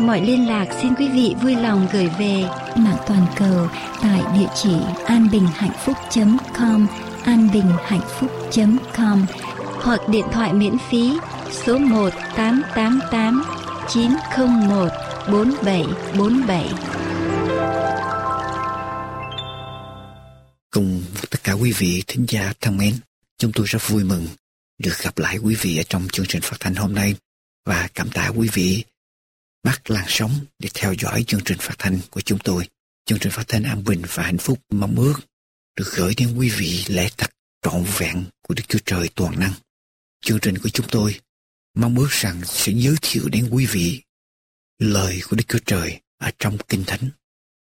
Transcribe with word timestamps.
Mọi 0.00 0.20
liên 0.20 0.48
lạc 0.48 0.66
xin 0.82 0.94
quý 0.94 1.08
vị 1.08 1.34
vui 1.42 1.56
lòng 1.56 1.88
gửi 1.92 2.08
về 2.18 2.44
mạng 2.76 2.96
toàn 3.06 3.26
cầu 3.36 3.68
tại 4.02 4.22
địa 4.34 4.48
chỉ 4.54 4.76
anbinhhạnhphúc.com 5.06 6.86
anbinhhạnhphúc.com 7.24 9.26
hoặc 9.82 10.00
điện 10.08 10.24
thoại 10.32 10.52
miễn 10.52 10.76
phí 10.90 11.18
số 11.50 11.78
1 11.78 12.10
888 12.36 13.44
901 13.88 14.88
4747. 15.32 16.68
Cùng 20.70 21.02
tất 21.30 21.44
cả 21.44 21.52
quý 21.52 21.72
vị 21.72 22.02
thính 22.06 22.26
giả 22.28 22.52
thân 22.60 22.76
mến, 22.76 22.94
chúng 23.38 23.52
tôi 23.52 23.66
rất 23.68 23.88
vui 23.88 24.04
mừng 24.04 24.26
được 24.78 24.98
gặp 25.02 25.18
lại 25.18 25.38
quý 25.38 25.56
vị 25.60 25.78
ở 25.78 25.82
trong 25.88 26.08
chương 26.12 26.26
trình 26.28 26.42
phát 26.42 26.56
thanh 26.60 26.74
hôm 26.74 26.94
nay 26.94 27.14
và 27.64 27.88
cảm 27.94 28.10
tạ 28.10 28.30
quý 28.36 28.48
vị 28.52 28.84
bắt 29.66 29.90
làn 29.90 30.04
sóng 30.08 30.46
để 30.58 30.68
theo 30.74 30.92
dõi 30.92 31.24
chương 31.26 31.40
trình 31.44 31.58
phát 31.60 31.74
thanh 31.78 32.00
của 32.10 32.20
chúng 32.20 32.38
tôi. 32.38 32.68
Chương 33.04 33.18
trình 33.18 33.32
phát 33.32 33.48
thanh 33.48 33.62
an 33.62 33.84
bình 33.84 34.02
và 34.14 34.22
hạnh 34.22 34.38
phúc 34.38 34.58
mong 34.70 34.96
ước 34.96 35.14
được 35.76 35.92
gửi 35.96 36.14
đến 36.16 36.36
quý 36.38 36.50
vị 36.50 36.84
lẽ 36.88 37.08
thật 37.16 37.30
trọn 37.62 37.84
vẹn 37.98 38.24
của 38.42 38.54
Đức 38.54 38.62
Chúa 38.68 38.78
Trời 38.84 39.08
toàn 39.14 39.40
năng. 39.40 39.52
Chương 40.20 40.38
trình 40.42 40.58
của 40.58 40.68
chúng 40.68 40.86
tôi 40.90 41.20
mong 41.74 41.98
ước 41.98 42.10
rằng 42.10 42.40
sẽ 42.44 42.72
giới 42.72 42.94
thiệu 43.02 43.28
đến 43.28 43.48
quý 43.52 43.66
vị 43.66 44.02
lời 44.78 45.20
của 45.28 45.36
Đức 45.36 45.44
Chúa 45.48 45.58
Trời 45.66 46.00
ở 46.18 46.30
trong 46.38 46.58
Kinh 46.68 46.84
Thánh. 46.86 47.10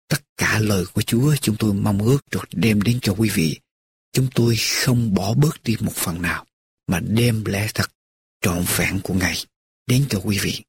Tất 0.08 0.22
cả 0.38 0.60
lời 0.60 0.86
của 0.94 1.02
Chúa 1.02 1.36
chúng 1.36 1.56
tôi 1.60 1.74
mong 1.74 2.00
ước 2.00 2.20
được 2.32 2.46
đem 2.52 2.82
đến 2.82 3.00
cho 3.02 3.14
quý 3.14 3.30
vị. 3.30 3.60
Chúng 4.14 4.28
tôi 4.36 4.56
không 4.56 5.14
bỏ 5.14 5.34
bớt 5.34 5.64
đi 5.64 5.76
một 5.80 5.96
phần 5.96 6.22
nào, 6.22 6.46
mà 6.88 7.00
đem 7.00 7.46
lẽ 7.46 7.68
thật 7.74 7.92
trọn 8.42 8.66
vẹn 8.78 9.00
của 9.04 9.14
Ngài 9.14 9.38
đến 9.88 10.06
cho 10.10 10.22
quý 10.24 10.40
vị. 10.42 10.64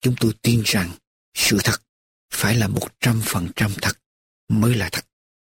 Chúng 0.00 0.14
tôi 0.20 0.32
tin 0.42 0.62
rằng 0.64 0.90
sự 1.34 1.58
thật 1.64 1.82
phải 2.32 2.56
là 2.56 2.68
một 2.68 2.88
trăm 3.00 3.22
phần 3.24 3.48
trăm 3.56 3.72
thật 3.82 3.98
mới 4.48 4.74
là 4.74 4.88
thật. 4.92 5.06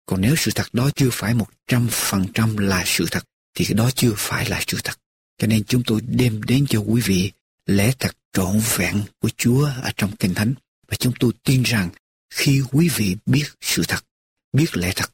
Còn 0.05 0.22
nếu 0.22 0.35
sự 0.35 0.52
thật 0.55 0.73
đó 0.73 0.89
chưa 0.95 1.09
phải 1.11 1.33
một 1.33 1.47
trăm 1.67 1.88
phần 1.91 2.27
trăm 2.33 2.58
là 2.58 2.83
sự 2.85 3.05
thật, 3.11 3.23
thì 3.53 3.66
cái 3.66 3.73
đó 3.73 3.89
chưa 3.95 4.13
phải 4.17 4.50
là 4.50 4.63
sự 4.67 4.77
thật. 4.83 5.00
Cho 5.38 5.47
nên 5.47 5.63
chúng 5.63 5.83
tôi 5.83 6.02
đem 6.02 6.44
đến 6.44 6.66
cho 6.69 6.80
quý 6.80 7.02
vị 7.02 7.31
lẽ 7.66 7.94
thật 8.00 8.17
trọn 8.33 8.61
vẹn 8.77 9.03
của 9.19 9.30
Chúa 9.38 9.66
ở 9.66 9.91
trong 9.97 10.16
Kinh 10.16 10.33
Thánh. 10.33 10.53
Và 10.88 10.95
chúng 11.00 11.13
tôi 11.19 11.31
tin 11.44 11.63
rằng 11.63 11.89
khi 12.30 12.61
quý 12.72 12.89
vị 12.89 13.16
biết 13.25 13.45
sự 13.61 13.83
thật, 13.88 14.05
biết 14.53 14.78
lẽ 14.78 14.94
thật, 14.95 15.11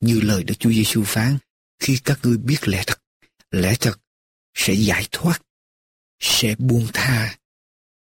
như 0.00 0.20
lời 0.20 0.44
Đức 0.44 0.54
Chúa 0.58 0.70
Giêsu 0.72 1.04
phán, 1.04 1.38
khi 1.78 1.98
các 2.04 2.18
ngươi 2.22 2.36
biết 2.36 2.68
lẽ 2.68 2.82
thật, 2.86 3.02
lẽ 3.50 3.74
thật 3.80 4.00
sẽ 4.54 4.74
giải 4.74 5.08
thoát, 5.12 5.42
sẽ 6.20 6.54
buông 6.58 6.86
tha 6.92 7.36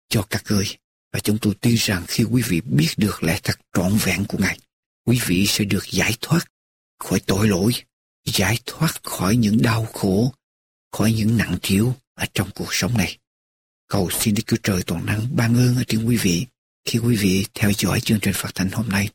cho 0.10 0.22
các 0.30 0.44
ngươi. 0.50 0.66
Và 1.14 1.20
chúng 1.20 1.38
tôi 1.38 1.56
tin 1.62 1.76
rằng 1.76 2.06
khi 2.08 2.24
quý 2.24 2.42
vị 2.42 2.62
biết 2.62 2.90
được 2.98 3.24
lẽ 3.24 3.40
thật 3.44 3.60
trọn 3.74 3.98
vẹn 4.04 4.26
của 4.26 4.38
Ngài, 4.38 4.60
quý 5.06 5.20
vị 5.26 5.46
sẽ 5.48 5.64
được 5.64 5.92
giải 5.92 6.14
thoát 6.22 6.46
khỏi 7.00 7.20
tội 7.20 7.48
lỗi, 7.48 7.74
giải 8.26 8.60
thoát 8.66 9.04
khỏi 9.04 9.36
những 9.36 9.62
đau 9.62 9.86
khổ, 9.86 10.34
khỏi 10.92 11.14
những 11.14 11.38
nặng 11.38 11.58
thiếu 11.62 11.96
ở 12.14 12.26
trong 12.34 12.50
cuộc 12.56 12.74
sống 12.74 12.98
này. 12.98 13.18
Cầu 13.88 14.10
xin 14.10 14.34
Đức 14.34 14.44
Chúa 14.48 14.58
Trời 14.64 14.84
toàn 14.84 15.06
năng 15.06 15.36
ban 15.36 15.56
ơn 15.56 15.76
ở 15.76 15.84
trên 15.88 16.06
quý 16.06 16.18
vị 16.18 16.46
khi 16.86 17.00
quý 17.00 17.16
vị 17.16 17.46
theo 17.54 17.72
dõi 17.78 18.00
chương 18.00 18.20
trình 18.20 18.34
phát 18.34 18.56
thanh 18.56 18.70
hôm 18.70 18.90
nay. 18.90 19.10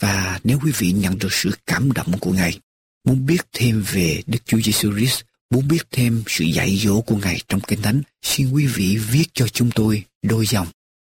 Và 0.00 0.40
nếu 0.44 0.58
quý 0.64 0.72
vị 0.78 0.92
nhận 0.92 1.18
được 1.18 1.32
sự 1.32 1.50
cảm 1.66 1.92
động 1.92 2.18
của 2.20 2.32
Ngài, 2.32 2.60
muốn 3.04 3.26
biết 3.26 3.40
thêm 3.52 3.84
về 3.92 4.22
Đức 4.26 4.38
Chúa 4.44 4.60
Giêsu 4.60 4.92
Christ, 4.92 5.22
muốn 5.50 5.68
biết 5.68 5.82
thêm 5.90 6.22
sự 6.26 6.44
dạy 6.44 6.76
dỗ 6.76 7.00
của 7.00 7.16
Ngài 7.16 7.40
trong 7.48 7.60
Kinh 7.60 7.82
Thánh, 7.82 8.02
xin 8.22 8.50
quý 8.50 8.66
vị 8.66 8.96
viết 9.10 9.24
cho 9.32 9.48
chúng 9.48 9.70
tôi 9.70 10.04
đôi 10.22 10.46
dòng, 10.46 10.68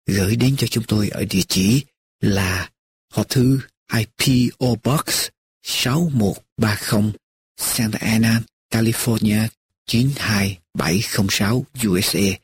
gửi 0.07 0.37
đến 0.37 0.57
cho 0.59 0.67
chúng 0.67 0.85
tôi 0.85 1.09
ở 1.09 1.25
địa 1.31 1.43
chỉ 1.49 1.85
là 2.21 2.71
hộp 3.13 3.29
thư 3.29 3.61
IPO 3.93 4.67
Box 4.85 5.29
6130 5.63 7.13
Santa 7.57 7.99
Ana, 7.99 8.43
California 8.71 9.49
92706 9.87 11.65
USA 11.87 12.39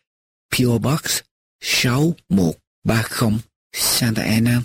PO 0.50 0.78
Box 0.78 1.20
6130 1.60 3.38
Santa 3.72 4.22
Ana, 4.22 4.62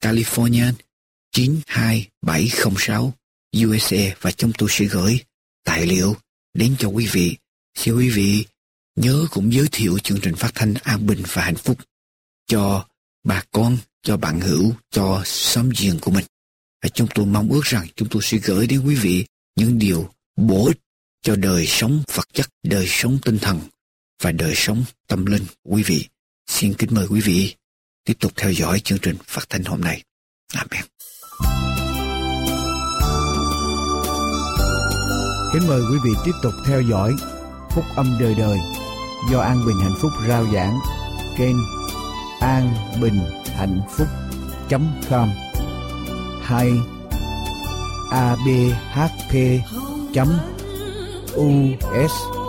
California 0.00 0.72
92706 1.32 3.12
USA 3.56 4.14
và 4.20 4.30
chúng 4.30 4.52
tôi 4.58 4.68
sẽ 4.72 4.84
gửi 4.84 5.20
tài 5.64 5.86
liệu 5.86 6.16
đến 6.54 6.76
cho 6.78 6.88
quý 6.88 7.08
vị. 7.12 7.36
Xin 7.74 7.96
quý 7.96 8.08
vị 8.08 8.46
nhớ 8.96 9.26
cũng 9.30 9.52
giới 9.52 9.68
thiệu 9.72 9.98
chương 9.98 10.20
trình 10.20 10.34
phát 10.34 10.50
thanh 10.54 10.74
an 10.82 11.06
bình 11.06 11.22
và 11.32 11.42
hạnh 11.42 11.56
phúc 11.56 11.78
cho 12.46 12.86
bà 13.24 13.42
con, 13.50 13.78
cho 14.02 14.16
bạn 14.16 14.40
hữu, 14.40 14.74
cho 14.90 15.22
xóm 15.24 15.70
giềng 15.78 15.98
của 15.98 16.10
mình. 16.10 16.24
Và 16.82 16.88
chúng 16.88 17.08
tôi 17.14 17.26
mong 17.26 17.48
ước 17.48 17.64
rằng 17.64 17.86
chúng 17.96 18.08
tôi 18.08 18.22
sẽ 18.22 18.38
gửi 18.38 18.66
đến 18.66 18.86
quý 18.86 18.94
vị 18.94 19.26
những 19.56 19.78
điều 19.78 20.10
bổ 20.36 20.66
ích 20.66 20.78
cho 21.22 21.36
đời 21.36 21.66
sống 21.66 22.02
vật 22.14 22.28
chất, 22.32 22.48
đời 22.62 22.86
sống 22.88 23.18
tinh 23.24 23.38
thần 23.38 23.60
và 24.22 24.32
đời 24.32 24.52
sống 24.56 24.84
tâm 25.06 25.26
linh 25.26 25.44
của 25.62 25.70
quý 25.70 25.82
vị. 25.82 26.08
Xin 26.46 26.74
kính 26.74 26.94
mời 26.94 27.06
quý 27.06 27.20
vị 27.20 27.54
tiếp 28.04 28.14
tục 28.20 28.32
theo 28.36 28.52
dõi 28.52 28.80
chương 28.80 28.98
trình 29.02 29.16
phát 29.26 29.48
thanh 29.48 29.64
hôm 29.64 29.80
nay. 29.80 30.02
Amen. 30.54 30.84
Kính 35.52 35.68
mời 35.68 35.80
quý 35.90 35.98
vị 36.04 36.10
tiếp 36.24 36.32
tục 36.42 36.52
theo 36.66 36.80
dõi 36.80 37.14
Phúc 37.70 37.84
âm 37.96 38.16
đời 38.20 38.34
đời 38.38 38.58
do 39.30 39.40
An 39.40 39.66
Bình 39.66 39.76
Hạnh 39.82 39.94
Phúc 40.00 40.10
rao 40.28 40.44
giảng 40.54 40.78
kênh 41.36 41.56
An 42.40 42.74
Bình 43.02 43.20
Hạnh 43.56 43.80
Phúc 43.96 44.06
com 45.10 45.28
hay 46.42 46.72
abhp 48.10 49.34
us 52.04 52.41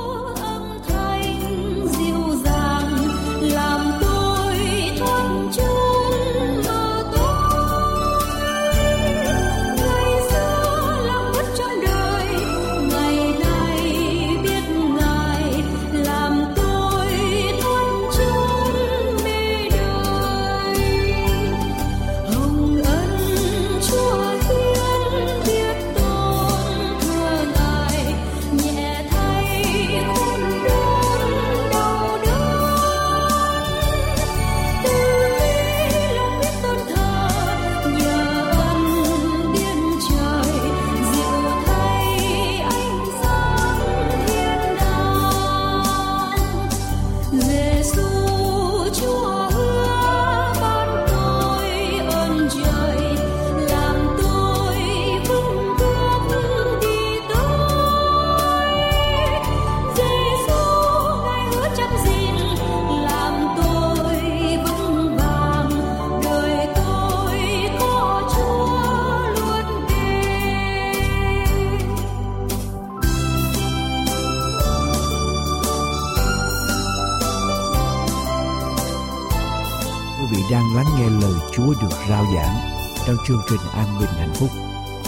An 83.84 84.00
Bình 84.00 84.10
Hạnh 84.20 84.34
Phúc. 84.34 84.50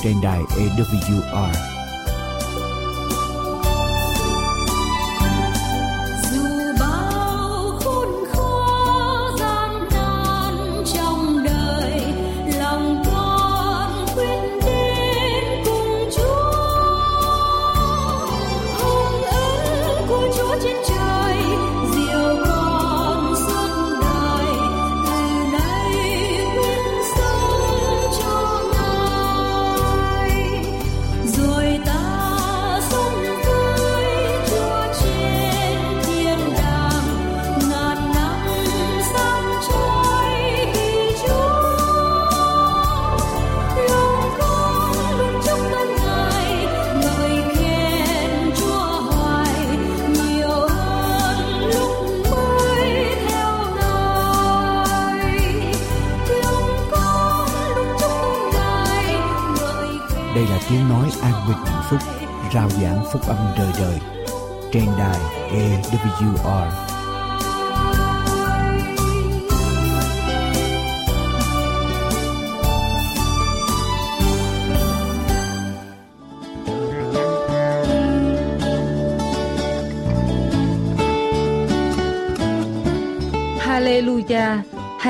Trên 0.03 0.21
đài 0.21 0.39
AWR 0.39 1.74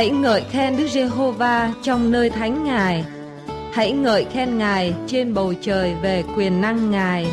Hãy 0.05 0.11
ngợi 0.11 0.43
khen 0.51 0.77
Đức 0.77 0.87
Giê-hô-va 0.87 1.73
trong 1.83 2.11
nơi 2.11 2.29
thánh 2.29 2.63
Ngài 2.63 3.03
Hãy 3.73 3.91
ngợi 3.91 4.25
khen 4.25 4.57
Ngài 4.57 4.93
trên 5.07 5.33
bầu 5.33 5.53
trời 5.61 5.95
về 6.01 6.23
quyền 6.37 6.61
năng 6.61 6.91
Ngài. 6.91 7.27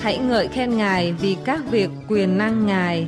Hãy 0.00 0.18
ngợi 0.18 0.48
khen 0.48 0.76
Ngài 0.76 1.12
vì 1.12 1.36
các 1.44 1.60
việc 1.70 1.90
quyền 2.08 2.38
năng 2.38 2.66
Ngài. 2.66 3.06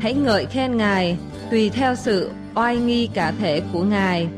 Hãy 0.00 0.14
ngợi 0.14 0.46
khen 0.46 0.76
Ngài 0.76 1.16
tùy 1.50 1.70
theo 1.70 1.94
sự 1.94 2.30
oai 2.54 2.76
nghi 2.76 3.08
cả 3.14 3.32
thể 3.40 3.62
của 3.72 3.82
Ngài. 3.82 4.28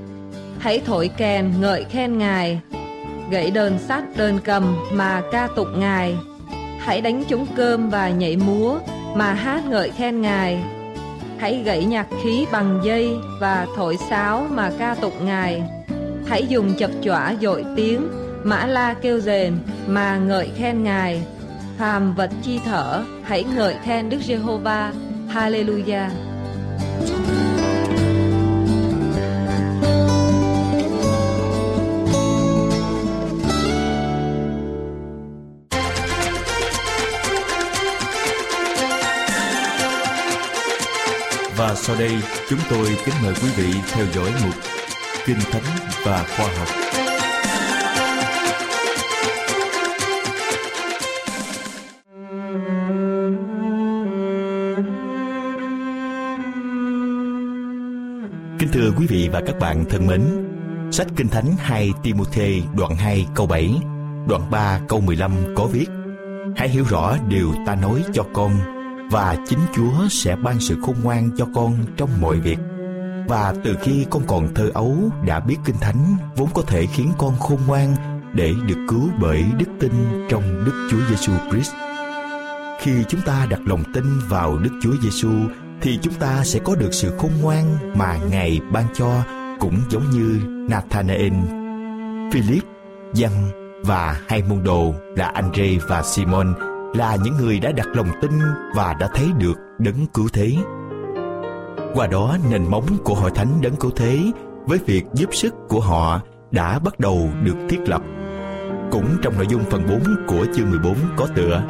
Hãy 0.58 0.80
thổi 0.86 1.10
kèn 1.16 1.52
ngợi 1.60 1.84
khen 1.84 2.18
Ngài. 2.18 2.60
Gãy 3.30 3.50
đơn 3.50 3.78
sắt 3.78 4.04
đơn 4.16 4.38
cầm 4.44 4.76
mà 4.92 5.22
ca 5.32 5.48
tụng 5.56 5.80
Ngài. 5.80 6.16
Hãy 6.78 7.00
đánh 7.00 7.24
trống 7.24 7.46
cơm 7.56 7.90
và 7.90 8.08
nhảy 8.08 8.36
múa 8.36 8.78
mà 9.14 9.32
hát 9.32 9.64
ngợi 9.66 9.90
khen 9.90 10.20
Ngài. 10.20 10.62
Hãy 11.42 11.62
gãy 11.64 11.84
nhạc 11.84 12.06
khí 12.22 12.46
bằng 12.52 12.80
dây 12.84 13.10
và 13.40 13.66
thổi 13.76 13.96
sáo 14.10 14.46
mà 14.50 14.70
ca 14.78 14.94
tụng 14.94 15.26
Ngài. 15.26 15.62
Hãy 16.26 16.46
dùng 16.48 16.74
chập 16.78 16.90
chọa 17.04 17.34
dội 17.40 17.64
tiếng, 17.76 18.08
mã 18.44 18.66
la 18.66 18.94
kêu 18.94 19.20
rền 19.20 19.58
mà 19.86 20.16
ngợi 20.16 20.50
khen 20.56 20.84
ngài. 20.84 21.22
Phàm 21.78 22.14
vật 22.14 22.30
chi 22.42 22.60
thở, 22.64 23.02
hãy 23.22 23.44
ngợi 23.56 23.74
khen 23.84 24.10
đức 24.10 24.18
giê-hô-va. 24.26 24.92
Hallelujah. 25.28 26.08
Sau 41.92 42.00
đây 42.00 42.22
chúng 42.48 42.58
tôi 42.70 42.86
kính 43.04 43.14
mời 43.22 43.34
quý 43.42 43.48
vị 43.56 43.74
theo 43.92 44.06
dõi 44.14 44.30
mục 44.44 44.54
Kinh 45.26 45.38
Thánh 45.50 45.62
và 46.04 46.24
Khoa 46.36 46.46
học. 46.46 46.68
Kính 58.58 58.68
thưa 58.72 58.90
quý 58.98 59.06
vị 59.06 59.28
và 59.32 59.42
các 59.46 59.58
bạn 59.60 59.84
thân 59.90 60.06
mến, 60.06 60.22
sách 60.90 61.06
Kinh 61.16 61.28
Thánh 61.28 61.52
2 61.58 61.92
Timothy 62.02 62.62
đoạn 62.78 62.96
2 62.96 63.26
câu 63.34 63.46
7, 63.46 63.74
đoạn 64.28 64.50
3 64.50 64.80
câu 64.88 65.00
15 65.00 65.32
có 65.56 65.64
viết: 65.64 65.86
Hãy 66.56 66.68
hiểu 66.68 66.84
rõ 66.88 67.16
điều 67.28 67.54
ta 67.66 67.74
nói 67.74 68.02
cho 68.12 68.22
con 68.34 68.81
và 69.12 69.36
chính 69.48 69.58
Chúa 69.74 70.08
sẽ 70.10 70.36
ban 70.36 70.60
sự 70.60 70.76
khôn 70.82 70.96
ngoan 71.02 71.30
cho 71.36 71.46
con 71.54 71.84
trong 71.96 72.10
mọi 72.20 72.40
việc 72.40 72.58
và 73.28 73.54
từ 73.64 73.76
khi 73.82 74.06
con 74.10 74.22
còn 74.26 74.54
thơ 74.54 74.70
ấu 74.74 74.96
đã 75.26 75.40
biết 75.40 75.56
kinh 75.64 75.76
thánh 75.80 76.16
vốn 76.36 76.48
có 76.54 76.62
thể 76.62 76.86
khiến 76.86 77.12
con 77.18 77.38
khôn 77.38 77.58
ngoan 77.66 77.94
để 78.34 78.54
được 78.66 78.86
cứu 78.88 79.08
bởi 79.20 79.44
đức 79.58 79.66
tin 79.80 79.92
trong 80.28 80.64
Đức 80.64 80.88
Chúa 80.90 80.98
Giêsu 81.10 81.32
Christ. 81.50 81.72
Khi 82.80 82.92
chúng 83.08 83.20
ta 83.20 83.46
đặt 83.50 83.60
lòng 83.64 83.82
tin 83.94 84.04
vào 84.28 84.58
Đức 84.58 84.70
Chúa 84.82 84.94
Giêsu 85.02 85.30
thì 85.82 85.98
chúng 86.02 86.14
ta 86.14 86.44
sẽ 86.44 86.58
có 86.64 86.74
được 86.74 86.94
sự 86.94 87.12
khôn 87.18 87.30
ngoan 87.42 87.78
mà 87.98 88.16
Ngài 88.30 88.60
ban 88.72 88.84
cho 88.94 89.22
cũng 89.60 89.80
giống 89.90 90.10
như 90.10 90.40
Nathanael, 90.68 91.32
Philip, 92.32 92.64
Giăng 93.12 93.50
và 93.84 94.20
hai 94.28 94.42
môn 94.42 94.64
đồ 94.64 94.94
là 95.16 95.26
Andre 95.26 95.78
và 95.88 96.02
Simon 96.02 96.71
là 96.94 97.16
những 97.24 97.36
người 97.36 97.60
đã 97.60 97.72
đặt 97.72 97.86
lòng 97.94 98.08
tin 98.20 98.30
và 98.74 98.94
đã 99.00 99.08
thấy 99.14 99.26
được 99.38 99.58
đấng 99.78 100.06
cứu 100.14 100.28
thế. 100.32 100.52
Qua 101.94 102.06
đó, 102.06 102.36
nền 102.50 102.70
móng 102.70 102.86
của 103.04 103.14
hội 103.14 103.30
thánh 103.34 103.60
đấng 103.60 103.76
cứu 103.76 103.90
thế 103.96 104.18
với 104.66 104.78
việc 104.86 105.04
giúp 105.14 105.34
sức 105.34 105.54
của 105.68 105.80
họ 105.80 106.20
đã 106.50 106.78
bắt 106.78 107.00
đầu 107.00 107.30
được 107.42 107.56
thiết 107.68 107.80
lập. 107.86 108.02
Cũng 108.90 109.16
trong 109.22 109.34
nội 109.36 109.46
dung 109.50 109.64
phần 109.70 109.86
4 109.88 110.00
của 110.26 110.46
chương 110.54 110.70
14 110.70 110.96
có 111.16 111.26
tựa, 111.34 111.62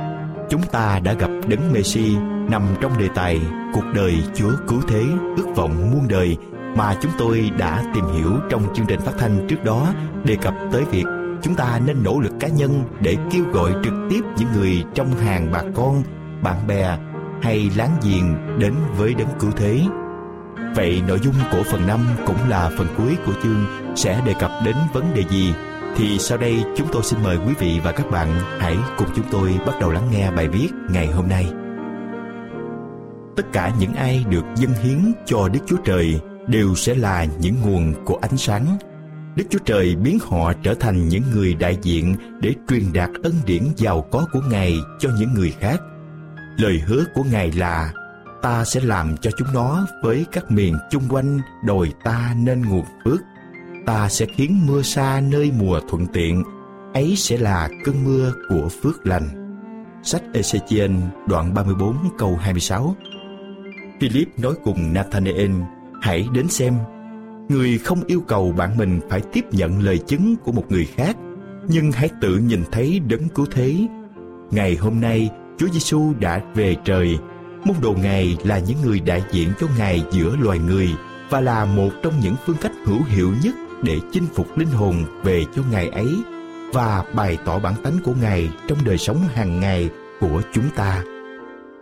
Chúng 0.52 0.62
ta 0.62 1.00
đã 1.04 1.12
gặp 1.12 1.30
đấng 1.48 1.72
Messi 1.72 2.16
nằm 2.50 2.62
trong 2.80 2.98
đề 2.98 3.08
tài 3.14 3.40
Cuộc 3.74 3.84
đời 3.94 4.14
Chúa 4.34 4.50
cứu 4.68 4.80
thế 4.88 5.04
ước 5.36 5.46
vọng 5.56 5.90
muôn 5.90 6.08
đời 6.08 6.36
mà 6.76 6.94
chúng 7.00 7.12
tôi 7.18 7.50
đã 7.58 7.84
tìm 7.94 8.04
hiểu 8.04 8.30
trong 8.50 8.62
chương 8.74 8.86
trình 8.86 9.00
phát 9.00 9.12
thanh 9.18 9.46
trước 9.48 9.64
đó, 9.64 9.94
đề 10.24 10.36
cập 10.36 10.54
tới 10.72 10.84
việc 10.84 11.04
chúng 11.42 11.54
ta 11.54 11.80
nên 11.86 12.02
nỗ 12.02 12.20
lực 12.20 12.32
cá 12.40 12.48
nhân 12.48 12.84
để 13.00 13.16
kêu 13.30 13.44
gọi 13.52 13.72
trực 13.84 13.94
tiếp 14.10 14.20
những 14.36 14.48
người 14.56 14.84
trong 14.94 15.12
hàng 15.12 15.50
bà 15.52 15.62
con, 15.74 16.02
bạn 16.42 16.66
bè 16.66 16.98
hay 17.42 17.70
láng 17.76 17.96
giềng 18.02 18.58
đến 18.58 18.74
với 18.96 19.14
đấng 19.14 19.38
cứu 19.40 19.50
thế 19.56 19.80
Vậy 20.74 21.02
nội 21.08 21.20
dung 21.22 21.34
của 21.52 21.62
phần 21.70 21.86
5 21.86 22.00
cũng 22.26 22.48
là 22.48 22.70
phần 22.78 22.86
cuối 22.96 23.16
của 23.26 23.32
chương 23.42 23.66
sẽ 23.96 24.22
đề 24.26 24.34
cập 24.40 24.50
đến 24.64 24.76
vấn 24.92 25.14
đề 25.14 25.22
gì? 25.30 25.54
Thì 25.96 26.18
sau 26.18 26.38
đây 26.38 26.64
chúng 26.76 26.86
tôi 26.92 27.02
xin 27.02 27.22
mời 27.22 27.36
quý 27.36 27.54
vị 27.58 27.80
và 27.84 27.92
các 27.92 28.10
bạn 28.10 28.28
hãy 28.58 28.76
cùng 28.98 29.08
chúng 29.16 29.24
tôi 29.30 29.58
bắt 29.66 29.72
đầu 29.80 29.90
lắng 29.90 30.08
nghe 30.12 30.30
bài 30.30 30.48
viết 30.48 30.68
ngày 30.90 31.06
hôm 31.06 31.28
nay. 31.28 31.52
Tất 33.36 33.42
cả 33.52 33.72
những 33.78 33.94
ai 33.94 34.24
được 34.30 34.44
dâng 34.56 34.72
hiến 34.82 35.12
cho 35.26 35.48
Đức 35.48 35.60
Chúa 35.66 35.76
Trời 35.84 36.20
đều 36.46 36.74
sẽ 36.74 36.94
là 36.94 37.26
những 37.40 37.54
nguồn 37.62 37.94
của 38.04 38.18
ánh 38.22 38.36
sáng. 38.36 38.78
Đức 39.36 39.44
Chúa 39.50 39.58
Trời 39.64 39.96
biến 39.96 40.18
họ 40.22 40.52
trở 40.62 40.74
thành 40.74 41.08
những 41.08 41.22
người 41.32 41.54
đại 41.54 41.78
diện 41.82 42.16
để 42.40 42.54
truyền 42.68 42.92
đạt 42.92 43.10
ân 43.22 43.32
điển 43.46 43.62
giàu 43.76 44.02
có 44.10 44.26
của 44.32 44.40
Ngài 44.50 44.76
cho 44.98 45.10
những 45.18 45.34
người 45.34 45.50
khác. 45.60 45.80
Lời 46.56 46.82
hứa 46.86 47.04
của 47.14 47.22
Ngài 47.32 47.52
là 47.52 47.92
ta 48.42 48.64
sẽ 48.64 48.80
làm 48.80 49.16
cho 49.16 49.30
chúng 49.36 49.48
nó 49.54 49.86
với 50.02 50.26
các 50.32 50.50
miền 50.50 50.74
chung 50.90 51.02
quanh 51.08 51.40
đồi 51.64 51.92
ta 52.04 52.34
nên 52.38 52.62
nguồn 52.62 52.84
phước. 53.04 53.20
Ta 53.86 54.08
sẽ 54.08 54.26
khiến 54.36 54.66
mưa 54.66 54.82
xa 54.82 55.20
nơi 55.20 55.52
mùa 55.58 55.80
thuận 55.90 56.06
tiện, 56.06 56.44
ấy 56.94 57.14
sẽ 57.16 57.38
là 57.38 57.68
cơn 57.84 58.04
mưa 58.04 58.32
của 58.48 58.68
phước 58.82 59.06
lành. 59.06 59.28
Sách 60.02 60.22
Ezechiel 60.32 61.00
đoạn 61.28 61.54
34 61.54 61.96
câu 62.18 62.36
26 62.36 62.96
Philip 64.00 64.28
nói 64.38 64.54
cùng 64.64 64.92
Nathanael, 64.92 65.50
hãy 66.02 66.26
đến 66.32 66.48
xem. 66.48 66.74
Người 67.48 67.78
không 67.78 68.04
yêu 68.06 68.20
cầu 68.20 68.52
bạn 68.52 68.76
mình 68.76 69.00
phải 69.10 69.20
tiếp 69.32 69.44
nhận 69.52 69.82
lời 69.82 69.98
chứng 69.98 70.36
của 70.36 70.52
một 70.52 70.64
người 70.68 70.84
khác, 70.84 71.16
nhưng 71.68 71.92
hãy 71.92 72.10
tự 72.20 72.38
nhìn 72.38 72.62
thấy 72.72 73.00
đấng 73.08 73.28
cứu 73.28 73.46
thế. 73.50 73.86
Ngày 74.50 74.76
hôm 74.76 75.00
nay, 75.00 75.30
Chúa 75.58 75.68
Giêsu 75.68 76.12
đã 76.20 76.40
về 76.54 76.76
trời 76.84 77.18
Môn 77.64 77.76
đồ 77.82 77.94
Ngài 78.02 78.36
là 78.44 78.58
những 78.58 78.78
người 78.82 79.00
đại 79.00 79.22
diện 79.32 79.48
cho 79.60 79.66
Ngài 79.78 80.04
giữa 80.12 80.36
loài 80.36 80.58
người 80.58 80.88
và 81.30 81.40
là 81.40 81.64
một 81.64 81.90
trong 82.02 82.12
những 82.22 82.34
phương 82.46 82.56
cách 82.60 82.72
hữu 82.84 83.02
hiệu 83.02 83.32
nhất 83.42 83.54
để 83.82 83.98
chinh 84.12 84.24
phục 84.34 84.58
linh 84.58 84.68
hồn 84.68 85.04
về 85.24 85.44
cho 85.56 85.62
Ngài 85.70 85.88
ấy 85.88 86.08
và 86.72 87.04
bày 87.14 87.38
tỏ 87.44 87.58
bản 87.58 87.74
tánh 87.82 87.98
của 88.04 88.14
Ngài 88.22 88.50
trong 88.68 88.78
đời 88.84 88.98
sống 88.98 89.16
hàng 89.34 89.60
ngày 89.60 89.90
của 90.20 90.42
chúng 90.52 90.70
ta. 90.76 91.02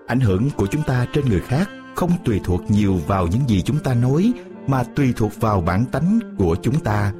Ảnh 0.07 0.21
hưởng 0.21 0.50
của 0.50 0.67
chúng 0.67 0.83
ta 0.83 1.07
trên 1.12 1.29
người 1.29 1.40
khác 1.40 1.71
không 1.95 2.11
tùy 2.25 2.40
thuộc 2.45 2.71
nhiều 2.71 3.00
vào 3.07 3.26
những 3.26 3.49
gì 3.49 3.62
chúng 3.62 3.79
ta 3.79 3.95
nói 3.95 4.33
mà 4.71 4.83
tùy 4.97 5.12
thuộc 5.17 5.41
vào 5.41 5.61
bản 5.61 5.85
tánh 5.93 6.19
của 6.39 6.57
chúng 6.62 6.81
ta. 6.81 7.12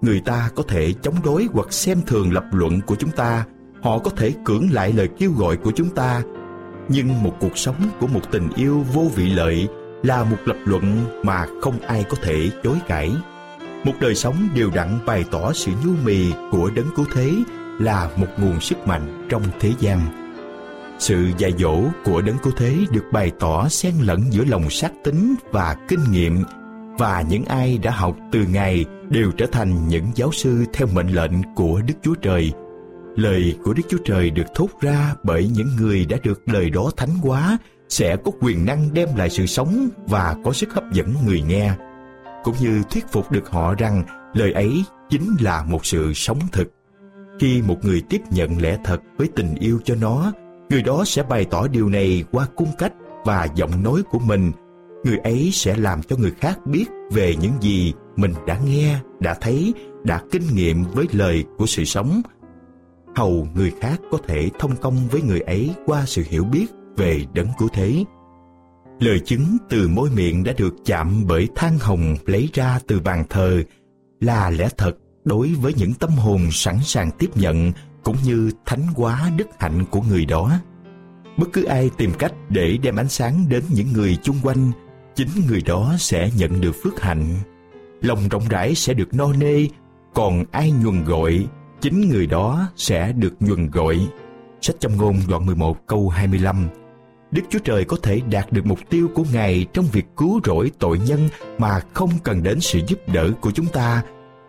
Người 0.00 0.20
ta 0.20 0.50
có 0.56 0.62
thể 0.68 0.92
chống 1.02 1.14
đối 1.24 1.48
hoặc 1.52 1.72
xem 1.72 2.00
thường 2.06 2.32
lập 2.32 2.44
luận 2.52 2.80
của 2.86 2.94
chúng 2.94 3.10
ta, 3.10 3.44
họ 3.82 3.98
có 3.98 4.10
thể 4.10 4.32
cưỡng 4.44 4.72
lại 4.72 4.92
lời 4.92 5.08
kêu 5.18 5.32
gọi 5.32 5.56
của 5.56 5.70
chúng 5.70 5.90
ta, 5.90 6.22
nhưng 6.88 7.22
một 7.22 7.36
cuộc 7.40 7.58
sống 7.58 7.90
của 8.00 8.06
một 8.06 8.20
tình 8.30 8.48
yêu 8.56 8.84
vô 8.94 9.02
vị 9.14 9.30
lợi 9.30 9.68
là 10.02 10.24
một 10.24 10.36
lập 10.44 10.56
luận 10.64 11.04
mà 11.22 11.46
không 11.62 11.80
ai 11.80 12.04
có 12.04 12.16
thể 12.22 12.50
chối 12.62 12.76
cãi. 12.88 13.12
Một 13.84 13.92
đời 14.00 14.14
sống 14.14 14.48
đều 14.54 14.70
đặn 14.74 14.98
bày 15.06 15.24
tỏ 15.30 15.52
sự 15.52 15.72
nhu 15.84 15.92
mì 16.04 16.32
của 16.50 16.70
đấng 16.76 16.86
cứu 16.96 17.06
thế 17.14 17.32
là 17.78 18.10
một 18.16 18.26
nguồn 18.38 18.60
sức 18.60 18.78
mạnh 18.86 19.26
trong 19.28 19.42
thế 19.60 19.72
gian. 19.78 20.00
Sự 20.98 21.30
dạy 21.38 21.52
dỗ 21.58 21.82
của 22.04 22.20
đấng 22.20 22.38
cứu 22.38 22.52
thế 22.56 22.76
được 22.90 23.04
bày 23.12 23.32
tỏ 23.40 23.68
xen 23.68 23.94
lẫn 24.02 24.20
giữa 24.30 24.44
lòng 24.44 24.70
sát 24.70 24.92
tính 25.04 25.34
và 25.52 25.76
kinh 25.88 26.00
nghiệm 26.10 26.44
và 26.98 27.24
những 27.28 27.44
ai 27.44 27.78
đã 27.78 27.90
học 27.90 28.16
từ 28.32 28.46
Ngài 28.52 28.84
đều 29.10 29.30
trở 29.30 29.46
thành 29.46 29.88
những 29.88 30.04
giáo 30.14 30.32
sư 30.32 30.64
theo 30.72 30.88
mệnh 30.94 31.08
lệnh 31.08 31.32
của 31.54 31.80
Đức 31.86 31.94
Chúa 32.02 32.14
Trời. 32.14 32.52
Lời 33.16 33.54
của 33.64 33.72
Đức 33.72 33.82
Chúa 33.88 33.98
Trời 34.04 34.30
được 34.30 34.46
thốt 34.54 34.68
ra 34.80 35.14
bởi 35.22 35.48
những 35.48 35.68
người 35.76 36.06
đã 36.06 36.16
được 36.22 36.42
lời 36.48 36.70
đó 36.70 36.90
thánh 36.96 37.18
hóa 37.22 37.58
sẽ 37.88 38.16
có 38.24 38.30
quyền 38.40 38.64
năng 38.64 38.94
đem 38.94 39.08
lại 39.16 39.30
sự 39.30 39.46
sống 39.46 39.88
và 40.06 40.36
có 40.44 40.52
sức 40.52 40.74
hấp 40.74 40.84
dẫn 40.92 41.14
người 41.26 41.42
nghe, 41.42 41.72
cũng 42.44 42.54
như 42.60 42.82
thuyết 42.90 43.04
phục 43.12 43.30
được 43.30 43.50
họ 43.50 43.74
rằng 43.74 44.02
lời 44.34 44.52
ấy 44.52 44.84
chính 45.10 45.36
là 45.40 45.64
một 45.64 45.86
sự 45.86 46.12
sống 46.14 46.38
thực. 46.52 46.72
Khi 47.40 47.62
một 47.62 47.84
người 47.84 48.02
tiếp 48.08 48.20
nhận 48.30 48.62
lẽ 48.62 48.78
thật 48.84 49.00
với 49.18 49.28
tình 49.36 49.54
yêu 49.54 49.80
cho 49.84 49.94
nó, 49.94 50.32
người 50.70 50.82
đó 50.82 51.02
sẽ 51.06 51.22
bày 51.22 51.44
tỏ 51.44 51.68
điều 51.68 51.88
này 51.88 52.24
qua 52.32 52.46
cung 52.56 52.70
cách 52.78 52.92
và 53.24 53.48
giọng 53.54 53.82
nói 53.82 54.02
của 54.10 54.18
mình. 54.18 54.52
Người 55.04 55.18
ấy 55.18 55.50
sẽ 55.52 55.76
làm 55.76 56.02
cho 56.02 56.16
người 56.16 56.32
khác 56.40 56.58
biết 56.66 56.84
về 57.12 57.36
những 57.40 57.52
gì 57.60 57.92
mình 58.16 58.34
đã 58.46 58.60
nghe, 58.66 58.98
đã 59.20 59.34
thấy, 59.40 59.74
đã 60.04 60.22
kinh 60.30 60.54
nghiệm 60.54 60.84
với 60.94 61.06
lời 61.12 61.44
của 61.58 61.66
sự 61.66 61.84
sống. 61.84 62.22
Hầu 63.16 63.48
người 63.54 63.72
khác 63.80 64.00
có 64.10 64.18
thể 64.28 64.50
thông 64.58 64.76
công 64.76 65.08
với 65.10 65.22
người 65.22 65.40
ấy 65.40 65.70
qua 65.86 66.06
sự 66.06 66.24
hiểu 66.28 66.44
biết 66.44 66.66
về 66.96 67.24
đấng 67.34 67.48
cứu 67.58 67.68
thế. 67.72 68.04
Lời 69.00 69.20
chứng 69.20 69.56
từ 69.68 69.88
môi 69.88 70.10
miệng 70.10 70.44
đã 70.44 70.52
được 70.58 70.74
chạm 70.84 71.24
bởi 71.28 71.48
than 71.54 71.78
hồng 71.78 72.16
lấy 72.26 72.48
ra 72.52 72.80
từ 72.86 73.00
bàn 73.00 73.24
thờ 73.30 73.62
là 74.20 74.50
lẽ 74.50 74.68
thật 74.76 74.96
đối 75.24 75.48
với 75.48 75.74
những 75.76 75.94
tâm 75.94 76.10
hồn 76.10 76.40
sẵn 76.50 76.78
sàng 76.82 77.10
tiếp 77.18 77.30
nhận 77.34 77.72
cũng 78.04 78.16
như 78.24 78.50
thánh 78.66 78.86
hóa 78.94 79.30
đức 79.36 79.46
hạnh 79.58 79.84
của 79.90 80.00
người 80.00 80.26
đó. 80.26 80.52
Bất 81.38 81.48
cứ 81.52 81.64
ai 81.64 81.90
tìm 81.96 82.10
cách 82.18 82.32
để 82.48 82.78
đem 82.82 82.96
ánh 82.96 83.08
sáng 83.08 83.44
đến 83.48 83.62
những 83.68 83.92
người 83.92 84.16
chung 84.22 84.36
quanh, 84.42 84.72
chính 85.18 85.46
người 85.48 85.62
đó 85.66 85.94
sẽ 85.98 86.30
nhận 86.36 86.60
được 86.60 86.72
phước 86.82 87.00
hạnh. 87.00 87.34
Lòng 88.02 88.28
rộng 88.28 88.42
rãi 88.48 88.74
sẽ 88.74 88.94
được 88.94 89.14
no 89.14 89.32
nê, 89.32 89.66
còn 90.14 90.44
ai 90.52 90.70
nhuần 90.70 91.04
gọi, 91.04 91.46
chính 91.80 92.08
người 92.08 92.26
đó 92.26 92.68
sẽ 92.76 93.12
được 93.12 93.34
nhuần 93.40 93.70
gọi. 93.70 94.08
Sách 94.60 94.76
châm 94.80 94.96
ngôn 94.96 95.16
đoạn 95.28 95.46
11 95.46 95.86
câu 95.86 96.08
25 96.08 96.68
Đức 97.30 97.42
Chúa 97.50 97.58
Trời 97.58 97.84
có 97.84 97.96
thể 98.02 98.20
đạt 98.30 98.52
được 98.52 98.66
mục 98.66 98.78
tiêu 98.90 99.08
của 99.14 99.24
Ngài 99.32 99.66
trong 99.72 99.84
việc 99.92 100.06
cứu 100.16 100.40
rỗi 100.44 100.72
tội 100.78 100.98
nhân 100.98 101.28
mà 101.58 101.80
không 101.94 102.10
cần 102.22 102.42
đến 102.42 102.60
sự 102.60 102.80
giúp 102.86 102.98
đỡ 103.06 103.30
của 103.40 103.50
chúng 103.50 103.66
ta. 103.66 104.02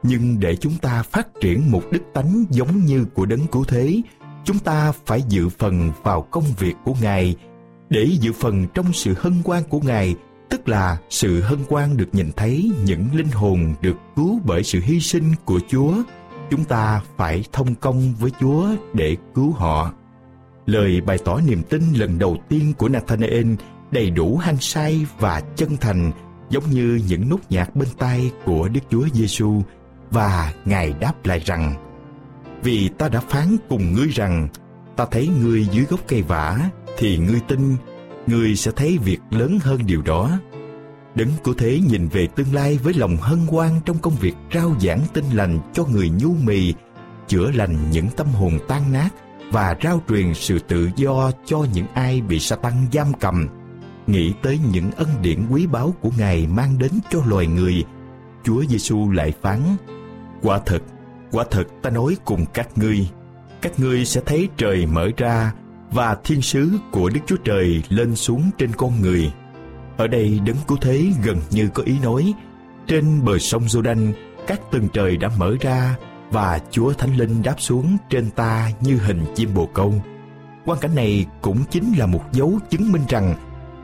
Nhưng 0.03 0.39
để 0.39 0.55
chúng 0.55 0.77
ta 0.81 1.03
phát 1.03 1.27
triển 1.41 1.71
một 1.71 1.83
đức 1.91 2.01
tánh 2.13 2.45
giống 2.49 2.85
như 2.85 3.05
của 3.13 3.25
đấng 3.25 3.47
cứu 3.47 3.63
thế, 3.63 4.01
chúng 4.43 4.59
ta 4.59 4.91
phải 5.05 5.21
dự 5.29 5.49
phần 5.49 5.91
vào 6.03 6.21
công 6.21 6.45
việc 6.59 6.73
của 6.85 6.93
Ngài. 7.01 7.35
Để 7.89 8.03
dự 8.03 8.33
phần 8.33 8.67
trong 8.73 8.93
sự 8.93 9.13
hân 9.17 9.33
hoan 9.45 9.63
của 9.63 9.79
Ngài, 9.79 10.15
tức 10.49 10.69
là 10.69 10.97
sự 11.09 11.41
hân 11.41 11.59
hoan 11.69 11.97
được 11.97 12.09
nhìn 12.11 12.31
thấy 12.35 12.71
những 12.83 13.07
linh 13.13 13.31
hồn 13.31 13.73
được 13.81 13.95
cứu 14.15 14.39
bởi 14.45 14.63
sự 14.63 14.79
hy 14.83 14.99
sinh 14.99 15.33
của 15.45 15.59
Chúa, 15.67 15.93
chúng 16.49 16.63
ta 16.63 17.01
phải 17.17 17.43
thông 17.51 17.75
công 17.75 18.13
với 18.19 18.31
Chúa 18.39 18.67
để 18.93 19.17
cứu 19.35 19.51
họ. 19.51 19.93
Lời 20.65 21.01
bày 21.01 21.17
tỏ 21.25 21.39
niềm 21.47 21.63
tin 21.69 21.81
lần 21.93 22.19
đầu 22.19 22.37
tiên 22.49 22.73
của 22.77 22.89
Nathanael 22.89 23.53
đầy 23.91 24.09
đủ 24.09 24.37
hăng 24.37 24.57
say 24.57 25.05
và 25.19 25.41
chân 25.55 25.77
thành 25.81 26.11
giống 26.49 26.69
như 26.69 27.01
những 27.07 27.29
nốt 27.29 27.39
nhạc 27.49 27.75
bên 27.75 27.89
tai 27.97 28.31
của 28.45 28.67
Đức 28.67 28.81
Chúa 28.89 29.07
Giêsu 29.13 29.61
và 30.11 30.53
Ngài 30.65 30.93
đáp 30.93 31.25
lại 31.25 31.41
rằng 31.45 31.75
Vì 32.63 32.89
ta 32.89 33.09
đã 33.09 33.19
phán 33.19 33.57
cùng 33.69 33.93
ngươi 33.93 34.07
rằng 34.07 34.47
ta 34.95 35.05
thấy 35.11 35.27
ngươi 35.27 35.65
dưới 35.65 35.85
gốc 35.85 35.99
cây 36.07 36.21
vả 36.21 36.69
thì 36.97 37.17
ngươi 37.17 37.39
tin 37.47 37.75
người 38.29 38.55
sẽ 38.55 38.71
thấy 38.75 38.97
việc 38.97 39.19
lớn 39.29 39.59
hơn 39.61 39.79
điều 39.85 40.01
đó. 40.01 40.39
Đấng 41.15 41.29
của 41.43 41.53
thế 41.53 41.79
nhìn 41.89 42.07
về 42.07 42.27
tương 42.35 42.53
lai 42.53 42.79
với 42.83 42.93
lòng 42.93 43.17
hân 43.17 43.39
hoan 43.47 43.71
trong 43.85 43.97
công 43.97 44.15
việc 44.15 44.33
rao 44.53 44.75
giảng 44.81 45.01
tin 45.13 45.25
lành 45.33 45.59
cho 45.73 45.85
người 45.85 46.09
nhu 46.09 46.33
mì, 46.43 46.73
chữa 47.27 47.51
lành 47.51 47.91
những 47.91 48.07
tâm 48.17 48.27
hồn 48.27 48.59
tan 48.67 48.91
nát 48.91 49.09
và 49.51 49.75
rao 49.83 50.01
truyền 50.09 50.33
sự 50.33 50.59
tự 50.59 50.89
do 50.95 51.31
cho 51.45 51.65
những 51.73 51.85
ai 51.93 52.21
bị 52.21 52.39
Satan 52.39 52.73
giam 52.93 53.13
cầm. 53.19 53.47
Nghĩ 54.07 54.33
tới 54.43 54.59
những 54.71 54.91
ân 54.91 55.07
điển 55.21 55.45
quý 55.49 55.67
báu 55.67 55.95
của 56.01 56.11
Ngài 56.17 56.47
mang 56.47 56.77
đến 56.77 56.91
cho 57.09 57.19
loài 57.27 57.47
người, 57.47 57.83
Chúa 58.43 58.63
Giêsu 58.69 59.11
lại 59.11 59.33
phán: 59.41 59.59
Quả 60.41 60.59
thật, 60.65 60.81
quả 61.31 61.45
thật 61.51 61.63
ta 61.81 61.89
nói 61.89 62.17
cùng 62.25 62.45
các 62.53 62.77
ngươi, 62.77 63.07
các 63.61 63.79
ngươi 63.79 64.05
sẽ 64.05 64.21
thấy 64.25 64.49
trời 64.57 64.85
mở 64.85 65.09
ra 65.17 65.53
và 65.91 66.17
thiên 66.23 66.41
sứ 66.41 66.71
của 66.91 67.09
Đức 67.09 67.21
Chúa 67.27 67.37
Trời 67.45 67.83
lên 67.89 68.15
xuống 68.15 68.49
trên 68.57 68.71
con 68.77 69.01
người. 69.01 69.31
Ở 69.97 70.07
đây 70.07 70.39
đấng 70.45 70.57
cứu 70.67 70.77
thế 70.81 71.05
gần 71.23 71.37
như 71.51 71.69
có 71.73 71.83
ý 71.83 71.99
nói, 72.03 72.33
trên 72.87 73.25
bờ 73.25 73.37
sông 73.37 73.63
Giô-đanh, 73.63 74.13
các 74.47 74.61
tầng 74.71 74.87
trời 74.93 75.17
đã 75.17 75.29
mở 75.37 75.55
ra 75.61 75.95
và 76.31 76.59
Chúa 76.71 76.93
Thánh 76.93 77.17
Linh 77.17 77.43
đáp 77.43 77.55
xuống 77.57 77.97
trên 78.09 78.29
ta 78.29 78.71
như 78.81 78.97
hình 78.97 79.25
chim 79.35 79.49
bồ 79.53 79.65
câu. 79.65 79.93
Quan 80.65 80.79
cảnh 80.79 80.95
này 80.95 81.25
cũng 81.41 81.63
chính 81.69 81.93
là 81.97 82.05
một 82.05 82.23
dấu 82.31 82.59
chứng 82.69 82.91
minh 82.91 83.01
rằng 83.09 83.35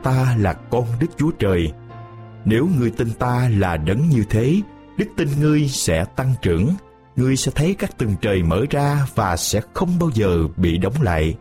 ta 0.02 0.36
là 0.38 0.52
con 0.52 0.84
Đức 1.00 1.06
Chúa 1.16 1.30
Trời. 1.30 1.72
Nếu 2.44 2.68
người 2.78 2.90
tin 2.90 3.10
ta 3.18 3.50
là 3.58 3.76
đấng 3.76 4.08
như 4.08 4.24
thế, 4.30 4.60
đức 4.96 5.06
tin 5.16 5.28
ngươi 5.40 5.68
sẽ 5.68 6.04
tăng 6.04 6.34
trưởng. 6.42 6.68
Ngươi 7.16 7.36
sẽ 7.36 7.52
thấy 7.54 7.74
các 7.74 7.98
tầng 7.98 8.14
trời 8.20 8.42
mở 8.42 8.64
ra 8.70 9.06
và 9.14 9.36
sẽ 9.36 9.60
không 9.74 9.98
bao 10.00 10.10
giờ 10.14 10.38
bị 10.56 10.78
đóng 10.78 11.02
lại. 11.02 11.36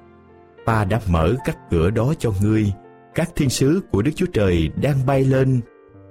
Ta 0.65 0.85
đã 0.85 0.99
mở 1.07 1.35
các 1.45 1.57
cửa 1.69 1.89
đó 1.89 2.13
cho 2.19 2.31
ngươi. 2.41 2.71
Các 3.15 3.29
thiên 3.35 3.49
sứ 3.49 3.81
của 3.91 4.01
Đức 4.01 4.11
Chúa 4.15 4.25
Trời 4.33 4.69
đang 4.81 5.05
bay 5.05 5.23
lên, 5.23 5.61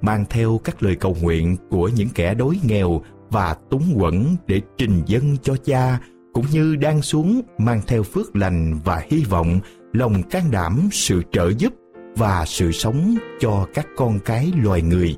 mang 0.01 0.25
theo 0.31 0.61
các 0.65 0.83
lời 0.83 0.97
cầu 0.97 1.17
nguyện 1.23 1.57
của 1.71 1.89
những 1.89 2.09
kẻ 2.15 2.35
đói 2.35 2.61
nghèo 2.65 3.01
và 3.31 3.57
túng 3.71 3.99
quẫn 3.99 4.37
để 4.47 4.61
trình 4.79 5.03
dân 5.07 5.37
cho 5.43 5.57
cha 5.65 5.99
cũng 6.33 6.45
như 6.53 6.77
đang 6.77 7.03
xuống 7.03 7.41
mang 7.59 7.81
theo 7.87 8.03
phước 8.03 8.37
lành 8.37 8.79
và 8.85 9.03
hy 9.11 9.25
vọng 9.25 9.61
lòng 9.93 10.23
can 10.23 10.51
đảm 10.51 10.89
sự 10.93 11.23
trợ 11.33 11.51
giúp 11.59 11.75
và 12.17 12.45
sự 12.47 12.73
sống 12.73 13.17
cho 13.41 13.67
các 13.75 13.87
con 13.97 14.19
cái 14.25 14.53
loài 14.63 14.83
người 14.83 15.17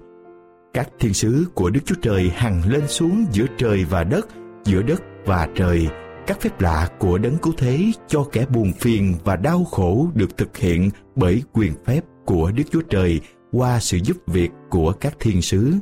các 0.75 0.89
thiên 0.99 1.15
sứ 1.15 1.47
của 1.55 1.71
đức 1.71 1.81
chúa 1.85 1.95
trời 2.03 2.31
hằng 2.35 2.63
lên 2.69 2.89
xuống 2.89 3.27
giữa 3.33 3.47
trời 3.59 3.85
và 3.85 4.05
đất 4.05 4.27
giữa 4.65 4.83
đất 4.83 5.03
và 5.25 5.49
trời 5.55 5.89
các 6.27 6.41
phép 6.41 6.61
lạ 6.61 6.89
của 6.99 7.19
đấng 7.19 7.39
cứu 7.39 7.53
thế 7.59 7.81
cho 8.09 8.25
kẻ 8.33 8.47
buồn 8.47 8.73
phiền 8.73 9.15
và 9.25 9.37
đau 9.37 9.65
khổ 9.65 10.09
được 10.15 10.37
thực 10.37 10.57
hiện 10.57 10.91
bởi 11.17 11.43
quyền 11.53 11.73
phép 11.85 12.01
của 12.25 12.51
đức 12.51 12.65
chúa 12.71 12.83
trời 12.83 13.21
qua 13.53 13.81
sự 13.81 13.99
giúp 14.05 14.17
việc 14.27 14.51
của 14.71 14.93
các 14.93 15.15
thiên 15.21 15.43
sứ 15.43 15.75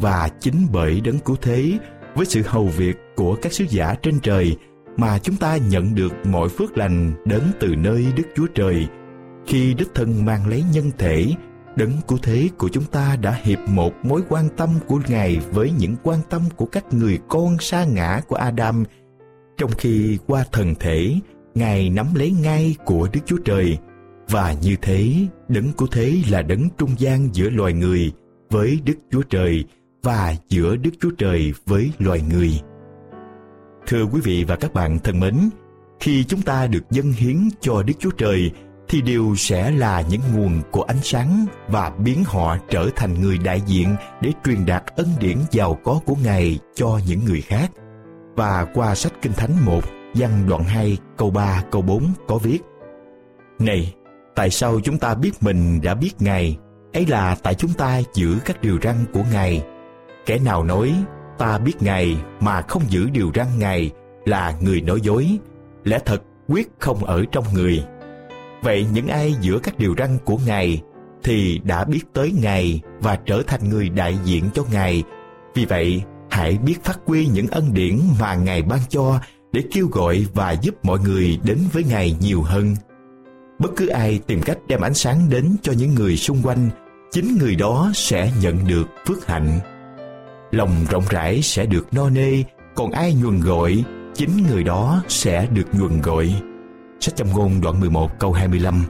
và 0.00 0.28
chính 0.40 0.66
bởi 0.72 1.00
đấng 1.00 1.18
cứu 1.18 1.36
thế 1.42 1.78
với 2.14 2.26
sự 2.26 2.42
hầu 2.46 2.66
việc 2.66 2.96
của 3.16 3.36
các 3.42 3.52
sứ 3.52 3.64
giả 3.70 3.94
trên 4.02 4.20
trời 4.20 4.56
mà 4.96 5.18
chúng 5.18 5.36
ta 5.36 5.56
nhận 5.56 5.94
được 5.94 6.12
mọi 6.26 6.48
phước 6.48 6.78
lành 6.78 7.12
đến 7.24 7.42
từ 7.60 7.68
nơi 7.76 8.06
Đức 8.16 8.22
Chúa 8.36 8.46
Trời. 8.46 8.86
Khi 9.46 9.74
Đức 9.74 9.94
Thân 9.94 10.24
mang 10.24 10.46
lấy 10.46 10.64
nhân 10.72 10.90
thể, 10.98 11.26
đấng 11.76 11.92
cứu 12.08 12.18
thế 12.22 12.48
của 12.58 12.68
chúng 12.68 12.84
ta 12.84 13.16
đã 13.16 13.40
hiệp 13.42 13.58
một 13.68 13.92
mối 14.02 14.22
quan 14.28 14.48
tâm 14.56 14.70
của 14.86 15.00
Ngài 15.08 15.38
với 15.52 15.70
những 15.78 15.96
quan 16.02 16.18
tâm 16.30 16.42
của 16.56 16.66
các 16.66 16.84
người 16.92 17.18
con 17.28 17.56
sa 17.60 17.84
ngã 17.84 18.20
của 18.28 18.36
Adam, 18.36 18.84
trong 19.56 19.70
khi 19.78 20.18
qua 20.26 20.44
thần 20.52 20.74
thể, 20.80 21.14
Ngài 21.54 21.90
nắm 21.90 22.06
lấy 22.14 22.30
ngay 22.30 22.76
của 22.84 23.08
Đức 23.12 23.20
Chúa 23.26 23.38
Trời. 23.44 23.78
Và 24.28 24.54
như 24.62 24.76
thế, 24.82 25.14
đấng 25.48 25.72
cứu 25.72 25.88
thế 25.92 26.16
là 26.30 26.42
đấng 26.42 26.68
trung 26.78 26.90
gian 26.98 27.28
giữa 27.32 27.50
loài 27.50 27.72
người 27.72 28.12
với 28.50 28.78
Đức 28.84 28.96
Chúa 29.10 29.22
Trời, 29.22 29.64
và 30.02 30.34
giữa 30.48 30.76
Đức 30.76 30.90
Chúa 31.00 31.10
Trời 31.10 31.52
với 31.66 31.92
loài 31.98 32.22
người. 32.30 32.60
Thưa 33.86 34.04
quý 34.04 34.20
vị 34.24 34.44
và 34.44 34.56
các 34.56 34.74
bạn 34.74 34.98
thân 34.98 35.20
mến, 35.20 35.34
khi 36.00 36.24
chúng 36.24 36.42
ta 36.42 36.66
được 36.66 36.90
dâng 36.90 37.12
hiến 37.12 37.36
cho 37.60 37.82
Đức 37.82 37.94
Chúa 37.98 38.10
Trời 38.10 38.50
thì 38.88 39.00
đều 39.00 39.34
sẽ 39.36 39.70
là 39.70 40.00
những 40.00 40.20
nguồn 40.34 40.62
của 40.70 40.82
ánh 40.82 41.02
sáng 41.02 41.46
và 41.68 41.90
biến 41.90 42.24
họ 42.24 42.56
trở 42.70 42.88
thành 42.96 43.20
người 43.20 43.38
đại 43.38 43.62
diện 43.66 43.96
để 44.20 44.32
truyền 44.44 44.66
đạt 44.66 44.84
ân 44.96 45.06
điển 45.20 45.38
giàu 45.50 45.78
có 45.84 46.00
của 46.06 46.16
Ngài 46.24 46.58
cho 46.74 47.00
những 47.06 47.24
người 47.24 47.40
khác. 47.40 47.70
Và 48.36 48.66
qua 48.74 48.94
sách 48.94 49.12
Kinh 49.22 49.32
Thánh 49.32 49.50
1, 49.64 49.80
văn 50.14 50.30
đoạn 50.48 50.64
2, 50.64 50.98
câu 51.16 51.30
3, 51.30 51.62
câu 51.70 51.82
4 51.82 52.04
có 52.28 52.38
viết 52.38 52.58
Này, 53.58 53.94
tại 54.34 54.50
sao 54.50 54.80
chúng 54.84 54.98
ta 54.98 55.14
biết 55.14 55.32
mình 55.40 55.80
đã 55.82 55.94
biết 55.94 56.10
Ngài? 56.18 56.58
Ấy 56.92 57.06
là 57.06 57.36
tại 57.42 57.54
chúng 57.54 57.72
ta 57.72 58.00
giữ 58.14 58.36
các 58.44 58.62
điều 58.62 58.78
răn 58.82 58.96
của 59.12 59.22
Ngài. 59.32 59.64
Kẻ 60.26 60.38
nào 60.38 60.64
nói 60.64 60.94
ta 61.38 61.58
biết 61.58 61.82
Ngài 61.82 62.16
mà 62.40 62.62
không 62.62 62.82
giữ 62.88 63.08
điều 63.12 63.30
răn 63.34 63.46
Ngài 63.58 63.90
là 64.24 64.54
người 64.60 64.80
nói 64.80 65.00
dối, 65.00 65.38
lẽ 65.84 65.98
thật 66.04 66.22
quyết 66.48 66.68
không 66.78 67.04
ở 67.04 67.24
trong 67.32 67.44
người. 67.54 67.84
Vậy 68.62 68.86
những 68.92 69.08
ai 69.08 69.34
giữa 69.40 69.58
các 69.58 69.78
điều 69.78 69.94
răn 69.98 70.18
của 70.24 70.38
Ngài 70.46 70.82
thì 71.22 71.60
đã 71.64 71.84
biết 71.84 72.00
tới 72.12 72.32
Ngài 72.42 72.80
và 73.00 73.16
trở 73.16 73.42
thành 73.46 73.68
người 73.68 73.88
đại 73.88 74.18
diện 74.24 74.44
cho 74.54 74.64
Ngài. 74.72 75.02
Vì 75.54 75.64
vậy, 75.64 76.02
hãy 76.32 76.58
biết 76.58 76.84
phát 76.84 76.98
huy 77.06 77.26
những 77.26 77.46
ân 77.46 77.74
điển 77.74 78.00
mà 78.20 78.34
Ngài 78.34 78.62
ban 78.62 78.80
cho 78.88 79.20
để 79.52 79.62
kêu 79.72 79.86
gọi 79.86 80.26
và 80.34 80.52
giúp 80.52 80.74
mọi 80.82 80.98
người 80.98 81.38
đến 81.44 81.58
với 81.72 81.84
Ngài 81.84 82.16
nhiều 82.20 82.42
hơn. 82.42 82.76
Bất 83.58 83.68
cứ 83.76 83.86
ai 83.86 84.20
tìm 84.26 84.42
cách 84.42 84.58
đem 84.68 84.80
ánh 84.80 84.94
sáng 84.94 85.30
đến 85.30 85.56
cho 85.62 85.72
những 85.72 85.94
người 85.94 86.16
xung 86.16 86.42
quanh, 86.42 86.70
chính 87.10 87.38
người 87.38 87.54
đó 87.54 87.90
sẽ 87.94 88.32
nhận 88.40 88.68
được 88.68 88.88
phước 89.06 89.26
hạnh. 89.26 89.60
Lòng 90.50 90.70
rộng 90.90 91.04
rãi 91.10 91.42
sẽ 91.42 91.66
được 91.66 91.94
no 91.94 92.10
nê, 92.10 92.42
còn 92.74 92.90
ai 92.90 93.14
nhuần 93.14 93.40
gọi, 93.40 93.84
chính 94.14 94.46
người 94.50 94.64
đó 94.64 95.02
sẽ 95.08 95.46
được 95.46 95.66
nhuần 95.72 96.00
gọi. 96.00 96.42
Sách 97.00 97.16
châm 97.16 97.28
ngôn 97.32 97.60
đoạn 97.60 97.80
11 97.80 98.18
câu 98.18 98.32
25 98.32 98.84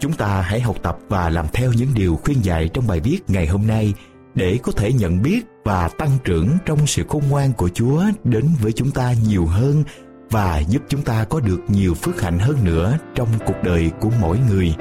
Chúng 0.00 0.12
ta 0.12 0.40
hãy 0.40 0.60
học 0.60 0.76
tập 0.82 0.98
và 1.08 1.30
làm 1.30 1.46
theo 1.52 1.72
những 1.72 1.88
điều 1.94 2.16
khuyên 2.24 2.44
dạy 2.44 2.68
trong 2.74 2.86
bài 2.86 3.00
viết 3.00 3.18
ngày 3.28 3.46
hôm 3.46 3.66
nay 3.66 3.94
để 4.36 4.58
có 4.62 4.72
thể 4.72 4.92
nhận 4.92 5.22
biết 5.22 5.40
và 5.64 5.88
tăng 5.98 6.18
trưởng 6.24 6.48
trong 6.66 6.86
sự 6.86 7.02
khôn 7.08 7.22
ngoan 7.30 7.52
của 7.52 7.68
Chúa 7.68 8.04
đến 8.24 8.44
với 8.60 8.72
chúng 8.72 8.90
ta 8.90 9.14
nhiều 9.28 9.46
hơn 9.46 9.84
và 10.30 10.58
giúp 10.68 10.82
chúng 10.88 11.02
ta 11.02 11.24
có 11.24 11.40
được 11.40 11.60
nhiều 11.68 11.94
phước 11.94 12.20
hạnh 12.20 12.38
hơn 12.38 12.64
nữa 12.64 12.98
trong 13.14 13.28
cuộc 13.46 13.62
đời 13.62 13.90
của 14.00 14.10
mỗi 14.20 14.38
người. 14.48 14.74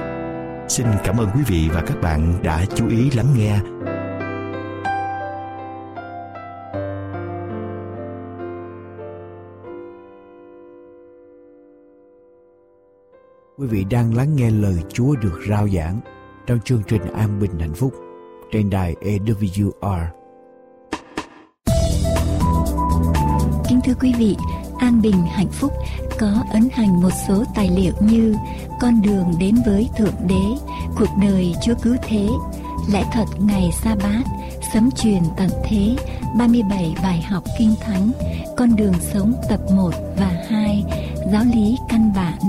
Xin 0.68 0.88
cảm 1.04 1.18
ơn 1.18 1.30
quý 1.36 1.42
vị 1.48 1.70
và 1.74 1.82
các 1.82 2.02
bạn 2.02 2.44
đã 2.44 2.66
chú 2.76 2.90
ý 2.90 3.12
lắng 3.12 3.28
nghe. 3.38 3.60
Quý 13.58 13.68
vị 13.68 13.86
đang 13.90 14.16
lắng 14.16 14.36
nghe 14.36 14.50
lời 14.50 14.78
Chúa 14.90 15.16
được 15.16 15.40
rao 15.50 15.70
giảng 15.70 16.00
trong 16.48 16.60
chương 16.60 16.82
trình 16.88 17.02
An 17.14 17.40
Bình 17.40 17.60
Hạnh 17.60 17.74
Phúc 17.74 18.05
trên 18.56 18.70
đài 18.70 18.96
AWR. 19.02 20.06
Kính 23.70 23.80
thưa 23.86 23.94
quý 24.02 24.14
vị, 24.18 24.36
An 24.80 25.02
Bình 25.02 25.26
Hạnh 25.32 25.52
Phúc 25.52 25.72
có 26.20 26.44
ấn 26.52 26.70
hành 26.74 27.02
một 27.02 27.10
số 27.28 27.44
tài 27.56 27.70
liệu 27.70 27.94
như 28.00 28.36
Con 28.82 29.02
đường 29.02 29.34
đến 29.40 29.56
với 29.66 29.90
Thượng 29.98 30.16
Đế, 30.28 30.74
Cuộc 30.98 31.10
đời 31.22 31.54
Chúa 31.64 31.74
Cứu 31.82 31.96
Thế, 32.04 32.28
Lẽ 32.92 33.06
thật 33.14 33.26
ngày 33.40 33.70
sa 33.84 33.96
bát, 33.96 34.24
Sấm 34.74 34.90
truyền 34.92 35.24
tận 35.38 35.50
thế, 35.64 35.96
37 36.38 36.96
bài 37.04 37.22
học 37.22 37.44
kinh 37.60 37.76
thánh, 37.82 38.12
Con 38.58 38.76
đường 38.76 38.96
sống 39.14 39.34
tập 39.50 39.60
1 39.76 39.92
và 40.18 40.46
2, 40.50 40.84
Giáo 41.32 41.44
lý 41.53 41.77
căn 41.90 42.14
bản, 42.16 42.40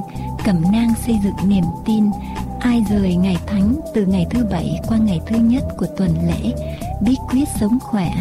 cẩm 0.45 0.63
nang 0.73 0.95
xây 1.07 1.19
dựng 1.25 1.49
niềm 1.49 1.65
tin 1.87 2.11
ai 2.67 2.85
rời 2.91 3.17
ngày 3.17 3.36
thánh 3.47 3.81
từ 3.95 4.07
ngày 4.07 4.27
thứ 4.31 4.45
bảy 4.51 4.81
qua 4.89 4.99
ngày 4.99 5.21
thứ 5.27 5.37
nhất 5.37 5.65
của 5.77 5.87
tuần 5.97 6.11
lễ, 6.27 6.53
bí 7.03 7.17
quyết 7.31 7.45
sống 7.61 7.79
khỏe 7.81 8.13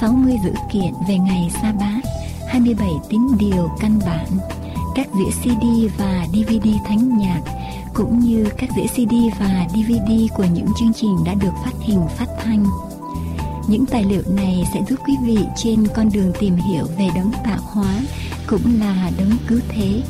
60 0.00 0.36
dữ 0.44 0.52
kiện 0.72 0.92
về 1.08 1.18
ngày 1.18 1.50
sa 1.62 1.72
bát 1.72 2.00
27 2.48 2.88
tín 3.08 3.20
điều 3.38 3.70
căn 3.80 3.98
bản, 4.06 4.26
các 4.94 5.06
đĩa 5.18 5.30
CD 5.30 5.64
và 5.98 6.26
DVD 6.32 6.68
thánh 6.86 7.18
nhạc, 7.18 7.40
cũng 7.94 8.18
như 8.18 8.46
các 8.58 8.70
đĩa 8.76 8.86
CD 8.86 9.14
và 9.40 9.66
DVD 9.68 10.12
của 10.36 10.46
những 10.54 10.68
chương 10.80 10.92
trình 10.94 11.16
đã 11.24 11.34
được 11.34 11.52
phát 11.64 11.72
hình, 11.80 12.00
phát 12.16 12.28
thanh. 12.44 12.64
Những 13.68 13.86
tài 13.86 14.04
liệu 14.04 14.22
này 14.28 14.64
sẽ 14.74 14.80
giúp 14.88 14.96
quý 15.06 15.14
vị 15.22 15.38
trên 15.56 15.86
con 15.94 16.10
đường 16.12 16.32
tìm 16.40 16.56
hiểu 16.56 16.84
về 16.98 17.08
đấng 17.14 17.30
tạo 17.44 17.60
hóa, 17.62 18.00
cũng 18.46 18.80
là 18.80 19.10
đấng 19.18 19.30
cứu 19.48 19.60
thế 19.68 20.02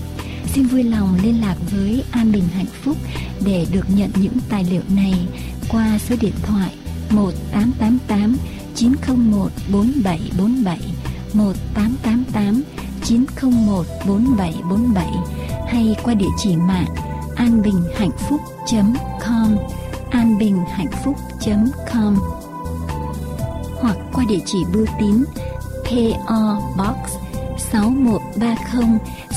Xin 0.55 0.67
vui 0.67 0.83
lòng 0.83 1.19
liên 1.23 1.40
lạc 1.40 1.57
với 1.71 2.05
An 2.11 2.33
Bình 2.33 2.49
Hạnh 2.55 2.67
Phúc 2.83 2.97
để 3.45 3.67
được 3.73 3.85
nhận 3.88 4.11
những 4.17 4.33
tài 4.49 4.64
liệu 4.71 4.83
này 4.88 5.14
qua 5.69 5.99
số 5.99 6.17
điện 6.21 6.35
thoại 6.43 6.75
1888 7.11 8.37
901 8.75 9.51
4747 9.73 10.81
1888 11.33 12.62
901 13.05 13.87
4747 14.07 15.07
hay 15.69 15.97
qua 16.03 16.14
địa 16.14 16.31
chỉ 16.38 16.57
mạng 16.57 16.95
anbinhhạnhphúc.com 17.37 19.57
anbinhhạnhphúc.com 20.11 22.17
hoặc 23.81 23.97
qua 24.12 24.25
địa 24.29 24.40
chỉ 24.47 24.59
bưu 24.75 24.87
tín 25.01 25.25
PO 25.85 26.61
Box 26.77 26.97
6130 27.73 28.99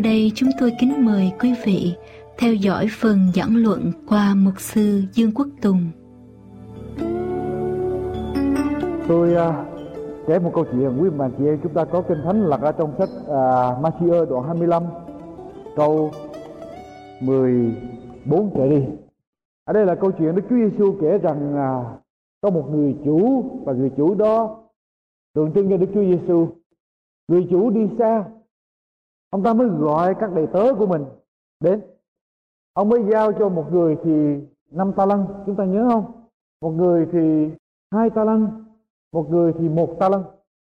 Đây 0.00 0.32
chúng 0.34 0.48
tôi 0.60 0.72
kính 0.80 1.04
mời 1.04 1.32
quý 1.40 1.54
vị 1.64 1.94
theo 2.38 2.54
dõi 2.54 2.86
phần 3.00 3.18
giảng 3.34 3.56
luận 3.56 3.92
qua 4.08 4.34
mục 4.34 4.54
sư 4.58 5.02
Dương 5.12 5.32
Quốc 5.34 5.48
Tùng. 5.62 5.90
Tôi 9.08 9.34
uh, 9.34 9.54
kể 10.26 10.38
một 10.38 10.50
câu 10.54 10.64
chuyện 10.72 10.98
quý 11.00 11.10
bà 11.18 11.28
chị 11.38 11.44
em 11.46 11.58
chúng 11.62 11.74
ta 11.74 11.84
có 11.84 12.02
kinh 12.02 12.18
thánh 12.24 12.46
lật 12.46 12.60
ở 12.60 12.72
trong 12.72 12.92
sách 12.98 13.08
à, 13.28 13.68
uh, 13.68 13.84
Matthew 13.84 14.24
đoạn 14.24 14.44
25 14.46 14.82
câu 15.76 16.10
14 17.20 18.50
trở 18.56 18.68
đi. 18.68 18.82
Ở 19.64 19.72
đây 19.72 19.86
là 19.86 19.94
câu 19.94 20.10
chuyện 20.18 20.34
Đức 20.34 20.42
Chúa 20.50 20.56
Giêsu 20.56 20.96
kể 21.00 21.18
rằng 21.18 21.54
uh, 21.54 21.86
có 22.40 22.50
một 22.50 22.68
người 22.70 22.96
chủ 23.04 23.44
và 23.64 23.72
người 23.72 23.90
chủ 23.96 24.14
đó 24.14 24.56
tượng 25.34 25.52
trưng 25.54 25.70
cho 25.70 25.76
Đức 25.76 25.86
Chúa 25.94 26.04
Giêsu. 26.04 26.48
Người 27.28 27.46
chủ 27.50 27.70
đi 27.70 27.88
xa 27.98 28.24
ông 29.30 29.42
ta 29.42 29.54
mới 29.54 29.68
gọi 29.68 30.14
các 30.14 30.32
đầy 30.34 30.46
tớ 30.46 30.74
của 30.78 30.86
mình 30.86 31.04
đến. 31.60 31.80
Ông 32.72 32.88
mới 32.88 33.04
giao 33.10 33.32
cho 33.32 33.48
một 33.48 33.72
người 33.72 33.96
thì 34.04 34.40
năm 34.70 34.92
ta 34.92 35.06
lăng, 35.06 35.26
chúng 35.46 35.56
ta 35.56 35.64
nhớ 35.64 35.88
không? 35.90 36.12
Một 36.60 36.70
người 36.70 37.08
thì 37.12 37.50
hai 37.90 38.10
ta 38.10 38.24
lăng, 38.24 38.64
một 39.12 39.30
người 39.30 39.52
thì 39.58 39.68
một 39.68 39.96
ta 40.00 40.08
lăng. 40.08 40.22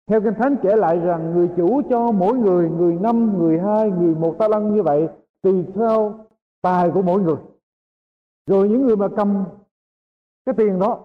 Theo 0.07 0.20
kinh 0.20 0.35
thánh 0.35 0.57
kể 0.62 0.77
lại 0.77 0.98
rằng 0.98 1.35
người 1.35 1.50
chủ 1.57 1.83
cho 1.90 2.12
mỗi 2.12 2.38
người 2.38 2.70
người 2.70 2.98
năm, 3.00 3.38
người 3.38 3.59
hai, 3.59 3.90
người 3.90 4.14
một 4.14 4.37
ta 4.38 4.48
lăng 4.48 4.74
như 4.74 4.83
vậy 4.83 5.09
tùy 5.42 5.64
theo 5.74 6.14
tài 6.62 6.90
của 6.90 7.03
mỗi 7.03 7.22
người. 7.22 7.37
Rồi 8.46 8.68
những 8.68 8.87
người 8.87 8.96
mà 8.96 9.09
cầm 9.16 9.44
cái 10.46 10.55
tiền 10.59 10.79
đó, 10.79 11.05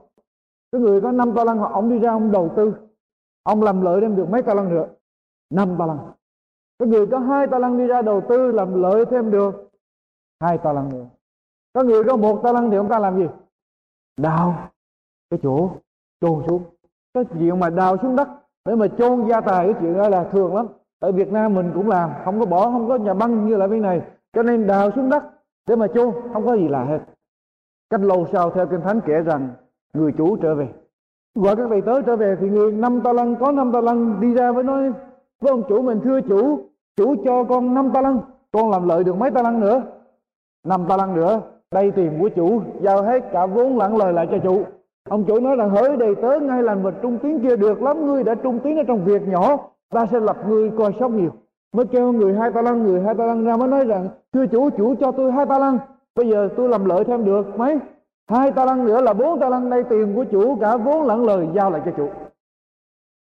cái 0.71 0.81
người 0.81 1.01
có 1.01 1.11
năm 1.11 1.33
ta 1.35 1.43
lăng 1.43 1.57
họ, 1.57 1.69
ông 1.73 1.89
đi 1.89 1.99
ra 1.99 2.11
ông 2.11 2.31
đầu 2.31 2.53
tư. 2.55 2.73
Ông 3.43 3.63
làm 3.63 3.81
lợi 3.81 4.01
đem 4.01 4.15
được 4.15 4.29
mấy 4.29 4.41
ta 4.41 4.53
lăng 4.53 4.69
nữa? 4.69 4.87
Năm 5.49 5.75
ta 5.79 5.85
lăng 5.85 6.11
có 6.79 6.85
người 6.85 7.07
có 7.07 7.19
hai 7.19 7.47
ta 7.47 7.59
lăng 7.59 7.77
đi 7.77 7.87
ra 7.87 8.01
đầu 8.01 8.21
tư 8.29 8.51
làm 8.51 8.81
lợi 8.81 9.05
thêm 9.05 9.31
được. 9.31 9.69
Hai 10.39 10.57
ta 10.57 10.73
lăng 10.73 10.89
nữa. 10.89 11.05
Có 11.73 11.83
người 11.83 12.03
có 12.03 12.17
một 12.17 12.39
ta 12.43 12.51
lăng 12.51 12.71
thì 12.71 12.77
ông 12.77 12.89
ta 12.89 12.99
làm 12.99 13.17
gì? 13.17 13.27
Đào 14.17 14.69
cái 15.29 15.39
chỗ, 15.43 15.71
chôn 16.21 16.43
xuống. 16.47 16.63
Cái 17.13 17.23
chuyện 17.33 17.59
mà 17.59 17.69
đào 17.69 17.97
xuống 17.97 18.15
đất 18.15 18.27
để 18.65 18.75
mà 18.75 18.87
chôn 18.87 19.27
gia 19.27 19.41
tài 19.41 19.65
cái 19.65 19.75
chuyện 19.81 19.97
đó 19.97 20.09
là 20.09 20.23
thường 20.23 20.55
lắm. 20.55 20.67
Ở 20.99 21.11
Việt 21.11 21.31
Nam 21.31 21.53
mình 21.53 21.71
cũng 21.73 21.89
làm, 21.89 22.09
không 22.25 22.39
có 22.39 22.45
bỏ, 22.45 22.61
không 22.61 22.87
có 22.87 22.95
nhà 22.95 23.13
băng 23.13 23.47
như 23.47 23.55
là 23.55 23.67
bên 23.67 23.81
này. 23.81 24.01
Cho 24.33 24.43
nên 24.43 24.67
đào 24.67 24.91
xuống 24.95 25.09
đất 25.09 25.23
để 25.67 25.75
mà 25.75 25.87
chôn, 25.87 26.13
không 26.33 26.45
có 26.45 26.55
gì 26.55 26.67
lạ 26.67 26.83
hết. 26.83 26.99
Cách 27.89 28.01
lâu 28.01 28.27
sau 28.31 28.49
theo 28.51 28.67
kinh 28.67 28.81
thánh 28.81 29.01
kể 29.05 29.21
rằng, 29.21 29.49
người 29.93 30.11
chủ 30.17 30.37
trở 30.37 30.55
về. 30.55 30.67
Gọi 31.35 31.55
các 31.55 31.67
thầy 31.69 31.81
tớ 31.81 32.01
trở 32.01 32.15
về 32.15 32.37
thì 32.39 32.49
người 32.49 32.71
năm 32.71 33.01
ta 33.01 33.13
lăng, 33.13 33.35
có 33.35 33.51
năm 33.51 33.71
ta 33.71 33.81
lăng 33.81 34.19
đi 34.19 34.33
ra 34.33 34.51
với 34.51 34.63
nói 34.63 34.91
với 35.39 35.51
ông 35.51 35.63
chủ 35.69 35.81
mình 35.81 36.01
thưa 36.03 36.21
chủ 36.21 36.68
chủ 36.99 37.15
cho 37.25 37.43
con 37.43 37.73
năm 37.73 37.91
ta 37.93 38.01
lăng, 38.01 38.19
con 38.51 38.71
làm 38.71 38.87
lợi 38.87 39.03
được 39.03 39.17
mấy 39.17 39.31
ta 39.31 39.41
lăng 39.41 39.59
nữa? 39.59 39.81
Năm 40.67 40.85
ta 40.89 40.97
lăng 40.97 41.15
nữa, 41.15 41.41
đây 41.71 41.91
tiền 41.91 42.17
của 42.19 42.29
chủ, 42.29 42.61
giao 42.81 43.01
hết 43.01 43.23
cả 43.31 43.45
vốn 43.45 43.77
lẫn 43.77 43.97
lời 43.97 44.13
lại 44.13 44.27
cho 44.31 44.37
chủ. 44.43 44.63
Ông 45.09 45.25
chủ 45.25 45.39
nói 45.39 45.55
rằng 45.55 45.69
hỡi 45.69 45.97
đầy 45.97 46.15
tớ, 46.15 46.39
ngay 46.39 46.63
lành 46.63 46.83
vật 46.83 46.93
trung 47.01 47.17
tiến 47.21 47.39
kia 47.39 47.55
được 47.55 47.81
lắm, 47.81 48.07
ngươi 48.07 48.23
đã 48.23 48.35
trung 48.35 48.59
tiến 48.63 48.77
ở 48.77 48.83
trong 48.87 49.05
việc 49.05 49.27
nhỏ, 49.27 49.57
ta 49.89 50.05
sẽ 50.05 50.19
lập 50.19 50.37
ngươi 50.47 50.71
coi 50.77 50.93
sóc 50.99 51.11
nhiều. 51.11 51.29
Mới 51.73 51.85
kêu 51.85 52.11
người 52.11 52.33
hai 52.33 52.51
ta 52.51 52.61
lăng, 52.61 52.83
người 52.83 53.01
hai 53.01 53.15
ta 53.15 53.25
lăng 53.25 53.45
ra 53.45 53.57
mới 53.57 53.67
nói 53.67 53.85
rằng, 53.85 54.09
thưa 54.33 54.47
chủ 54.47 54.69
chủ 54.69 54.95
cho 54.95 55.11
tôi 55.11 55.31
hai 55.31 55.45
ta 55.45 55.59
lăng, 55.59 55.77
bây 56.15 56.29
giờ 56.29 56.49
tôi 56.57 56.69
làm 56.69 56.85
lợi 56.85 57.03
thêm 57.03 57.25
được 57.25 57.57
mấy? 57.57 57.79
Hai 58.29 58.51
ta 58.51 58.65
lăng 58.65 58.85
nữa 58.85 59.01
là 59.01 59.13
bốn 59.13 59.39
ta 59.39 59.49
lăng, 59.49 59.69
đây 59.69 59.83
tiền 59.83 60.15
của 60.15 60.23
chủ, 60.23 60.57
cả 60.61 60.77
vốn 60.77 61.03
lẫn 61.03 61.25
lời 61.25 61.47
giao 61.53 61.71
lại 61.71 61.81
cho 61.85 61.91
chủ. 61.97 62.09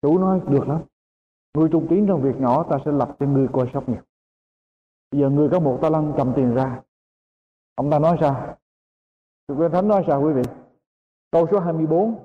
Chủ 0.01 0.17
nói, 0.17 0.39
được 0.47 0.67
lắm 0.67 0.77
người 1.55 1.69
trung 1.69 1.87
tín 1.89 2.07
trong 2.07 2.21
việc 2.21 2.39
nhỏ 2.39 2.63
ta 2.63 2.77
sẽ 2.85 2.91
lập 2.91 3.15
cho 3.19 3.25
người 3.25 3.47
coi 3.51 3.69
sóc 3.73 3.89
nhiều. 3.89 4.01
Bây 5.11 5.21
giờ 5.21 5.29
người 5.29 5.49
có 5.49 5.59
một 5.59 5.79
ta 5.81 5.89
lăng 5.89 6.13
cầm 6.17 6.33
tiền 6.35 6.55
ra. 6.55 6.81
Ông 7.75 7.91
ta 7.91 7.99
nói 7.99 8.17
sao? 8.21 8.57
Thưa 9.47 9.55
Kinh 9.59 9.71
Thánh 9.71 9.87
nói 9.87 10.03
sao 10.07 10.21
quý 10.21 10.33
vị? 10.33 10.41
Câu 11.31 11.47
số 11.51 11.59
24 11.59 12.15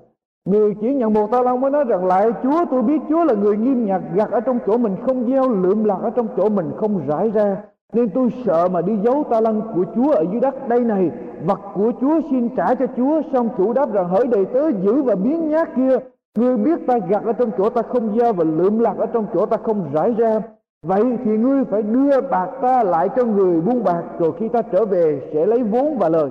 Người 0.44 0.74
chỉ 0.80 0.94
nhận 0.94 1.12
một 1.12 1.30
ta 1.32 1.42
lăng 1.42 1.60
mới 1.60 1.70
nói 1.70 1.84
rằng 1.84 2.06
lại 2.06 2.30
Chúa, 2.42 2.64
tôi 2.70 2.82
biết 2.82 2.98
Chúa 3.08 3.24
là 3.24 3.34
người 3.34 3.56
nghiêm 3.56 3.86
nhặt, 3.86 4.02
gặt 4.14 4.30
ở 4.30 4.40
trong 4.40 4.58
chỗ 4.66 4.78
mình, 4.78 4.96
không 5.06 5.26
gieo, 5.26 5.48
lượm 5.48 5.84
lạc 5.84 5.98
ở 6.02 6.10
trong 6.10 6.28
chỗ 6.36 6.48
mình, 6.48 6.72
không 6.76 7.06
rải 7.06 7.30
ra. 7.30 7.56
Nên 7.92 8.10
tôi 8.10 8.28
sợ 8.44 8.68
mà 8.68 8.82
đi 8.82 8.92
giấu 9.04 9.24
ta 9.30 9.40
lăng 9.40 9.60
của 9.74 9.84
Chúa 9.94 10.12
ở 10.12 10.24
dưới 10.32 10.40
đất. 10.40 10.68
Đây 10.68 10.80
này, 10.80 11.10
vật 11.44 11.60
của 11.74 11.92
Chúa 12.00 12.20
xin 12.30 12.56
trả 12.56 12.74
cho 12.74 12.86
Chúa 12.96 13.22
xong 13.32 13.48
chủ 13.56 13.72
đáp 13.72 13.92
rằng, 13.92 14.08
hỡi 14.08 14.26
đầy 14.26 14.44
tớ, 14.44 14.70
giữ 14.82 15.02
và 15.02 15.14
biến 15.14 15.48
nhát 15.48 15.68
kia 15.76 15.98
ngươi 16.38 16.56
biết 16.56 16.86
ta 16.86 16.98
gặt 17.08 17.22
ở 17.24 17.32
trong 17.32 17.50
chỗ 17.58 17.70
ta 17.70 17.82
không 17.82 18.18
gieo 18.18 18.32
và 18.32 18.44
lượm 18.44 18.78
lạc 18.78 18.94
ở 18.98 19.06
trong 19.06 19.26
chỗ 19.34 19.46
ta 19.46 19.56
không 19.56 19.90
rải 19.92 20.14
ra. 20.18 20.40
Vậy 20.86 21.18
thì 21.24 21.38
ngươi 21.38 21.64
phải 21.64 21.82
đưa 21.82 22.20
bạc 22.20 22.48
ta 22.62 22.82
lại 22.82 23.08
cho 23.16 23.24
người 23.24 23.60
buôn 23.60 23.84
bạc, 23.84 24.02
rồi 24.18 24.32
khi 24.38 24.48
ta 24.48 24.62
trở 24.62 24.84
về 24.84 25.30
sẽ 25.34 25.46
lấy 25.46 25.62
vốn 25.62 25.98
và 25.98 26.08
lời. 26.08 26.30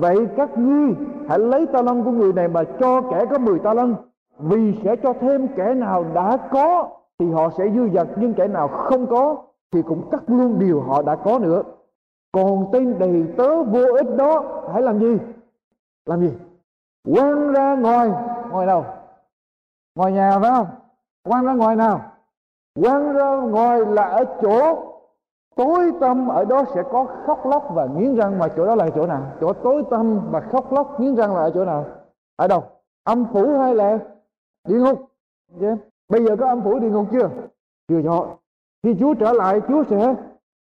Vậy 0.00 0.26
các 0.36 0.58
ngươi 0.58 0.94
hãy 1.28 1.38
lấy 1.38 1.66
ta 1.66 1.82
lăng 1.82 2.04
của 2.04 2.10
người 2.10 2.32
này 2.32 2.48
mà 2.48 2.64
cho 2.80 3.00
kẻ 3.00 3.24
có 3.30 3.38
10 3.38 3.58
ta 3.58 3.74
lăng 3.74 3.94
vì 4.38 4.74
sẽ 4.84 4.96
cho 4.96 5.12
thêm 5.20 5.48
kẻ 5.56 5.74
nào 5.74 6.04
đã 6.14 6.36
có, 6.52 6.88
thì 7.18 7.30
họ 7.30 7.50
sẽ 7.58 7.70
dư 7.74 7.88
dật, 7.88 8.08
nhưng 8.16 8.34
kẻ 8.34 8.48
nào 8.48 8.68
không 8.68 9.06
có, 9.06 9.36
thì 9.72 9.82
cũng 9.82 10.10
cắt 10.10 10.22
luôn 10.26 10.58
điều 10.58 10.80
họ 10.80 11.02
đã 11.02 11.16
có 11.16 11.38
nữa. 11.38 11.62
Còn 12.32 12.66
tên 12.72 12.98
đầy 12.98 13.24
tớ 13.36 13.62
vô 13.62 13.84
ích 13.94 14.16
đó, 14.16 14.44
hãy 14.72 14.82
làm 14.82 14.98
gì? 14.98 15.18
Làm 16.06 16.20
gì? 16.20 16.32
Quăng 17.14 17.52
ra 17.52 17.76
ngoài. 17.76 18.10
Ngoài 18.50 18.66
đâu? 18.66 18.84
Ngoài 19.94 20.12
nhà 20.12 20.38
phải 20.40 20.50
không? 20.50 20.66
Quan 21.24 21.44
ra 21.44 21.52
ngoài 21.52 21.76
nào. 21.76 22.12
Quan 22.74 23.12
ra 23.12 23.36
ngoài 23.36 23.80
là 23.86 24.02
ở 24.02 24.24
chỗ 24.42 24.88
tối 25.56 25.92
tâm 26.00 26.28
ở 26.28 26.44
đó 26.44 26.64
sẽ 26.74 26.82
có 26.90 27.06
khóc 27.26 27.46
lóc 27.46 27.68
và 27.74 27.86
nghiến 27.86 28.16
răng, 28.16 28.38
mà 28.38 28.48
chỗ 28.56 28.66
đó 28.66 28.74
là 28.74 28.90
chỗ 28.94 29.06
nào? 29.06 29.32
Chỗ 29.40 29.52
tối 29.52 29.84
tâm 29.90 30.20
và 30.30 30.40
khóc 30.40 30.72
lóc, 30.72 31.00
nghiến 31.00 31.16
răng 31.16 31.36
là 31.36 31.42
ở 31.42 31.50
chỗ 31.54 31.64
nào? 31.64 31.86
Ở 32.36 32.48
đâu? 32.48 32.64
Âm 33.04 33.24
phủ 33.32 33.58
hay 33.58 33.74
là 33.74 33.98
địa 34.68 34.78
ngục? 34.78 35.08
Yeah. 35.60 35.78
bây 36.08 36.24
giờ 36.24 36.36
có 36.40 36.48
âm 36.48 36.62
phủ 36.62 36.78
địa 36.78 36.90
ngục 36.90 37.06
chưa? 37.12 37.30
Chưa 37.88 38.02
cho 38.04 38.36
khi 38.82 38.96
Chúa 39.00 39.14
trở 39.14 39.32
lại, 39.32 39.60
Chúa 39.68 39.84
sẽ 39.90 40.14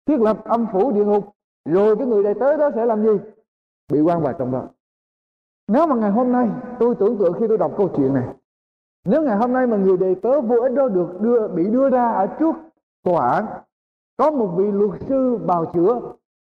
thiết 0.06 0.22
lập 0.22 0.44
âm 0.44 0.68
phủ 0.72 0.92
địa 0.92 1.06
ngục. 1.06 1.24
Rồi 1.66 1.96
cái 1.96 2.08
người 2.08 2.24
đầy 2.24 2.34
tới 2.34 2.58
đó 2.58 2.70
sẽ 2.76 2.86
làm 2.86 3.04
gì? 3.04 3.20
Bị 3.92 4.02
quan 4.02 4.22
vào 4.22 4.34
trong 4.34 4.52
đó. 4.52 4.64
Nếu 5.68 5.88
mà 5.88 5.96
ngày 5.96 6.12
hôm 6.12 6.32
nay, 6.32 6.50
tôi 6.80 6.96
tưởng 6.96 7.18
tượng 7.18 7.34
khi 7.40 7.48
tôi 7.48 7.58
đọc 7.58 7.72
câu 7.78 7.90
chuyện 7.96 8.14
này 8.14 8.24
nếu 9.06 9.24
ngày 9.24 9.36
hôm 9.36 9.54
nay 9.54 9.68
mà 9.68 9.78
người 9.78 9.98
đầy 9.98 10.16
tớ 10.16 10.42
vô 10.42 10.56
ích 10.56 10.74
đó 10.74 10.88
được 10.88 11.22
đưa, 11.22 11.48
bị 11.48 11.70
đưa 11.70 11.90
ra 11.90 12.12
ở 12.12 12.28
trước 12.40 12.56
tòa 13.04 13.30
án, 13.30 13.46
có 14.18 14.32
một 14.32 14.48
vị 14.58 14.72
luật 14.72 15.02
sư 15.08 15.38
bào 15.46 15.66
chữa, 15.66 16.02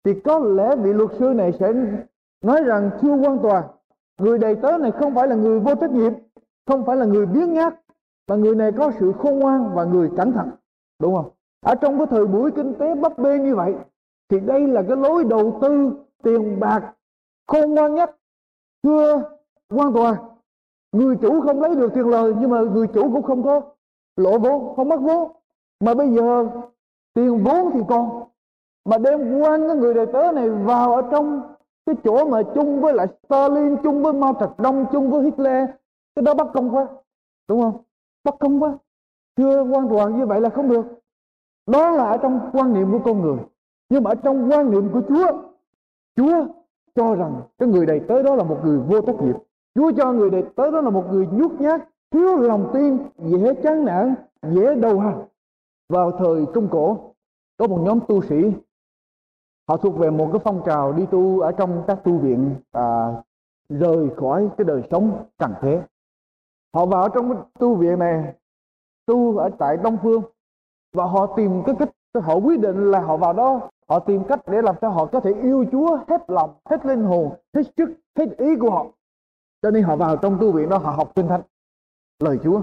thì 0.04 0.20
có 0.20 0.38
lẽ 0.38 0.76
vị 0.76 0.92
luật 0.92 1.10
sư 1.18 1.24
này 1.24 1.52
sẽ 1.52 1.72
nói 2.44 2.62
rằng 2.62 2.90
chưa 3.02 3.14
quan 3.14 3.38
tòa, 3.42 3.64
người 4.18 4.38
đầy 4.38 4.56
tớ 4.56 4.78
này 4.78 4.90
không 4.90 5.14
phải 5.14 5.28
là 5.28 5.34
người 5.34 5.60
vô 5.60 5.74
trách 5.74 5.90
nhiệm, 5.90 6.12
không 6.66 6.84
phải 6.84 6.96
là 6.96 7.04
người 7.04 7.26
biến 7.26 7.52
nhát 7.52 7.74
mà 8.28 8.36
người 8.36 8.54
này 8.54 8.72
có 8.72 8.92
sự 9.00 9.12
khôn 9.12 9.38
ngoan 9.38 9.74
và 9.74 9.84
người 9.84 10.10
cẩn 10.16 10.32
thận. 10.32 10.50
Đúng 11.00 11.14
không? 11.14 11.30
Ở 11.60 11.74
trong 11.74 11.98
cái 11.98 12.06
thời 12.10 12.26
buổi 12.26 12.50
kinh 12.50 12.74
tế 12.74 12.94
bấp 12.94 13.18
bênh 13.18 13.44
như 13.44 13.56
vậy, 13.56 13.74
thì 14.28 14.40
đây 14.40 14.66
là 14.68 14.82
cái 14.88 14.96
lối 14.96 15.24
đầu 15.24 15.58
tư 15.62 15.92
tiền 16.22 16.60
bạc 16.60 16.94
khôn 17.46 17.74
ngoan 17.74 17.94
nhất. 17.94 18.16
Chưa 18.82 19.22
quan 19.70 19.92
tòa 19.92 20.16
người 20.92 21.16
chủ 21.16 21.40
không 21.40 21.60
lấy 21.60 21.74
được 21.74 21.94
tiền 21.94 22.08
lời, 22.08 22.34
nhưng 22.40 22.50
mà 22.50 22.60
người 22.60 22.86
chủ 22.86 23.12
cũng 23.12 23.22
không 23.22 23.42
có 23.42 23.60
lộ 24.16 24.38
vốn, 24.38 24.76
không 24.76 24.88
mất 24.88 25.00
vốn. 25.00 25.32
Mà 25.80 25.94
bây 25.94 26.08
giờ 26.08 26.46
tiền 27.14 27.44
vốn 27.44 27.70
thì 27.72 27.80
còn. 27.88 28.22
Mà 28.84 28.98
đem 28.98 29.40
quan 29.40 29.68
cái 29.68 29.76
người 29.76 29.94
đệ 29.94 30.06
tớ 30.06 30.32
này 30.32 30.50
vào 30.50 30.94
ở 30.94 31.02
trong 31.10 31.40
cái 31.86 31.96
chỗ 32.04 32.24
mà 32.24 32.42
chung 32.54 32.80
với 32.80 32.94
lại 32.94 33.06
Stalin, 33.26 33.76
chung 33.82 34.02
với 34.02 34.12
Mao 34.12 34.34
Trạch 34.40 34.58
Đông, 34.58 34.86
chung 34.92 35.10
với 35.10 35.22
Hitler, 35.22 35.68
cái 36.14 36.22
đó 36.22 36.34
bất 36.34 36.52
công 36.54 36.74
quá. 36.74 36.86
Đúng 37.48 37.60
không? 37.60 37.82
Bất 38.24 38.38
công 38.38 38.62
quá. 38.62 38.78
Chưa 39.36 39.64
hoàn 39.64 39.88
toàn 39.88 40.18
như 40.18 40.26
vậy 40.26 40.40
là 40.40 40.48
không 40.48 40.68
được. 40.68 40.84
Đó 41.66 41.90
là 41.90 42.04
ở 42.04 42.16
trong 42.16 42.50
quan 42.52 42.74
niệm 42.74 42.92
của 42.92 42.98
con 43.04 43.20
người. 43.20 43.38
Nhưng 43.88 44.02
mà 44.02 44.10
ở 44.10 44.14
trong 44.14 44.50
quan 44.50 44.70
niệm 44.70 44.88
của 44.92 45.02
Chúa 45.08 45.32
Chúa 46.16 46.46
cho 46.94 47.14
rằng 47.14 47.42
cái 47.58 47.68
người 47.68 47.86
đầy 47.86 48.00
tớ 48.08 48.22
đó 48.22 48.34
là 48.34 48.44
một 48.44 48.58
người 48.64 48.78
vô 48.78 49.00
trách 49.00 49.20
nhiệm. 49.20 49.36
Chúa 49.74 49.92
cho 49.96 50.12
người 50.12 50.30
đệ 50.30 50.42
tớ 50.56 50.70
đó 50.70 50.80
là 50.80 50.90
một 50.90 51.04
người 51.10 51.26
nhút 51.26 51.52
nhát 51.60 51.88
thiếu 52.10 52.36
lòng 52.36 52.70
tin 52.72 52.98
dễ 53.18 53.54
chán 53.62 53.84
nản 53.84 54.14
dễ 54.42 54.74
đầu 54.74 55.00
hàng. 55.00 55.24
Vào 55.88 56.10
thời 56.10 56.46
trung 56.54 56.68
cổ 56.70 57.14
có 57.56 57.66
một 57.66 57.78
nhóm 57.82 57.98
tu 58.08 58.22
sĩ 58.22 58.52
họ 59.68 59.76
thuộc 59.76 59.98
về 59.98 60.10
một 60.10 60.28
cái 60.32 60.40
phong 60.44 60.62
trào 60.66 60.92
đi 60.92 61.06
tu 61.10 61.40
ở 61.40 61.52
trong 61.52 61.84
các 61.86 62.04
tu 62.04 62.18
viện 62.18 62.54
à, 62.72 63.12
rời 63.68 64.10
khỏi 64.16 64.50
cái 64.56 64.64
đời 64.64 64.82
sống 64.90 65.24
trần 65.38 65.54
thế. 65.60 65.82
Họ 66.74 66.86
vào 66.86 67.08
trong 67.08 67.32
cái 67.32 67.42
tu 67.58 67.74
viện 67.74 67.98
này 67.98 68.34
tu 69.06 69.38
ở 69.38 69.50
tại 69.58 69.76
đông 69.76 69.98
phương 70.02 70.22
và 70.92 71.04
họ 71.04 71.26
tìm 71.36 71.62
cái 71.66 71.74
cách 71.78 71.90
họ 72.14 72.36
quyết 72.36 72.60
định 72.60 72.90
là 72.90 73.00
họ 73.00 73.16
vào 73.16 73.32
đó 73.32 73.60
họ 73.88 73.98
tìm 73.98 74.24
cách 74.28 74.40
để 74.46 74.62
làm 74.62 74.74
sao 74.80 74.90
họ 74.90 75.06
có 75.06 75.20
thể 75.20 75.32
yêu 75.42 75.64
Chúa 75.72 75.98
hết 76.08 76.30
lòng 76.30 76.54
hết 76.64 76.86
linh 76.86 77.04
hồn 77.04 77.30
hết 77.54 77.62
sức 77.76 77.90
hết 78.18 78.36
ý 78.38 78.56
của 78.56 78.70
họ 78.70 78.86
cho 79.62 79.70
nên 79.70 79.82
họ 79.82 79.96
vào 79.96 80.16
trong 80.16 80.38
tu 80.40 80.52
viện 80.52 80.68
đó, 80.68 80.78
họ 80.78 80.90
học 80.90 81.12
kinh 81.14 81.28
thánh. 81.28 81.42
Lời 82.18 82.38
Chúa. 82.44 82.62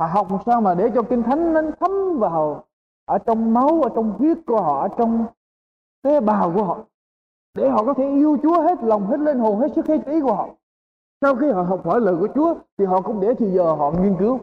Họ 0.00 0.06
học 0.06 0.28
sao 0.46 0.60
mà 0.60 0.74
để 0.74 0.90
cho 0.94 1.02
kinh 1.02 1.22
thánh 1.22 1.54
nó 1.54 1.62
thấm 1.80 2.18
vào 2.18 2.64
ở 3.04 3.18
trong 3.18 3.54
máu, 3.54 3.82
ở 3.82 3.88
trong 3.94 4.10
huyết 4.10 4.38
của 4.46 4.62
họ, 4.62 4.80
ở 4.80 4.88
trong 4.98 5.26
tế 6.02 6.20
bào 6.20 6.52
của 6.54 6.64
họ. 6.64 6.84
Để 7.54 7.68
họ 7.68 7.84
có 7.84 7.94
thể 7.94 8.08
yêu 8.08 8.36
Chúa 8.42 8.62
hết 8.62 8.78
lòng, 8.82 9.06
hết 9.06 9.20
linh 9.20 9.38
hồn, 9.38 9.60
hết 9.60 9.68
sức 9.76 9.86
hết 9.86 9.98
trí 10.06 10.20
của 10.20 10.34
họ. 10.34 10.48
Sau 11.20 11.36
khi 11.36 11.50
họ 11.50 11.62
học 11.62 11.84
hỏi 11.84 12.00
lời 12.00 12.16
của 12.20 12.28
Chúa, 12.34 12.54
thì 12.78 12.84
họ 12.84 13.00
cũng 13.00 13.20
để 13.20 13.34
thì 13.34 13.50
giờ 13.50 13.72
họ 13.74 13.90
nghiên 13.90 14.16
cứu. 14.18 14.40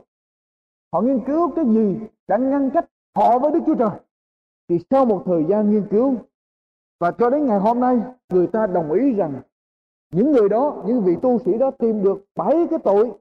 Họ 0.93 1.02
nghiên 1.02 1.25
cứu 1.25 1.52
cái 1.56 1.65
gì 1.65 1.99
đã 2.28 2.38
ngăn 2.38 2.69
cách 2.69 2.86
họ 3.15 3.39
với 3.39 3.52
Đức 3.52 3.60
Chúa 3.65 3.75
Trời. 3.75 3.89
Thì 4.69 4.80
sau 4.89 5.06
một 5.06 5.23
thời 5.25 5.45
gian 5.49 5.71
nghiên 5.71 5.88
cứu, 5.91 6.15
và 6.99 7.12
cho 7.12 7.30
đến 7.30 7.45
ngày 7.45 7.60
hôm 7.60 7.80
nay, 7.80 8.02
người 8.30 8.47
ta 8.47 8.67
đồng 8.67 8.91
ý 8.91 9.13
rằng 9.13 9.41
những 10.12 10.32
người 10.32 10.50
đó, 10.50 10.84
những 10.86 11.02
vị 11.02 11.15
tu 11.22 11.39
sĩ 11.39 11.58
đó 11.58 11.72
tìm 11.72 12.04
được 12.04 12.26
bảy 12.36 12.67
cái 12.69 12.80
tội. 12.84 13.12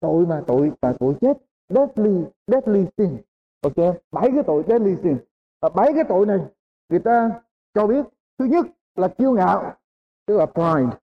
Tội 0.00 0.26
mà 0.26 0.42
tội 0.46 0.72
và 0.80 0.92
tội 0.92 1.14
chết. 1.20 1.38
Deadly 1.68 2.24
deadly 2.46 2.86
sin. 2.98 3.16
Ok, 3.60 3.96
bảy 4.12 4.30
cái 4.30 4.42
tội, 4.42 4.64
deadly 4.68 4.96
sin. 5.02 5.16
Và 5.62 5.68
bảy 5.68 5.92
cái 5.94 6.04
tội 6.04 6.26
này, 6.26 6.38
người 6.88 7.00
ta 7.00 7.30
cho 7.74 7.86
biết, 7.86 8.06
thứ 8.38 8.44
nhất 8.44 8.66
là 8.96 9.08
kiêu 9.08 9.32
ngạo, 9.32 9.72
tức 10.26 10.36
là 10.36 10.46
pride. 10.46 10.98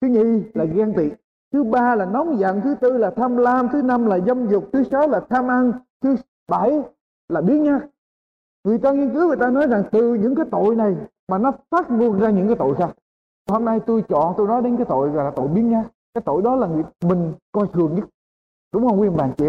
Thứ 0.00 0.08
nhì 0.08 0.42
là 0.54 0.64
ghen 0.64 0.94
tị. 0.96 1.10
Thứ 1.52 1.64
ba 1.64 1.94
là 1.94 2.04
nóng 2.04 2.38
giận. 2.38 2.60
Thứ 2.60 2.74
tư 2.74 2.98
là 2.98 3.10
tham 3.10 3.36
lam. 3.36 3.68
Thứ 3.72 3.82
năm 3.82 4.06
là 4.06 4.18
dâm 4.26 4.48
dục. 4.48 4.64
Thứ 4.72 4.84
sáu 4.84 5.08
là 5.08 5.20
tham 5.30 5.48
ăn. 5.48 5.72
Thứ 6.02 6.16
bảy 6.48 6.82
là 7.28 7.40
biến 7.40 7.62
nhát. 7.62 7.82
Người 8.64 8.78
ta 8.78 8.92
nghiên 8.92 9.12
cứu, 9.12 9.26
người 9.26 9.36
ta 9.36 9.50
nói 9.50 9.66
rằng 9.66 9.82
từ 9.92 10.14
những 10.14 10.34
cái 10.34 10.46
tội 10.50 10.76
này 10.76 10.96
mà 11.28 11.38
nó 11.38 11.52
phát 11.70 11.90
nguồn 11.90 12.20
ra 12.20 12.30
những 12.30 12.46
cái 12.46 12.56
tội 12.58 12.74
khác 12.74 12.96
hôm 13.50 13.64
nay 13.64 13.80
tôi 13.86 14.02
chọn, 14.08 14.34
tôi 14.36 14.46
nói 14.46 14.62
đến 14.62 14.76
cái 14.76 14.86
tội 14.88 15.10
là 15.10 15.32
tội 15.36 15.48
biến 15.48 15.70
nhát 15.70 15.86
cái 16.14 16.22
tội 16.22 16.42
đó 16.42 16.56
là 16.56 16.66
người, 16.66 16.84
mình 17.02 17.32
coi 17.52 17.66
thường 17.72 17.94
nhất 17.94 18.04
đúng 18.74 18.88
không, 18.88 18.98
nguyên 18.98 19.16
bàn 19.16 19.32
chị? 19.36 19.46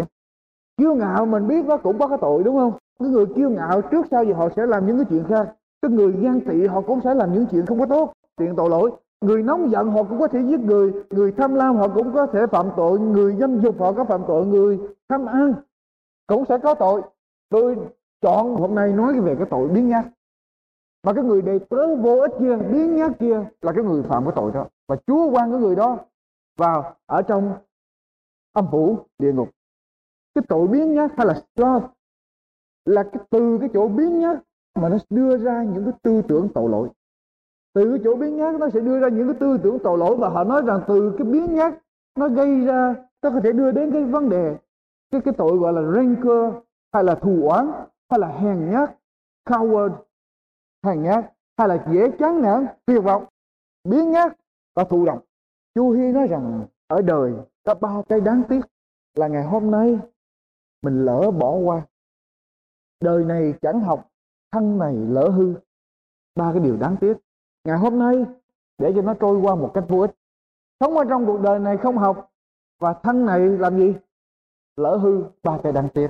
Kiêu 0.76 0.94
ngạo, 0.94 1.26
mình 1.26 1.48
biết 1.48 1.64
nó 1.66 1.76
cũng 1.76 1.98
có 1.98 2.06
cái 2.08 2.18
tội, 2.20 2.44
đúng 2.44 2.56
không? 2.56 2.72
Cái 2.98 3.08
người 3.08 3.26
kiêu 3.26 3.50
ngạo, 3.50 3.82
trước 3.82 4.06
sau 4.10 4.24
gì 4.24 4.32
họ 4.32 4.48
sẽ 4.56 4.66
làm 4.66 4.86
những 4.86 4.96
cái 4.96 5.06
chuyện 5.10 5.24
khác. 5.28 5.54
Cái 5.82 5.90
người 5.90 6.12
ghen 6.12 6.40
tị, 6.40 6.66
họ 6.66 6.80
cũng 6.80 7.00
sẽ 7.04 7.14
làm 7.14 7.32
những 7.32 7.46
chuyện 7.50 7.66
không 7.66 7.80
có 7.80 7.86
tốt. 7.86 8.12
Chuyện 8.36 8.54
tội 8.56 8.70
lỗi. 8.70 8.90
Người 9.20 9.42
nóng 9.42 9.70
giận, 9.70 9.90
họ 9.90 10.02
cũng 10.02 10.18
có 10.18 10.28
thể 10.28 10.40
giết 10.40 10.60
người. 10.60 10.92
Người 11.10 11.32
tham 11.32 11.54
lam, 11.54 11.76
họ 11.76 11.88
cũng 11.88 12.14
có 12.14 12.26
thể 12.26 12.46
phạm 12.46 12.66
tội. 12.76 12.98
Người 12.98 13.36
dâm 13.36 13.60
dục, 13.60 13.80
họ 13.80 13.92
có 13.92 14.04
phạm 14.04 14.22
tội. 14.26 14.46
Người 14.46 14.80
tham 15.08 15.26
ăn, 15.26 15.54
cũng 16.26 16.44
sẽ 16.48 16.58
có 16.58 16.74
tội. 16.74 17.02
Tôi 17.50 17.76
chọn 18.22 18.56
hôm 18.56 18.74
nay 18.74 18.92
nói 18.92 19.20
về 19.20 19.34
cái 19.34 19.46
tội 19.50 19.68
biến 19.68 19.88
nhát 19.88 20.04
mà 21.06 21.12
cái 21.12 21.24
người 21.24 21.42
đệ 21.42 21.58
tớ 21.58 21.96
vô 21.96 22.18
ích 22.20 22.32
kia, 22.40 22.56
biến 22.56 22.96
nhát 22.96 23.18
kia 23.18 23.44
là 23.62 23.72
cái 23.72 23.84
người 23.84 24.02
phạm 24.02 24.24
cái 24.24 24.32
tội 24.36 24.52
đó. 24.52 24.66
Và 24.88 24.96
chúa 25.06 25.30
quan 25.30 25.50
cái 25.50 25.60
người 25.60 25.76
đó 25.76 25.98
vào 26.56 26.94
ở 27.06 27.22
trong 27.22 27.54
âm 28.52 28.66
phủ 28.70 28.98
địa 29.18 29.32
ngục. 29.32 29.48
Cái 30.34 30.44
tội 30.48 30.66
biến 30.66 30.94
nhát 30.94 31.10
hay 31.16 31.26
là 31.26 31.34
sloth 31.56 31.84
là 32.84 33.02
cái 33.02 33.22
từ 33.30 33.58
cái 33.60 33.68
chỗ 33.74 33.88
biến 33.88 34.18
nhát 34.18 34.38
mà 34.74 34.88
nó 34.88 34.96
đưa 35.10 35.36
ra 35.36 35.62
những 35.62 35.84
cái 35.84 35.94
tư 36.02 36.22
tưởng 36.28 36.48
tội 36.54 36.70
lỗi. 36.70 36.88
Từ 37.74 37.90
cái 37.90 38.00
chỗ 38.04 38.16
biến 38.16 38.36
nhát 38.36 38.54
nó 38.54 38.70
sẽ 38.70 38.80
đưa 38.80 39.00
ra 39.00 39.08
những 39.08 39.26
cái 39.26 39.36
tư 39.40 39.58
tưởng 39.62 39.78
tội 39.78 39.98
lỗi 39.98 40.16
và 40.16 40.28
họ 40.28 40.44
nói 40.44 40.62
rằng 40.66 40.80
từ 40.88 41.14
cái 41.18 41.26
biến 41.26 41.54
nhát 41.54 41.74
nó 42.18 42.28
gây 42.28 42.60
ra, 42.60 42.94
nó 43.22 43.30
có 43.30 43.40
thể 43.40 43.52
đưa 43.52 43.70
đến 43.70 43.92
cái 43.92 44.04
vấn 44.04 44.28
đề, 44.28 44.56
cái 45.10 45.20
cái 45.20 45.34
tội 45.38 45.56
gọi 45.56 45.72
là 45.72 45.82
rancor 45.82 46.54
hay 46.92 47.04
là 47.04 47.14
thù 47.14 47.48
oán 47.48 47.70
hay 48.10 48.20
là 48.20 48.28
hèn 48.28 48.70
nhát, 48.70 48.90
coward 49.48 49.92
hèn 50.84 51.02
nhát 51.02 51.24
hay 51.56 51.68
là 51.68 51.86
dễ 51.92 52.10
chán 52.18 52.42
nản, 52.42 52.66
tuyệt 52.86 53.02
vọng, 53.02 53.24
biến 53.84 54.10
nhát 54.10 54.36
và 54.74 54.84
thụ 54.84 55.06
động. 55.06 55.20
Chu 55.74 55.90
Hi 55.90 56.12
nói 56.12 56.26
rằng, 56.26 56.66
ở 56.86 57.02
đời 57.02 57.32
có 57.64 57.74
ba 57.74 58.02
cái 58.08 58.20
đáng 58.20 58.42
tiếc, 58.48 58.60
là 59.14 59.28
ngày 59.28 59.44
hôm 59.44 59.70
nay 59.70 59.98
mình 60.82 61.04
lỡ 61.04 61.30
bỏ 61.30 61.56
qua. 61.56 61.82
Đời 63.00 63.24
này 63.24 63.54
chẳng 63.62 63.80
học, 63.80 64.10
thân 64.52 64.78
này 64.78 64.94
lỡ 64.94 65.28
hư. 65.28 65.54
Ba 66.34 66.52
cái 66.52 66.60
điều 66.60 66.76
đáng 66.76 66.96
tiếc, 67.00 67.16
ngày 67.64 67.78
hôm 67.78 67.98
nay 67.98 68.24
để 68.78 68.92
cho 68.96 69.02
nó 69.02 69.14
trôi 69.14 69.38
qua 69.38 69.54
một 69.54 69.70
cách 69.74 69.84
vô 69.88 70.00
ích. 70.00 70.10
Sống 70.80 70.98
ở 70.98 71.04
trong 71.08 71.26
cuộc 71.26 71.40
đời 71.40 71.58
này 71.58 71.76
không 71.76 71.98
học 71.98 72.30
và 72.80 72.92
thân 72.92 73.26
này 73.26 73.40
làm 73.40 73.78
gì? 73.78 73.94
Lỡ 74.76 74.96
hư 74.96 75.24
ba 75.42 75.58
cái 75.62 75.72
đáng 75.72 75.88
tiếc. 75.94 76.08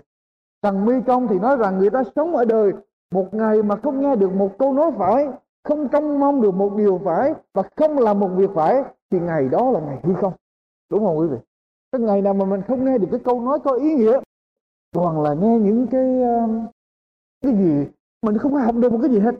Trần 0.62 0.84
mi 0.84 0.94
công 1.06 1.28
thì 1.28 1.38
nói 1.38 1.56
rằng 1.56 1.78
người 1.78 1.90
ta 1.90 2.02
sống 2.16 2.36
ở 2.36 2.44
đời 2.44 2.72
một 3.10 3.34
ngày 3.34 3.62
mà 3.62 3.76
không 3.76 4.00
nghe 4.00 4.16
được 4.16 4.34
một 4.34 4.58
câu 4.58 4.72
nói 4.72 4.90
phải, 4.98 5.28
không 5.64 5.88
trông 5.88 6.20
mong 6.20 6.40
được 6.40 6.54
một 6.54 6.76
điều 6.76 7.00
phải 7.04 7.34
và 7.54 7.62
không 7.76 7.98
làm 7.98 8.20
một 8.20 8.28
việc 8.36 8.50
phải, 8.54 8.82
thì 9.10 9.20
ngày 9.20 9.48
đó 9.48 9.70
là 9.70 9.80
ngày 9.80 10.00
hư 10.02 10.14
không. 10.14 10.32
Đúng 10.90 11.04
không 11.04 11.18
quý 11.18 11.26
vị? 11.26 11.36
Cái 11.92 12.00
ngày 12.00 12.22
nào 12.22 12.34
mà 12.34 12.44
mình 12.44 12.62
không 12.68 12.84
nghe 12.84 12.98
được 12.98 13.08
cái 13.10 13.20
câu 13.24 13.40
nói 13.40 13.58
có 13.64 13.72
ý 13.72 13.94
nghĩa, 13.94 14.20
toàn 14.92 15.22
là 15.22 15.34
nghe 15.34 15.58
những 15.58 15.86
cái 15.86 16.22
um, 16.22 16.66
cái 17.44 17.52
gì 17.52 17.86
mình 18.22 18.38
không 18.38 18.54
học 18.54 18.74
được 18.74 18.92
một 18.92 18.98
cái 19.02 19.10
gì 19.10 19.18
hết. 19.18 19.34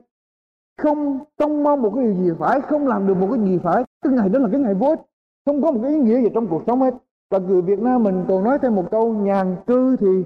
Không 0.83 1.19
trông 1.39 1.63
mong 1.63 1.83
một 1.83 1.93
cái 1.95 2.05
điều 2.05 2.15
gì 2.15 2.31
phải, 2.39 2.61
không 2.61 2.87
làm 2.87 3.07
được 3.07 3.15
một 3.15 3.29
cái 3.31 3.45
gì 3.45 3.59
phải, 3.63 3.85
cái 4.03 4.13
ngày 4.13 4.29
đó 4.29 4.39
là 4.39 4.49
cái 4.53 4.61
ngày 4.61 4.75
vô 4.75 4.89
ích, 4.89 5.01
không 5.47 5.63
có 5.63 5.73
một 5.73 5.81
cái 5.83 5.91
ý 5.91 5.99
nghĩa 5.99 6.21
gì 6.21 6.29
trong 6.35 6.47
cuộc 6.47 6.63
sống 6.67 6.81
hết. 6.81 6.95
Và 7.31 7.39
người 7.39 7.63
Việt 7.63 7.79
Nam 7.79 8.03
mình 8.03 8.25
còn 8.29 8.45
nói 8.45 8.59
thêm 8.63 8.75
một 8.75 8.91
câu, 8.91 9.13
nhàn 9.13 9.57
cư 9.67 9.97
thì 9.97 10.25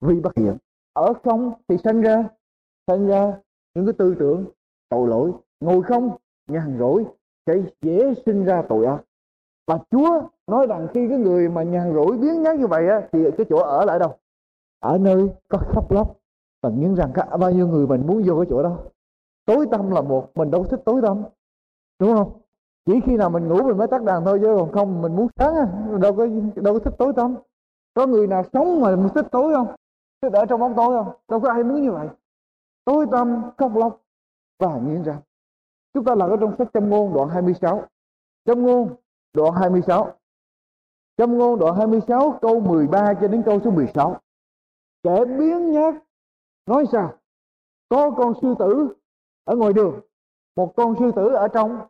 vì 0.00 0.20
bất 0.20 0.36
hiện 0.36 0.56
ở 0.92 1.12
không 1.24 1.52
thì 1.68 1.76
sanh 1.84 2.00
ra 2.00 2.24
thành 2.88 3.06
ra 3.06 3.32
những 3.74 3.86
cái 3.86 3.92
tư 3.92 4.14
tưởng 4.18 4.44
tội 4.88 5.08
lỗi 5.08 5.32
ngồi 5.60 5.82
không 5.82 6.10
nhàn 6.46 6.76
rỗi 6.78 7.04
sẽ 7.46 7.54
dễ 7.82 8.14
sinh 8.26 8.44
ra 8.44 8.62
tội 8.68 8.86
ác. 8.86 8.98
Và 9.66 9.78
Chúa 9.90 10.20
nói 10.46 10.66
rằng 10.66 10.86
khi 10.94 11.08
cái 11.08 11.18
người 11.18 11.48
mà 11.48 11.62
nhàn 11.62 11.94
rỗi 11.94 12.18
biến 12.18 12.42
nhát 12.42 12.58
như 12.58 12.66
vậy 12.66 12.88
á, 12.88 13.08
thì 13.12 13.30
cái 13.36 13.46
chỗ 13.48 13.56
ở 13.56 13.84
lại 13.84 13.98
đâu? 13.98 14.14
Ở 14.80 14.98
nơi 14.98 15.30
có 15.48 15.58
khóc 15.58 15.92
lóc. 15.92 16.16
Và 16.62 16.70
nghiến 16.70 16.94
rằng 16.94 17.10
cả 17.14 17.36
bao 17.36 17.50
nhiêu 17.50 17.68
người 17.68 17.86
mình 17.86 18.06
muốn 18.06 18.22
vô 18.26 18.36
cái 18.36 18.46
chỗ 18.50 18.62
đó? 18.62 18.78
Tối 19.46 19.66
tâm 19.70 19.90
là 19.90 20.00
một 20.00 20.30
mình 20.34 20.50
đâu 20.50 20.64
thích 20.64 20.80
tối 20.84 21.00
tâm. 21.02 21.22
Đúng 22.00 22.16
không? 22.16 22.32
Chỉ 22.86 23.00
khi 23.04 23.16
nào 23.16 23.30
mình 23.30 23.48
ngủ 23.48 23.62
mình 23.62 23.76
mới 23.76 23.86
tắt 23.86 24.02
đàn 24.02 24.24
thôi 24.24 24.38
chứ 24.42 24.56
còn 24.58 24.72
không 24.72 25.02
mình 25.02 25.16
muốn 25.16 25.28
sáng 25.36 25.54
á 25.54 25.66
đâu 26.00 26.16
có 26.16 26.26
đâu 26.54 26.74
có 26.74 26.78
thích 26.78 26.94
tối 26.98 27.12
tâm. 27.16 27.34
Có 27.94 28.06
người 28.06 28.26
nào 28.26 28.42
sống 28.52 28.80
mà 28.80 28.96
mình 28.96 29.08
thích 29.14 29.26
tối 29.30 29.54
không? 29.54 29.66
Thích 30.22 30.32
ở 30.32 30.46
trong 30.46 30.60
bóng 30.60 30.74
tối 30.74 31.04
không? 31.04 31.14
Đâu 31.28 31.40
có 31.40 31.50
ai 31.50 31.64
muốn 31.64 31.82
như 31.82 31.92
vậy 31.92 32.08
tối 32.88 33.06
tâm 33.10 33.42
khóc 33.58 33.72
lóc 33.76 34.00
và 34.58 34.76
nghiến 34.76 35.02
răng 35.02 35.20
chúng 35.94 36.04
ta 36.04 36.14
là 36.14 36.26
ở 36.26 36.36
trong 36.40 36.54
sách 36.58 36.68
châm 36.74 36.90
ngôn 36.90 37.14
đoạn 37.14 37.28
26 37.28 37.86
châm 38.44 38.62
ngôn 38.62 38.96
đoạn 39.32 39.52
26 39.54 40.12
châm 41.16 41.38
ngôn 41.38 41.58
đoạn 41.58 41.76
26 41.76 42.38
câu 42.42 42.60
13 42.60 43.14
cho 43.20 43.28
đến 43.28 43.42
câu 43.46 43.60
số 43.64 43.70
16 43.70 44.20
kẻ 45.02 45.24
biến 45.24 45.72
nhát 45.72 45.94
nói 46.68 46.84
sao? 46.92 47.14
Có 47.88 48.10
con 48.10 48.32
sư 48.42 48.54
tử 48.58 48.88
ở 49.44 49.56
ngoài 49.56 49.72
đường, 49.72 50.00
một 50.56 50.76
con 50.76 50.94
sư 50.98 51.12
tử 51.16 51.28
ở 51.28 51.48
trong 51.48 51.80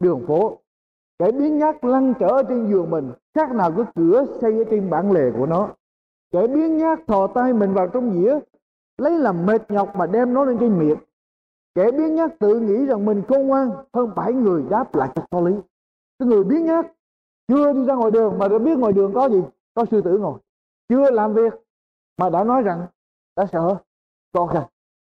đường 0.00 0.24
phố. 0.26 0.58
Kẻ 1.18 1.32
biến 1.32 1.58
nhát 1.58 1.84
lăn 1.84 2.14
trở 2.20 2.42
trên 2.48 2.68
giường 2.68 2.90
mình, 2.90 3.12
khác 3.34 3.52
nào 3.52 3.72
cái 3.76 3.86
cửa 3.94 4.24
xây 4.40 4.58
ở 4.58 4.64
trên 4.70 4.90
bản 4.90 5.12
lề 5.12 5.30
của 5.38 5.46
nó. 5.46 5.68
Kẻ 6.30 6.46
biến 6.46 6.78
nhát 6.78 6.98
thò 7.06 7.26
tay 7.26 7.52
mình 7.52 7.74
vào 7.74 7.88
trong 7.88 8.12
dĩa 8.12 8.38
lấy 8.98 9.18
làm 9.18 9.46
mệt 9.46 9.70
nhọc 9.70 9.96
mà 9.96 10.06
đem 10.06 10.34
nó 10.34 10.44
lên 10.44 10.58
trên 10.60 10.78
miệng. 10.78 10.98
Kẻ 11.74 11.90
biến 11.90 12.14
nhát 12.14 12.38
tự 12.38 12.60
nghĩ 12.60 12.86
rằng 12.86 13.04
mình 13.04 13.22
khôn 13.28 13.46
ngoan 13.46 13.70
hơn 13.94 14.10
bảy 14.16 14.32
người 14.32 14.62
đáp 14.70 14.94
lại 14.94 15.08
cho 15.14 15.22
có 15.30 15.40
lý. 15.40 15.54
Cái 16.18 16.28
người 16.28 16.44
biến 16.44 16.64
nhát 16.64 16.86
chưa 17.48 17.72
đi 17.72 17.84
ra 17.84 17.94
ngoài 17.94 18.10
đường 18.10 18.38
mà 18.38 18.48
đã 18.48 18.58
biết 18.58 18.78
ngoài 18.78 18.92
đường 18.92 19.14
có 19.14 19.28
gì, 19.28 19.42
có 19.74 19.84
sư 19.90 20.00
tử 20.00 20.18
ngồi. 20.18 20.38
Chưa 20.88 21.10
làm 21.10 21.34
việc 21.34 21.54
mà 22.18 22.30
đã 22.30 22.44
nói 22.44 22.62
rằng 22.62 22.86
đã 23.36 23.46
sợ 23.52 23.76
khó 24.32 24.46
khăn 24.46 24.64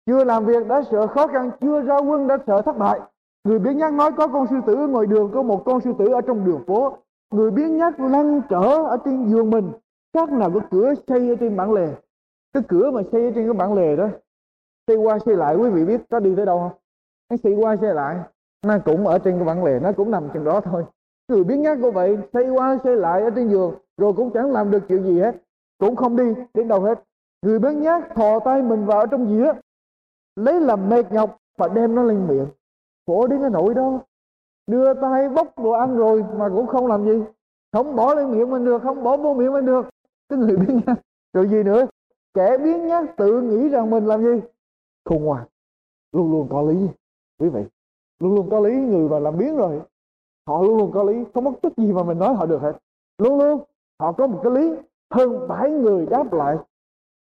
chưa 0.07 0.25
làm 0.25 0.45
việc 0.45 0.67
đã 0.67 0.83
sợ 0.91 1.07
khó 1.07 1.27
khăn, 1.27 1.51
chưa 1.61 1.83
ra 1.83 1.99
quân 1.99 2.29
đã 2.29 2.39
sợ 2.47 2.63
thất 2.63 2.79
bại. 2.79 3.01
Người 3.45 3.59
biến 3.59 3.79
nhát 3.79 3.93
nói 3.93 4.13
có 4.13 4.29
con 4.29 4.47
sư 4.51 4.57
tử 4.67 4.75
ở 4.75 4.87
ngoài 4.87 5.07
đường, 5.07 5.31
có 5.35 5.43
một 5.43 5.63
con 5.65 5.81
sư 5.81 5.93
tử 5.99 6.13
ở 6.13 6.21
trong 6.21 6.45
đường 6.45 6.65
phố. 6.67 6.97
Người 7.31 7.51
biến 7.51 7.77
nhát 7.77 8.01
lăn 8.01 8.41
trở 8.49 8.85
ở 8.85 8.97
trên 9.05 9.29
giường 9.29 9.51
mình 9.51 9.73
các 10.13 10.33
nào 10.33 10.51
có 10.55 10.61
cửa 10.71 10.95
xây 11.09 11.29
ở 11.29 11.35
trên 11.41 11.57
bản 11.57 11.73
lề 11.73 11.95
cái 12.53 12.63
cửa 12.69 12.91
mà 12.91 13.03
xây 13.13 13.33
trên 13.35 13.45
cái 13.47 13.55
bản 13.55 13.75
lề 13.75 13.97
đó 13.97 14.09
xây 14.87 14.97
qua 14.97 15.19
xây 15.19 15.37
lại, 15.37 15.57
quý 15.57 15.71
vị 15.71 15.85
biết 15.85 16.01
có 16.11 16.21
đi 16.21 16.37
tới 16.37 16.47
đâu 16.47 16.59
không? 16.59 16.79
Nó 17.31 17.37
xây 17.43 17.55
qua 17.55 17.77
xây 17.77 17.95
lại, 17.95 18.17
nó 18.67 18.79
cũng 18.85 19.07
ở 19.07 19.19
trên 19.19 19.35
cái 19.37 19.45
bản 19.45 19.65
lề, 19.65 19.81
nó 19.81 19.93
cũng 19.93 20.11
nằm 20.11 20.29
trên 20.35 20.45
đó 20.45 20.61
thôi. 20.61 20.85
Người 21.29 21.45
biến 21.45 21.63
nhắc 21.63 21.79
của 21.83 21.91
vậy 21.91 22.19
xây 22.33 22.51
qua 22.51 22.79
xây 22.85 22.97
lại 22.97 23.23
ở 23.23 23.31
trên 23.31 23.49
giường, 23.51 23.75
rồi 23.97 24.13
cũng 24.13 24.31
chẳng 24.35 24.53
làm 24.53 24.71
được 24.71 24.83
chuyện 24.89 25.03
gì 25.03 25.21
hết, 25.21 25.37
cũng 25.79 25.97
không 25.97 26.17
đi 26.17 26.35
đến 26.55 26.69
đâu 26.69 26.81
hết. 26.81 27.03
Người 27.43 27.59
biến 27.59 27.81
nhát 27.81 28.15
thò 28.15 28.41
tay 28.41 28.63
mình 28.63 28.87
vào 28.87 29.07
trong 29.07 29.27
dĩa 29.27 29.53
lấy 30.37 30.61
làm 30.61 30.89
mệt 30.89 31.13
nhọc 31.13 31.37
và 31.59 31.69
đem 31.69 31.95
nó 31.95 32.03
lên 32.03 32.27
miệng. 32.29 32.47
Khổ 33.07 33.27
đến 33.27 33.41
cái 33.41 33.51
nỗi 33.51 33.75
đó, 33.75 34.01
đưa 34.67 34.95
tay 34.95 35.29
bốc 35.29 35.59
đồ 35.59 35.71
ăn 35.71 35.97
rồi 35.97 36.25
mà 36.37 36.49
cũng 36.49 36.67
không 36.67 36.87
làm 36.87 37.05
gì. 37.05 37.23
Không 37.73 37.97
bỏ 37.97 38.15
lên 38.15 38.31
miệng 38.31 38.51
mình 38.51 38.65
được, 38.65 38.83
không 38.83 39.05
bỏ 39.05 39.17
vô 39.17 39.35
miệng 39.35 39.53
mình 39.53 39.67
được. 39.67 39.87
Cái 40.29 40.39
người 40.39 40.57
biến 40.57 40.81
nhát 40.87 40.99
rồi 41.33 41.49
gì 41.49 41.63
nữa? 41.63 41.87
Kẻ 42.37 42.59
biến 42.59 42.87
nhát 42.87 43.05
tự 43.17 43.41
nghĩ 43.41 43.69
rằng 43.69 43.91
mình 43.91 44.07
làm 44.07 44.23
gì? 44.23 44.41
Khôn 45.05 45.25
ngoan. 45.25 45.45
Luôn 46.13 46.33
luôn 46.33 46.49
có 46.51 46.63
lý. 46.63 46.89
Quý 47.39 47.49
vị, 47.49 47.65
luôn 48.19 48.35
luôn 48.35 48.51
có 48.51 48.61
lý, 48.61 48.75
người 48.75 49.09
mà 49.09 49.19
làm 49.19 49.39
biến 49.39 49.57
rồi, 49.57 49.81
họ 50.47 50.63
luôn 50.63 50.79
luôn 50.79 50.91
có 50.95 51.03
lý. 51.03 51.25
Không 51.35 51.45
mất 51.45 51.53
tức 51.63 51.73
gì 51.77 51.93
mà 51.93 52.03
mình 52.03 52.19
nói 52.19 52.35
họ 52.35 52.47
được 52.47 52.63
hết. 52.63 52.73
Luôn 53.19 53.39
luôn, 53.39 53.65
họ 54.01 54.13
có 54.13 54.27
một 54.27 54.41
cái 54.43 54.53
lý, 54.53 54.75
hơn 55.11 55.49
bảy 55.49 55.71
người 55.71 56.07
đáp 56.07 56.33
lại. 56.33 56.57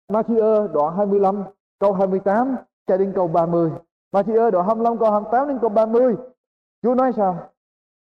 Matthew 0.10 0.68
đoạn 0.68 0.96
25 0.98 1.44
câu 1.80 1.94
28 1.94 2.56
cho 2.88 2.98
đến 2.98 3.12
câu 3.16 3.28
30 3.28 3.72
Matthew 4.12 4.52
đoạn 4.52 4.66
25 4.66 4.98
câu 4.98 5.12
28 5.12 5.48
đến 5.48 5.58
câu 5.62 5.70
30 5.70 6.16
Chúa 6.82 6.96
nói 6.96 7.14
sao? 7.16 7.50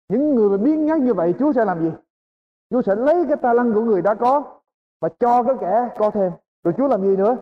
Những 0.09 0.35
người 0.35 0.51
mà 0.51 0.57
biến 0.57 0.87
nhát 0.87 1.01
như 1.01 1.15
vậy, 1.15 1.35
Chúa 1.39 1.53
sẽ 1.53 1.65
làm 1.65 1.81
gì? 1.81 1.91
Chúa 2.71 2.83
sẽ 2.83 2.95
lấy 2.95 3.25
cái 3.29 3.37
ta 3.37 3.53
lăng 3.53 3.75
của 3.75 3.81
người 3.81 4.03
đã 4.03 4.15
có 4.15 4.61
và 5.01 5.09
cho 5.21 5.43
cái 5.43 5.55
kẻ 5.61 5.89
có 5.99 6.11
thêm 6.11 6.33
rồi 6.65 6.75
Chúa 6.77 6.89
làm 6.89 7.03
gì 7.03 7.17
nữa? 7.17 7.37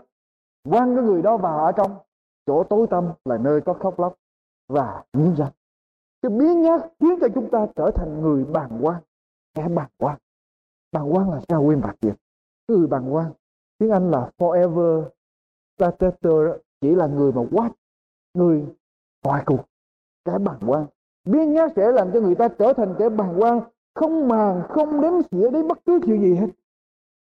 Quăng 0.71 0.97
cái 0.97 1.05
người 1.05 1.23
đó 1.23 1.37
vào 1.37 1.65
ở 1.65 1.73
trong 1.73 1.97
chỗ 2.47 2.65
tối 2.65 2.87
tâm 2.91 3.13
là 3.25 3.39
nơi 3.39 3.61
có 3.61 3.75
khóc 3.75 4.01
lóc 4.01 4.15
và 4.69 5.05
nghiến 5.13 5.35
răng 5.35 5.51
cái 6.23 6.31
biến 6.31 6.63
nhát 6.63 6.81
khiến 7.01 7.19
cho 7.21 7.29
chúng 7.35 7.51
ta 7.51 7.67
trở 7.77 7.91
thành 7.95 8.21
người 8.23 8.45
bàng 8.45 8.79
quan, 8.83 9.03
kẻ 9.55 9.69
bàng 9.69 9.89
quan. 9.99 10.19
Bàng 10.93 11.15
quan 11.15 11.31
là 11.31 11.41
sao 11.49 11.63
quên 11.63 11.81
bạc 11.81 11.95
việc? 12.01 12.15
Người 12.69 12.87
bàng 12.87 13.15
quan, 13.15 13.33
tiếng 13.79 13.91
anh 13.91 14.11
là 14.11 14.31
forever 14.39 15.09
starter 15.77 16.61
chỉ 16.81 16.95
là 16.95 17.07
người 17.07 17.33
mà 17.33 17.43
quá 17.51 17.71
người 18.35 18.65
ngoài 19.25 19.43
cuộc, 19.47 19.65
kẻ 20.25 20.39
bàng 20.39 20.61
quan. 20.67 20.87
Biến 21.25 21.53
nhát 21.53 21.73
sẽ 21.77 21.93
làm 21.93 22.11
cho 22.13 22.21
người 22.21 22.35
ta 22.35 22.49
trở 22.49 22.73
thành 22.73 22.95
kẻ 22.99 23.09
bàng 23.09 23.35
quan, 23.39 23.61
không 23.95 24.29
màng, 24.29 24.63
không 24.69 25.01
đếm 25.01 25.13
xỉa 25.31 25.51
đến 25.51 25.69
bất 25.69 25.79
cứ 25.85 26.01
chuyện 26.07 26.21
gì 26.21 26.35
hết 26.35 26.49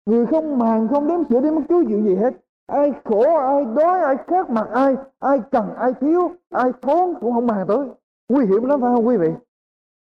người 0.09 0.27
không 0.27 0.59
màng, 0.59 0.89
không 0.89 1.09
đếm 1.09 1.25
xỉa 1.29 1.41
đến 1.41 1.55
bất 1.55 1.63
cứ 1.69 1.85
chuyện 1.89 2.05
gì 2.05 2.15
hết. 2.15 2.35
Ai 2.67 2.93
khổ, 3.05 3.37
ai 3.37 3.65
đói, 3.65 4.01
ai 4.01 4.17
khát 4.27 4.51
mặt 4.51 4.69
ai 4.73 4.97
ai 5.19 5.41
cần, 5.51 5.75
ai 5.75 5.93
thiếu, 6.01 6.31
ai 6.51 6.73
thốn 6.83 7.15
cũng 7.21 7.33
không 7.33 7.47
màng 7.47 7.67
tới. 7.69 7.89
Nguy 8.29 8.47
hiểm 8.47 8.65
lắm, 8.65 8.81
phải 8.81 8.95
không 8.95 9.07
quý 9.07 9.17
vị? 9.17 9.31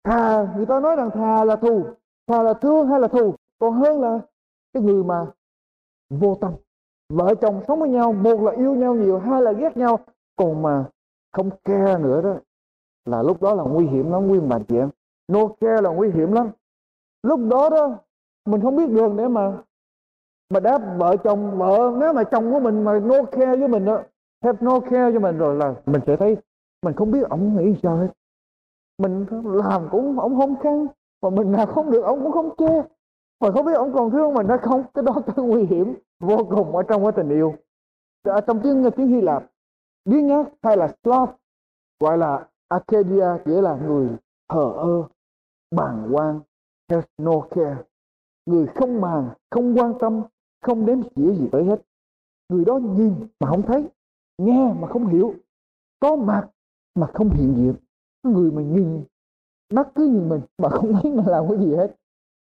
Thà, 0.05 0.47
người 0.57 0.66
ta 0.66 0.81
nói 0.81 0.97
rằng 0.97 1.11
thà 1.11 1.45
là 1.45 1.57
thù, 1.57 1.85
thà 2.27 2.42
là 2.42 2.55
thương 2.55 2.88
hay 2.88 3.01
là 3.01 3.09
thù, 3.09 3.35
còn 3.59 3.73
hơn 3.73 4.01
là 4.01 4.19
cái 4.73 4.83
người 4.83 5.05
mà 5.05 5.27
vô 6.11 6.35
tâm. 6.40 6.53
Vợ 7.09 7.35
chồng 7.40 7.61
sống 7.69 7.81
với 7.81 7.88
nhau, 7.88 8.12
một 8.12 8.40
là 8.42 8.53
yêu 8.53 8.75
nhau 8.75 8.95
nhiều, 8.95 9.19
hai 9.19 9.42
là 9.42 9.53
ghét 9.53 9.77
nhau, 9.77 9.99
còn 10.37 10.62
mà 10.62 10.85
không 11.33 11.51
care 11.64 11.99
nữa 11.99 12.23
đó, 12.23 12.35
là 13.05 13.23
lúc 13.23 13.42
đó 13.42 13.55
là 13.55 13.62
nguy 13.62 13.87
hiểm 13.87 14.12
lắm 14.12 14.27
nguyên 14.27 14.51
chị 14.69 14.77
em. 14.77 14.90
No 15.29 15.40
care 15.61 15.81
là 15.81 15.90
nguy 15.90 16.11
hiểm 16.11 16.33
lắm. 16.33 16.51
Lúc 17.23 17.40
đó 17.51 17.69
đó, 17.69 17.99
mình 18.47 18.61
không 18.61 18.77
biết 18.77 18.88
đường 18.88 19.16
để 19.16 19.29
mà 19.29 19.53
mà 20.51 20.61
đáp 20.61 20.79
vợ 20.99 21.17
chồng 21.25 21.59
vợ 21.59 21.97
nếu 22.01 22.13
mà 22.13 22.25
chồng 22.25 22.53
của 22.53 22.61
mình 22.61 22.85
mà 22.85 22.99
no 22.99 23.23
care 23.23 23.57
với 23.57 23.69
mình 23.69 23.85
đó 23.85 24.03
have 24.45 24.59
no 24.61 24.81
care 24.81 25.13
cho 25.13 25.21
mình 25.21 25.39
rồi 25.39 25.55
là 25.57 25.75
mình 25.87 26.01
sẽ 26.07 26.17
thấy 26.17 26.37
mình 26.83 26.95
không 26.95 27.11
biết 27.11 27.29
ông 27.29 27.57
nghĩ 27.57 27.81
sao 27.83 27.97
hết. 27.97 28.09
Mình 28.99 29.27
làm 29.45 29.89
cũng 29.91 30.21
ông 30.21 30.37
không 30.37 30.57
khen, 30.61 30.87
mà 31.23 31.31
mình 31.31 31.53
làm 31.53 31.69
không 31.69 31.91
được 31.91 32.03
ông 32.03 32.23
cũng 32.23 32.33
không 32.33 32.51
che, 32.57 32.83
mà 33.41 33.51
không 33.51 33.67
biết 33.67 33.73
ông 33.75 33.93
còn 33.95 34.11
thương 34.11 34.35
mình 34.35 34.49
hay 34.49 34.59
không 34.59 34.85
cái 34.95 35.05
đó 35.05 35.15
cái 35.37 35.47
nguy 35.47 35.65
hiểm 35.65 35.95
vô 36.21 36.37
cùng 36.37 36.77
ở 36.77 36.83
trong 36.83 37.03
cái 37.03 37.13
tình 37.13 37.29
yêu. 37.29 37.55
Ở 38.23 38.41
trong 38.41 38.61
tiếng 38.63 38.91
tiếng 38.97 39.09
Hy 39.09 39.21
Lạp 39.21 39.45
biến 40.05 40.27
nhát 40.27 40.47
hay 40.63 40.77
là 40.77 40.89
sloth 41.05 41.31
gọi 42.01 42.19
là 42.19 42.49
Arcadia 42.69 43.27
nghĩa 43.45 43.63
là 43.63 43.77
người 43.87 44.09
thờ 44.49 44.73
ơ 44.77 45.03
bàng 45.71 46.09
quan 46.13 46.41
has 46.91 47.05
no 47.19 47.41
care. 47.41 47.77
Người 48.47 48.67
không 48.67 49.01
màng 49.01 49.31
không 49.51 49.79
quan 49.79 49.99
tâm 49.99 50.23
không 50.61 50.87
đếm 50.87 51.03
xỉa 51.03 51.35
gì 51.35 51.49
tới 51.53 51.64
hết. 51.64 51.83
Người 52.49 52.64
đó 52.64 52.79
nhìn 52.79 53.14
mà 53.40 53.49
không 53.49 53.62
thấy, 53.62 53.88
nghe 54.38 54.75
mà 54.81 54.88
không 54.88 55.07
hiểu, 55.07 55.35
có 56.01 56.16
mặt 56.16 56.49
mà 56.95 57.07
không 57.07 57.31
hiện 57.31 57.55
diện. 57.57 57.75
Người 58.23 58.51
mà 58.53 58.62
nhìn, 58.62 59.05
mắt 59.73 59.88
cứ 59.95 60.07
nhìn 60.07 60.29
mình 60.29 60.40
mà 60.59 60.69
không 60.69 60.92
thấy 60.92 61.12
mà 61.12 61.25
làm 61.27 61.49
cái 61.49 61.59
gì 61.59 61.75
hết. 61.75 61.97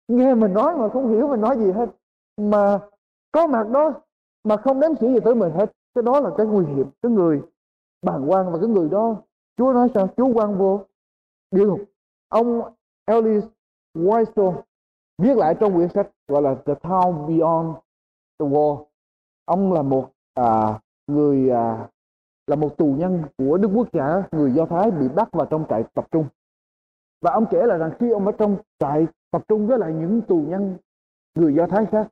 Nghe 0.08 0.34
mình 0.34 0.52
nói 0.52 0.76
mà 0.76 0.88
không 0.88 1.08
hiểu 1.08 1.28
mình 1.28 1.40
nói 1.40 1.58
gì 1.58 1.70
hết. 1.70 1.90
Mà 2.36 2.80
có 3.32 3.46
mặt 3.46 3.68
đó 3.70 3.92
mà 4.44 4.56
không 4.56 4.80
đếm 4.80 4.90
xỉa 5.00 5.08
gì 5.08 5.20
tới 5.24 5.34
mình 5.34 5.52
hết. 5.52 5.72
Cái 5.94 6.02
đó 6.02 6.20
là 6.20 6.30
cái 6.36 6.46
nguy 6.46 6.66
hiểm 6.66 6.86
cái 7.02 7.12
người 7.12 7.42
bàng 8.02 8.30
quan 8.30 8.52
và 8.52 8.58
cái 8.58 8.68
người 8.68 8.88
đó. 8.88 9.16
Chúa 9.56 9.72
nói 9.72 9.88
sao? 9.94 10.08
Chúa 10.16 10.32
quan 10.34 10.58
vô. 10.58 10.80
Địa 11.50 11.66
ngục 11.66 11.80
ông 12.28 12.62
Ellis 13.04 13.44
Wiesel 13.94 14.62
viết 15.18 15.36
lại 15.36 15.56
trong 15.60 15.74
quyển 15.74 15.88
sách 15.88 16.10
gọi 16.28 16.42
là 16.42 16.54
The 16.54 16.74
Town 16.74 17.26
Beyond 17.26 17.76
the 18.38 18.46
Wall 18.46 18.84
ông 19.44 19.72
là 19.72 19.82
một 19.82 20.10
à, 20.34 20.80
người 21.06 21.50
à, 21.50 21.88
là 22.46 22.56
một 22.56 22.76
tù 22.76 22.94
nhân 22.98 23.22
của 23.38 23.58
Đức 23.58 23.70
Quốc 23.74 23.88
xã 23.92 24.22
người 24.32 24.52
Do 24.52 24.66
Thái 24.66 24.90
bị 24.90 25.08
bắt 25.08 25.28
vào 25.32 25.46
trong 25.46 25.64
trại 25.68 25.84
tập 25.94 26.06
trung. 26.10 26.26
Và 27.20 27.32
ông 27.32 27.46
kể 27.50 27.66
là 27.66 27.76
rằng 27.76 27.90
khi 27.98 28.10
ông 28.10 28.26
ở 28.26 28.32
trong 28.32 28.56
trại 28.78 29.06
tập 29.30 29.42
trung 29.48 29.66
với 29.66 29.78
lại 29.78 29.92
những 29.92 30.22
tù 30.22 30.44
nhân 30.48 30.76
người 31.34 31.54
Do 31.54 31.66
Thái 31.66 31.86
khác 31.86 32.08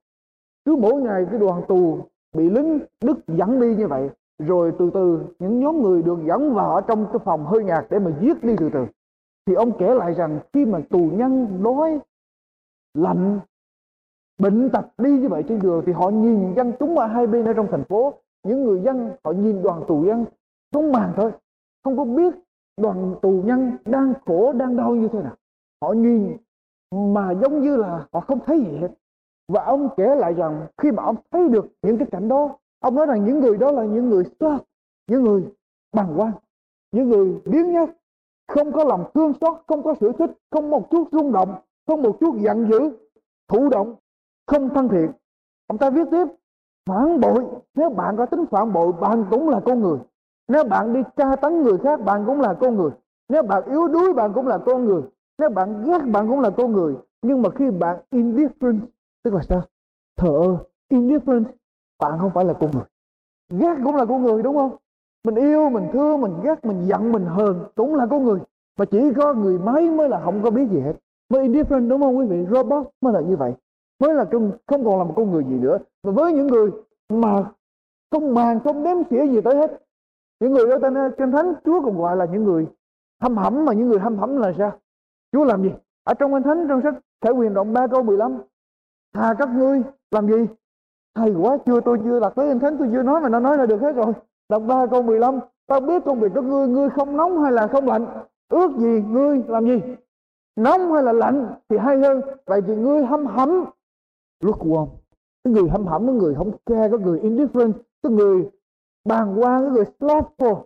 cứ 0.64 0.76
mỗi 0.76 1.02
ngày 1.02 1.26
cái 1.30 1.38
đoàn 1.38 1.62
tù 1.68 1.98
bị 2.36 2.50
lính 2.50 2.80
Đức 3.04 3.18
dẫn 3.26 3.60
đi 3.60 3.74
như 3.76 3.86
vậy 3.88 4.10
rồi 4.38 4.72
từ 4.78 4.90
từ 4.94 5.24
những 5.38 5.60
nhóm 5.60 5.82
người 5.82 6.02
được 6.02 6.18
dẫn 6.26 6.54
vào 6.54 6.74
ở 6.74 6.80
trong 6.80 7.06
cái 7.12 7.18
phòng 7.24 7.46
hơi 7.46 7.64
ngạt 7.64 7.86
để 7.90 7.98
mà 7.98 8.10
giết 8.20 8.44
đi 8.44 8.54
từ 8.58 8.70
từ. 8.72 8.86
Thì 9.46 9.54
ông 9.54 9.78
kể 9.78 9.94
lại 9.94 10.14
rằng 10.14 10.40
khi 10.52 10.64
mà 10.64 10.78
tù 10.90 11.10
nhân 11.12 11.62
đói 11.62 12.00
lạnh 12.94 13.40
bệnh 14.38 14.70
tật 14.70 14.86
đi 14.98 15.10
như 15.10 15.28
vậy 15.28 15.44
trên 15.48 15.58
đường 15.58 15.82
thì 15.86 15.92
họ 15.92 16.10
nhìn 16.10 16.54
dân 16.56 16.72
chúng 16.78 16.98
ở 16.98 17.06
hai 17.06 17.26
bên 17.26 17.44
ở 17.44 17.52
trong 17.52 17.66
thành 17.70 17.84
phố. 17.84 18.14
Những 18.42 18.64
người 18.64 18.80
dân 18.80 19.10
họ 19.24 19.32
nhìn 19.32 19.62
đoàn 19.62 19.82
tù 19.88 20.00
nhân 20.00 20.24
không 20.72 20.92
màn 20.92 21.12
thôi. 21.16 21.32
Không 21.84 21.96
có 21.96 22.04
biết 22.04 22.34
đoàn 22.76 23.14
tù 23.22 23.42
nhân 23.44 23.76
đang 23.84 24.12
khổ, 24.26 24.52
đang 24.52 24.76
đau 24.76 24.94
như 24.94 25.08
thế 25.08 25.22
nào. 25.22 25.36
Họ 25.82 25.92
nhìn 25.92 26.36
mà 26.92 27.32
giống 27.32 27.62
như 27.62 27.76
là 27.76 28.06
họ 28.12 28.20
không 28.20 28.38
thấy 28.46 28.58
gì 28.60 28.76
hết. 28.80 28.88
Và 29.48 29.64
ông 29.64 29.88
kể 29.96 30.14
lại 30.14 30.34
rằng 30.34 30.66
khi 30.78 30.92
mà 30.92 31.02
ông 31.02 31.16
thấy 31.30 31.48
được 31.48 31.66
những 31.82 31.98
cái 31.98 32.08
cảnh 32.10 32.28
đó, 32.28 32.56
ông 32.80 32.94
nói 32.94 33.06
rằng 33.06 33.24
những 33.24 33.40
người 33.40 33.56
đó 33.56 33.70
là 33.70 33.84
những 33.84 34.10
người 34.10 34.24
xót 34.40 34.62
những 35.06 35.24
người 35.24 35.44
bằng 35.92 36.14
quan, 36.16 36.32
những 36.92 37.08
người 37.08 37.40
biến 37.44 37.72
nhất 37.72 37.90
không 38.48 38.72
có 38.72 38.84
lòng 38.84 39.10
thương 39.14 39.32
xót, 39.40 39.56
không 39.66 39.82
có 39.82 39.94
sự 40.00 40.12
thích, 40.18 40.30
không 40.50 40.70
một 40.70 40.90
chút 40.90 41.08
rung 41.12 41.32
động, 41.32 41.54
không 41.86 42.02
một 42.02 42.16
chút 42.20 42.36
giận 42.40 42.68
dữ, 42.70 42.90
thụ 43.48 43.68
động 43.68 43.94
không 44.46 44.74
thân 44.74 44.88
thiện. 44.88 45.12
Ông 45.66 45.78
ta 45.78 45.90
viết 45.90 46.08
tiếp, 46.10 46.26
phản 46.86 47.20
bội, 47.20 47.44
nếu 47.74 47.90
bạn 47.90 48.16
có 48.16 48.26
tính 48.26 48.44
phản 48.50 48.72
bội, 48.72 48.92
bạn 48.92 49.24
cũng 49.30 49.48
là 49.48 49.60
con 49.60 49.80
người. 49.80 49.98
Nếu 50.48 50.64
bạn 50.64 50.92
đi 50.92 51.00
tra 51.16 51.36
tấn 51.36 51.62
người 51.62 51.78
khác, 51.78 52.00
bạn 52.04 52.24
cũng 52.26 52.40
là 52.40 52.54
con 52.54 52.76
người. 52.76 52.90
Nếu 53.28 53.42
bạn 53.42 53.62
yếu 53.66 53.88
đuối, 53.88 54.12
bạn 54.12 54.32
cũng 54.32 54.46
là 54.46 54.58
con 54.58 54.84
người. 54.84 55.02
Nếu 55.38 55.50
bạn 55.50 55.84
ghét, 55.84 55.98
bạn 56.12 56.28
cũng 56.28 56.40
là 56.40 56.50
con 56.50 56.72
người. 56.72 56.94
Nhưng 57.22 57.42
mà 57.42 57.50
khi 57.50 57.70
bạn 57.70 57.96
indifferent, 58.10 58.78
tức 59.24 59.34
là 59.34 59.42
sao? 59.42 59.62
Thờ 60.16 60.28
ơ, 60.28 60.56
indifferent, 60.90 61.44
bạn 61.98 62.18
không 62.18 62.30
phải 62.34 62.44
là 62.44 62.52
con 62.52 62.70
người. 62.70 62.84
Ghét 63.50 63.74
cũng 63.84 63.96
là 63.96 64.04
con 64.04 64.22
người, 64.22 64.42
đúng 64.42 64.56
không? 64.56 64.76
Mình 65.24 65.34
yêu, 65.34 65.70
mình 65.70 65.88
thương, 65.92 66.20
mình 66.20 66.34
ghét, 66.42 66.64
mình 66.64 66.86
giận, 66.86 67.12
mình 67.12 67.24
hờn 67.24 67.64
cũng 67.74 67.94
là 67.94 68.06
con 68.10 68.24
người. 68.24 68.40
Mà 68.78 68.84
chỉ 68.84 69.12
có 69.16 69.34
người 69.34 69.58
máy 69.58 69.90
mới 69.90 70.08
là 70.08 70.20
không 70.24 70.42
có 70.42 70.50
biết 70.50 70.68
gì 70.70 70.80
hết. 70.80 70.92
Mới 71.28 71.48
indifferent, 71.48 71.88
đúng 71.88 72.00
không 72.00 72.18
quý 72.18 72.26
vị? 72.26 72.46
Robot 72.50 72.86
mới 73.00 73.12
là 73.12 73.20
như 73.20 73.36
vậy 73.36 73.54
mới 73.98 74.14
là 74.14 74.24
không, 74.32 74.52
còn 74.66 74.98
là 74.98 75.04
một 75.04 75.12
con 75.16 75.30
người 75.30 75.44
gì 75.44 75.54
nữa. 75.54 75.78
Và 76.02 76.12
với 76.12 76.32
những 76.32 76.46
người 76.46 76.70
mà 77.08 77.44
không 78.10 78.34
màng 78.34 78.60
không 78.60 78.82
đếm 78.82 78.96
xỉa 79.10 79.26
gì 79.26 79.40
tới 79.40 79.56
hết 79.56 79.82
những 80.40 80.52
người 80.52 80.70
ở 80.70 81.10
trên, 81.18 81.32
thánh 81.32 81.54
Chúa 81.64 81.80
còn 81.80 81.98
gọi 81.98 82.16
là 82.16 82.24
những 82.24 82.44
người 82.44 82.66
hâm 83.22 83.36
hẩm 83.36 83.64
mà 83.64 83.72
những 83.72 83.88
người 83.88 83.98
hâm 83.98 84.18
hẩm 84.18 84.36
là 84.36 84.52
sao? 84.58 84.72
Chúa 85.32 85.44
làm 85.44 85.62
gì? 85.62 85.70
Ở 86.04 86.14
trong 86.14 86.32
kinh 86.32 86.42
thánh 86.42 86.66
trong 86.68 86.82
sách 86.82 86.94
khải 87.20 87.32
quyền 87.32 87.54
đoạn 87.54 87.72
3 87.72 87.86
câu 87.86 88.02
15 88.02 88.38
thà 89.14 89.34
các 89.38 89.48
ngươi 89.48 89.82
làm 90.10 90.26
gì? 90.26 90.46
Hay 91.14 91.34
quá 91.34 91.58
chưa 91.66 91.80
tôi 91.80 91.98
chưa 92.04 92.20
đặt 92.20 92.32
tới 92.36 92.48
kinh 92.48 92.58
thánh 92.58 92.78
tôi 92.78 92.88
chưa 92.92 93.02
nói 93.02 93.20
mà 93.20 93.28
nó 93.28 93.40
nói 93.40 93.58
là 93.58 93.66
được 93.66 93.80
hết 93.80 93.92
rồi. 93.92 94.12
Đoạn 94.48 94.66
3 94.66 94.86
câu 94.86 95.02
15 95.02 95.38
tao 95.66 95.80
biết 95.80 96.02
công 96.04 96.20
việc 96.20 96.32
của 96.34 96.42
ngươi 96.42 96.68
ngươi 96.68 96.90
không 96.90 97.16
nóng 97.16 97.42
hay 97.42 97.52
là 97.52 97.66
không 97.66 97.86
lạnh? 97.86 98.06
Ước 98.48 98.76
gì 98.76 99.02
ngươi 99.08 99.42
làm 99.48 99.66
gì? 99.66 99.82
Nóng 100.56 100.92
hay 100.92 101.02
là 101.02 101.12
lạnh 101.12 101.54
thì 101.68 101.76
hay 101.76 101.98
hơn 101.98 102.20
vậy 102.46 102.60
thì 102.66 102.76
ngươi 102.76 103.04
hâm 103.04 103.26
hẩm 103.26 103.64
lukewarm 104.40 104.88
cái 105.46 105.52
người 105.52 105.68
hâm 105.68 105.86
hẩm, 105.86 106.06
cái 106.06 106.14
người 106.14 106.34
không 106.34 106.50
care, 106.66 106.88
cái 106.88 106.98
người 106.98 107.20
indifferent, 107.20 107.72
cái 108.02 108.12
người 108.12 108.50
bàng 109.04 109.34
quan, 109.40 109.62
cái 109.62 109.70
người 109.70 109.84
slothful. 109.98 110.62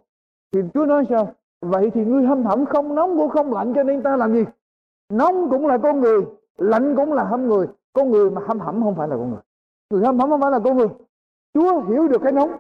Thì 0.53 0.61
Chúa 0.75 0.87
nói 0.87 1.07
sao? 1.09 1.33
Vậy 1.61 1.91
thì 1.91 2.05
ngươi 2.05 2.27
hâm 2.27 2.45
hẩm 2.45 2.67
không 2.67 2.95
nóng 2.95 3.19
cũng 3.19 3.31
không 3.31 3.53
lạnh, 3.53 3.73
cho 3.75 3.83
nên 3.83 4.03
ta 4.03 4.17
làm 4.17 4.33
gì? 4.33 4.45
Nóng 5.13 5.51
cũng 5.51 5.67
là 5.67 5.79
con 5.79 6.01
người, 6.01 6.21
lạnh 6.59 6.97
cũng 6.97 7.13
là 7.13 7.25
hâm 7.25 7.49
người. 7.49 7.67
Con 7.93 8.11
người 8.11 8.31
mà 8.31 8.43
hâm 8.47 8.59
hẩm 8.59 8.83
không 8.83 8.95
phải 8.95 9.09
là 9.09 9.17
con 9.17 9.31
người. 9.31 9.41
Người 9.91 10.05
hâm 10.05 10.19
hẩm 10.19 10.31
không 10.31 10.41
phải 10.41 10.51
là 10.51 10.59
con 10.59 10.77
người. 10.77 10.89
Chúa 11.55 11.81
hiểu 11.81 12.09
được 12.09 12.23
cái 12.23 12.33
nóng, 12.33 12.51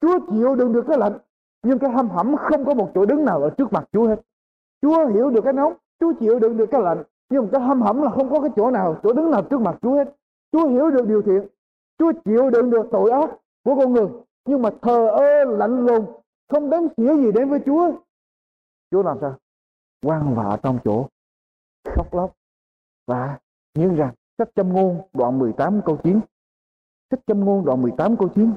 Chúa 0.00 0.18
chịu 0.30 0.54
đựng 0.54 0.72
được 0.72 0.84
cái 0.88 0.98
lạnh, 0.98 1.18
nhưng 1.62 1.78
cái 1.78 1.90
hâm 1.90 2.10
hẩm 2.10 2.36
không 2.36 2.64
có 2.64 2.74
một 2.74 2.90
chỗ 2.94 3.06
đứng 3.06 3.24
nào 3.24 3.42
ở 3.42 3.50
trước 3.50 3.72
mặt 3.72 3.84
Chúa 3.92 4.06
hết. 4.06 4.20
Chúa 4.82 5.06
hiểu 5.06 5.30
được 5.30 5.40
cái 5.44 5.52
nóng, 5.52 5.72
Chúa 6.00 6.12
chịu 6.20 6.38
đựng 6.38 6.56
được 6.56 6.66
cái 6.70 6.82
lạnh, 6.82 7.02
nhưng 7.30 7.48
cái 7.48 7.60
hâm 7.60 7.82
hẩm 7.82 8.02
là 8.02 8.10
không 8.10 8.30
có 8.30 8.40
cái 8.40 8.50
chỗ 8.56 8.70
nào, 8.70 8.96
chỗ 9.02 9.12
đứng 9.12 9.30
nào 9.30 9.42
trước 9.42 9.60
mặt 9.60 9.76
Chúa 9.82 9.94
hết. 9.94 10.16
Chúa 10.54 10.68
hiểu 10.68 10.90
được 10.90 11.06
điều 11.06 11.22
thiện, 11.22 11.46
Chúa 11.98 12.12
chịu 12.24 12.50
đựng 12.50 12.70
được 12.70 12.86
tội 12.92 13.10
ác 13.10 13.30
của 13.64 13.76
con 13.76 13.92
người, 13.92 14.08
nhưng 14.44 14.62
mà 14.62 14.70
thờ 14.82 15.08
ơ 15.08 15.44
lạnh 15.44 15.86
lùng, 15.86 16.22
không 16.48 16.70
đáng 16.70 16.88
xỉa 16.96 17.16
gì 17.16 17.32
đến 17.32 17.50
với 17.50 17.60
Chúa. 17.66 17.92
Chúa 18.90 19.02
làm 19.02 19.18
sao? 19.20 19.38
Quan 20.02 20.34
vạ 20.34 20.58
trong 20.62 20.78
chỗ 20.84 21.08
khóc 21.96 22.14
lóc 22.14 22.36
và 23.06 23.38
nhớ 23.74 23.88
rằng 23.96 24.14
sách 24.38 24.48
châm 24.54 24.72
ngôn 24.72 25.00
đoạn 25.12 25.38
18 25.38 25.80
câu 25.86 25.98
9 26.04 26.20
sách 27.10 27.20
châm 27.26 27.44
ngôn 27.44 27.64
đoạn 27.64 27.82
18 27.82 28.16
câu 28.16 28.28
9 28.34 28.52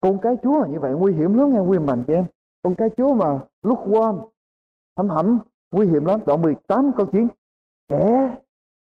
con 0.00 0.18
cái 0.22 0.36
Chúa 0.42 0.66
như 0.66 0.80
vậy, 0.80 0.92
nguy 0.92 1.12
hiểm 1.12 1.34
lắm 1.34 1.52
nghe 1.52 1.60
quý 1.60 1.78
mạnh 1.78 2.04
chị 2.06 2.12
em. 2.12 2.24
Con 2.62 2.74
cái 2.74 2.88
Chúa 2.96 3.14
mà 3.14 3.40
lúc 3.62 3.84
quan 3.86 4.18
hẩm 4.96 5.08
hẩm 5.08 5.38
nguy 5.70 5.86
hiểm 5.86 6.04
lắm. 6.04 6.20
Đoạn 6.26 6.42
18 6.42 6.92
câu 6.96 7.06
9 7.06 7.28
kẻ 7.88 8.36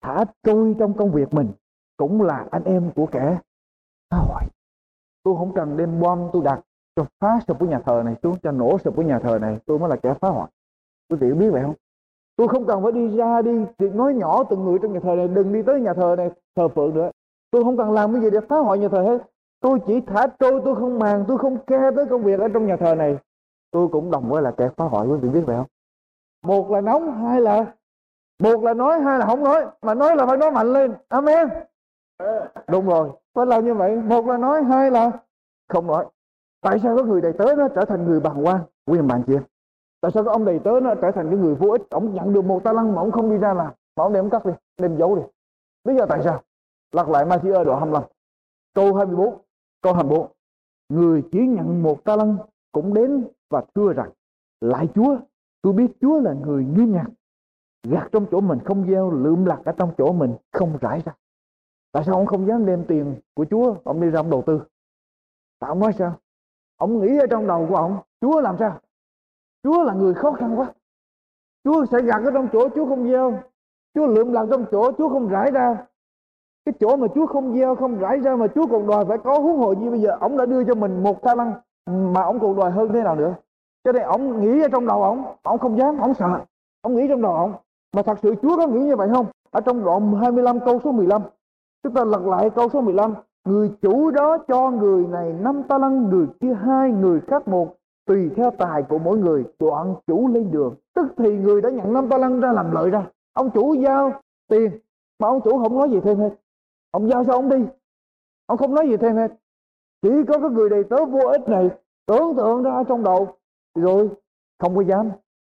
thả 0.01 0.25
trôi 0.43 0.75
trong 0.79 0.93
công 0.97 1.11
việc 1.11 1.33
mình 1.33 1.51
cũng 1.99 2.21
là 2.21 2.45
anh 2.51 2.63
em 2.63 2.91
của 2.95 3.05
kẻ 3.05 3.37
phá 4.09 4.17
hoại. 4.17 4.45
Tôi 5.23 5.35
không 5.37 5.53
cần 5.55 5.77
đem 5.77 5.99
bom 5.99 6.29
tôi 6.33 6.41
đặt 6.43 6.59
cho 6.95 7.05
phá 7.19 7.39
sập 7.47 7.59
của 7.59 7.65
nhà 7.65 7.79
thờ 7.85 8.01
này 8.05 8.15
xuống, 8.23 8.35
cho 8.43 8.51
nổ 8.51 8.77
sập 8.77 8.95
của 8.95 9.01
nhà 9.01 9.19
thờ 9.19 9.39
này, 9.41 9.59
tôi 9.65 9.79
mới 9.79 9.89
là 9.89 9.95
kẻ 9.95 10.13
phá 10.21 10.29
hoại. 10.29 10.51
Quý 11.09 11.17
vị 11.19 11.33
biết 11.33 11.49
vậy 11.51 11.61
không? 11.61 11.73
Tôi 12.35 12.47
không 12.47 12.65
cần 12.65 12.83
phải 12.83 12.91
đi 12.91 13.17
ra 13.17 13.41
đi 13.41 13.65
nói 13.79 14.13
nhỏ 14.13 14.43
từng 14.43 14.63
người 14.63 14.79
trong 14.81 14.93
nhà 14.93 14.99
thờ 15.03 15.15
này, 15.15 15.27
đừng 15.27 15.53
đi 15.53 15.63
tới 15.63 15.81
nhà 15.81 15.93
thờ 15.93 16.15
này, 16.17 16.31
thờ 16.55 16.67
phượng 16.67 16.93
nữa. 16.93 17.11
Tôi 17.51 17.63
không 17.63 17.77
cần 17.77 17.91
làm 17.91 18.13
cái 18.13 18.21
gì 18.21 18.29
để 18.29 18.39
phá 18.49 18.57
hoại 18.57 18.79
nhà 18.79 18.87
thờ 18.87 19.01
hết. 19.01 19.17
Tôi 19.59 19.79
chỉ 19.87 20.01
thả 20.01 20.27
trôi, 20.39 20.61
tôi 20.65 20.75
không 20.75 20.99
màng, 20.99 21.25
tôi 21.27 21.37
không 21.37 21.57
ke 21.65 21.91
tới 21.95 22.05
công 22.05 22.23
việc 22.23 22.39
ở 22.39 22.47
trong 22.53 22.65
nhà 22.65 22.77
thờ 22.77 22.95
này. 22.95 23.17
Tôi 23.71 23.87
cũng 23.87 24.11
đồng 24.11 24.29
với 24.29 24.41
là 24.41 24.51
kẻ 24.51 24.69
phá 24.77 24.85
hoại, 24.85 25.07
quý 25.07 25.17
vị 25.21 25.29
biết 25.29 25.43
vậy 25.45 25.55
không? 25.55 25.67
Một 26.43 26.71
là 26.71 26.81
nóng, 26.81 27.11
hai 27.11 27.41
là, 27.41 27.65
một 28.39 28.63
là 28.63 28.73
nói, 28.73 28.99
hai 28.99 29.19
là 29.19 29.25
không 29.25 29.43
nói, 29.43 29.65
mà 29.81 29.93
nói 29.93 30.15
là 30.15 30.25
phải 30.25 30.37
nói 30.37 30.51
mạnh 30.51 30.73
lên. 30.73 30.93
Amen 31.09 31.49
đúng 32.67 32.87
rồi. 32.87 33.09
Phải 33.33 33.45
làm 33.45 33.65
như 33.65 33.73
vậy. 33.73 33.95
Một 33.95 34.25
là 34.25 34.37
nói, 34.37 34.63
hai 34.63 34.91
là 34.91 35.11
không 35.69 35.87
nói. 35.87 36.05
Tại 36.61 36.79
sao 36.83 36.97
có 36.97 37.03
người 37.03 37.21
đầy 37.21 37.33
tớ 37.33 37.45
nó 37.57 37.67
trở 37.67 37.85
thành 37.85 38.05
người 38.05 38.19
bằng 38.19 38.45
quan? 38.45 38.61
Quý 38.85 39.01
bạn 39.01 39.23
chị 39.27 39.33
tại 40.01 40.11
sao 40.11 40.23
có 40.23 40.31
ông 40.31 40.45
đầy 40.45 40.59
tớ 40.59 40.71
nó 40.83 40.95
trở 40.95 41.11
thành 41.11 41.29
cái 41.29 41.37
người 41.37 41.55
vô 41.55 41.69
ích? 41.69 41.81
Ông 41.89 42.13
nhận 42.13 42.33
được 42.33 42.45
một 42.45 42.63
ta 42.63 42.73
lăng 42.73 42.95
mà 42.95 43.01
ông 43.01 43.11
không 43.11 43.29
đi 43.29 43.37
ra 43.37 43.53
làm. 43.53 43.73
Mà 43.95 44.03
ông 44.03 44.13
đem 44.13 44.29
cắt 44.29 44.45
đi, 44.45 44.51
đem 44.77 44.97
giấu 44.97 45.15
đi. 45.15 45.21
Lý 45.83 45.95
do 45.95 46.05
tại 46.05 46.21
sao? 46.23 46.41
Lặp 46.91 47.09
lại 47.09 47.25
Matthew 47.25 47.63
đoạn 47.63 47.79
25 47.79 48.03
câu 48.73 48.95
24 48.95 49.37
câu 49.81 49.93
24 49.93 50.31
người 50.89 51.23
chỉ 51.31 51.39
nhận 51.39 51.83
một 51.83 52.03
ta 52.03 52.15
lăng 52.15 52.37
cũng 52.71 52.93
đến 52.93 53.27
và 53.49 53.63
thưa 53.75 53.93
rằng, 53.93 54.09
lại 54.61 54.87
Chúa, 54.95 55.17
tôi 55.61 55.73
biết 55.73 55.91
Chúa 56.01 56.19
là 56.19 56.33
người 56.33 56.65
nghiêm 56.65 56.93
nhặt 56.93 57.07
gạt 57.83 58.07
trong 58.11 58.25
chỗ 58.31 58.41
mình 58.41 58.59
không 58.65 58.87
gieo, 58.87 59.11
lượm 59.11 59.45
lặt 59.45 59.59
ở 59.65 59.71
trong 59.71 59.91
chỗ 59.97 60.11
mình 60.11 60.35
không 60.51 60.77
rải 60.81 61.01
ra 61.05 61.13
tại 61.91 62.03
sao 62.03 62.15
ông 62.15 62.25
không 62.25 62.47
dám 62.47 62.65
đem 62.65 62.85
tiền 62.87 63.15
của 63.33 63.45
Chúa, 63.49 63.75
ông 63.83 64.01
đi 64.01 64.09
ra 64.09 64.19
ông 64.19 64.29
đầu 64.29 64.43
tư? 64.45 64.61
Tại 65.59 65.67
ông 65.67 65.79
nói 65.79 65.93
sao? 65.93 66.13
Ông 66.77 66.99
nghĩ 66.99 67.17
ở 67.17 67.27
trong 67.29 67.47
đầu 67.47 67.65
của 67.69 67.75
ông, 67.75 67.97
Chúa 68.21 68.41
làm 68.41 68.57
sao? 68.57 68.79
Chúa 69.63 69.83
là 69.83 69.93
người 69.93 70.13
khó 70.13 70.31
khăn 70.31 70.59
quá. 70.59 70.73
Chúa 71.63 71.85
sẽ 71.85 72.01
gặt 72.01 72.21
ở 72.25 72.31
trong 72.31 72.47
chỗ 72.53 72.69
Chúa 72.75 72.85
không 72.85 73.07
gieo. 73.07 73.39
Chúa 73.93 74.07
lượm 74.07 74.33
lặt 74.33 74.45
trong 74.51 74.65
chỗ 74.71 74.91
Chúa 74.91 75.09
không 75.09 75.27
rải 75.27 75.51
ra. 75.51 75.77
Cái 76.65 76.73
chỗ 76.79 76.95
mà 76.95 77.07
Chúa 77.15 77.25
không 77.25 77.53
gieo, 77.53 77.75
không 77.75 77.99
rải 77.99 78.19
ra 78.19 78.35
mà 78.35 78.47
Chúa 78.55 78.67
còn 78.67 78.87
đòi 78.87 79.05
phải 79.05 79.17
có 79.17 79.39
huống 79.39 79.57
hồ 79.57 79.73
như 79.73 79.89
bây 79.89 80.01
giờ 80.01 80.17
ông 80.19 80.37
đã 80.37 80.45
đưa 80.45 80.63
cho 80.63 80.75
mình 80.75 81.03
một 81.03 81.21
ta 81.21 81.35
lăng 81.35 81.53
mà 82.13 82.21
ông 82.21 82.39
còn 82.39 82.55
đòi 82.55 82.71
hơn 82.71 82.89
thế 82.93 83.03
nào 83.03 83.15
nữa? 83.15 83.35
Cho 83.83 83.91
nên 83.91 84.03
ông 84.03 84.41
nghĩ 84.41 84.61
ở 84.61 84.67
trong 84.71 84.87
đầu 84.87 85.03
ông 85.03 85.35
ông 85.43 85.59
không 85.59 85.77
dám, 85.77 85.97
ông 85.97 86.13
sợ. 86.13 86.39
Ông 86.81 86.95
nghĩ 86.95 87.07
trong 87.09 87.21
đầu 87.21 87.35
ông. 87.35 87.53
Mà 87.95 88.01
thật 88.01 88.19
sự 88.21 88.35
Chúa 88.41 88.57
có 88.57 88.67
nghĩ 88.67 88.79
như 88.79 88.95
vậy 88.95 89.09
không? 89.13 89.25
Ở 89.51 89.61
trong 89.61 89.85
đoạn 89.85 90.13
25 90.13 90.59
câu 90.59 90.79
số 90.83 90.91
15 90.91 91.21
chúng 91.83 91.93
ta 91.93 92.03
lật 92.03 92.21
lại 92.21 92.49
câu 92.49 92.69
số 92.69 92.81
15 92.81 93.13
người 93.45 93.71
chủ 93.81 94.11
đó 94.11 94.37
cho 94.47 94.71
người 94.71 95.07
này 95.07 95.33
năm 95.33 95.63
ta 95.69 95.77
lăng, 95.77 96.09
người 96.09 96.27
kia 96.39 96.53
hai, 96.53 96.91
người 96.91 97.21
khác 97.27 97.47
một, 97.47 97.75
tùy 98.05 98.29
theo 98.35 98.51
tài 98.51 98.83
của 98.83 98.99
mỗi 98.99 99.17
người 99.17 99.43
đoạn 99.59 99.95
chủ 100.07 100.27
lên 100.27 100.51
đường. 100.51 100.75
Tức 100.93 101.05
thì 101.17 101.37
người 101.37 101.61
đã 101.61 101.69
nhận 101.69 101.93
năm 101.93 102.09
ta 102.09 102.17
lăng 102.17 102.39
ra 102.39 102.51
làm 102.51 102.71
lợi 102.71 102.89
ra. 102.89 103.07
Ông 103.33 103.49
chủ 103.53 103.73
giao 103.73 104.21
tiền, 104.47 104.79
mà 105.19 105.27
ông 105.27 105.41
chủ 105.43 105.63
không 105.63 105.77
nói 105.77 105.89
gì 105.89 105.99
thêm 105.99 106.17
hết. 106.17 106.29
Ông 106.91 107.09
giao 107.09 107.25
cho 107.25 107.33
ông 107.33 107.49
đi. 107.49 107.65
Ông 108.45 108.57
không 108.57 108.75
nói 108.75 108.89
gì 108.89 108.97
thêm 108.97 109.15
hết. 109.15 109.31
Chỉ 110.01 110.09
có 110.27 110.39
cái 110.39 110.49
người 110.49 110.69
đầy 110.69 110.83
tớ 110.83 111.05
vô 111.05 111.27
ích 111.27 111.49
này 111.49 111.69
tưởng 112.05 112.35
tượng 112.37 112.63
ra 112.63 112.83
trong 112.87 113.03
đầu. 113.03 113.27
Rồi, 113.75 114.09
không 114.59 114.75
có 114.75 114.81
dám 114.81 115.09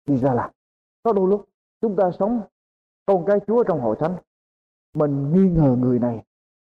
đi 0.07 0.17
ra 0.17 0.33
làm. 0.33 0.49
Có 1.03 1.13
đôi 1.13 1.29
lúc, 1.29 1.45
chúng 1.81 1.95
ta 1.95 2.11
sống 2.19 2.41
con 3.05 3.25
cái 3.25 3.39
chúa 3.47 3.63
trong 3.63 3.81
hội 3.81 3.95
thánh 3.99 4.15
mình 4.95 5.33
nghi 5.33 5.49
ngờ 5.49 5.75
người 5.79 5.99
này. 5.99 6.23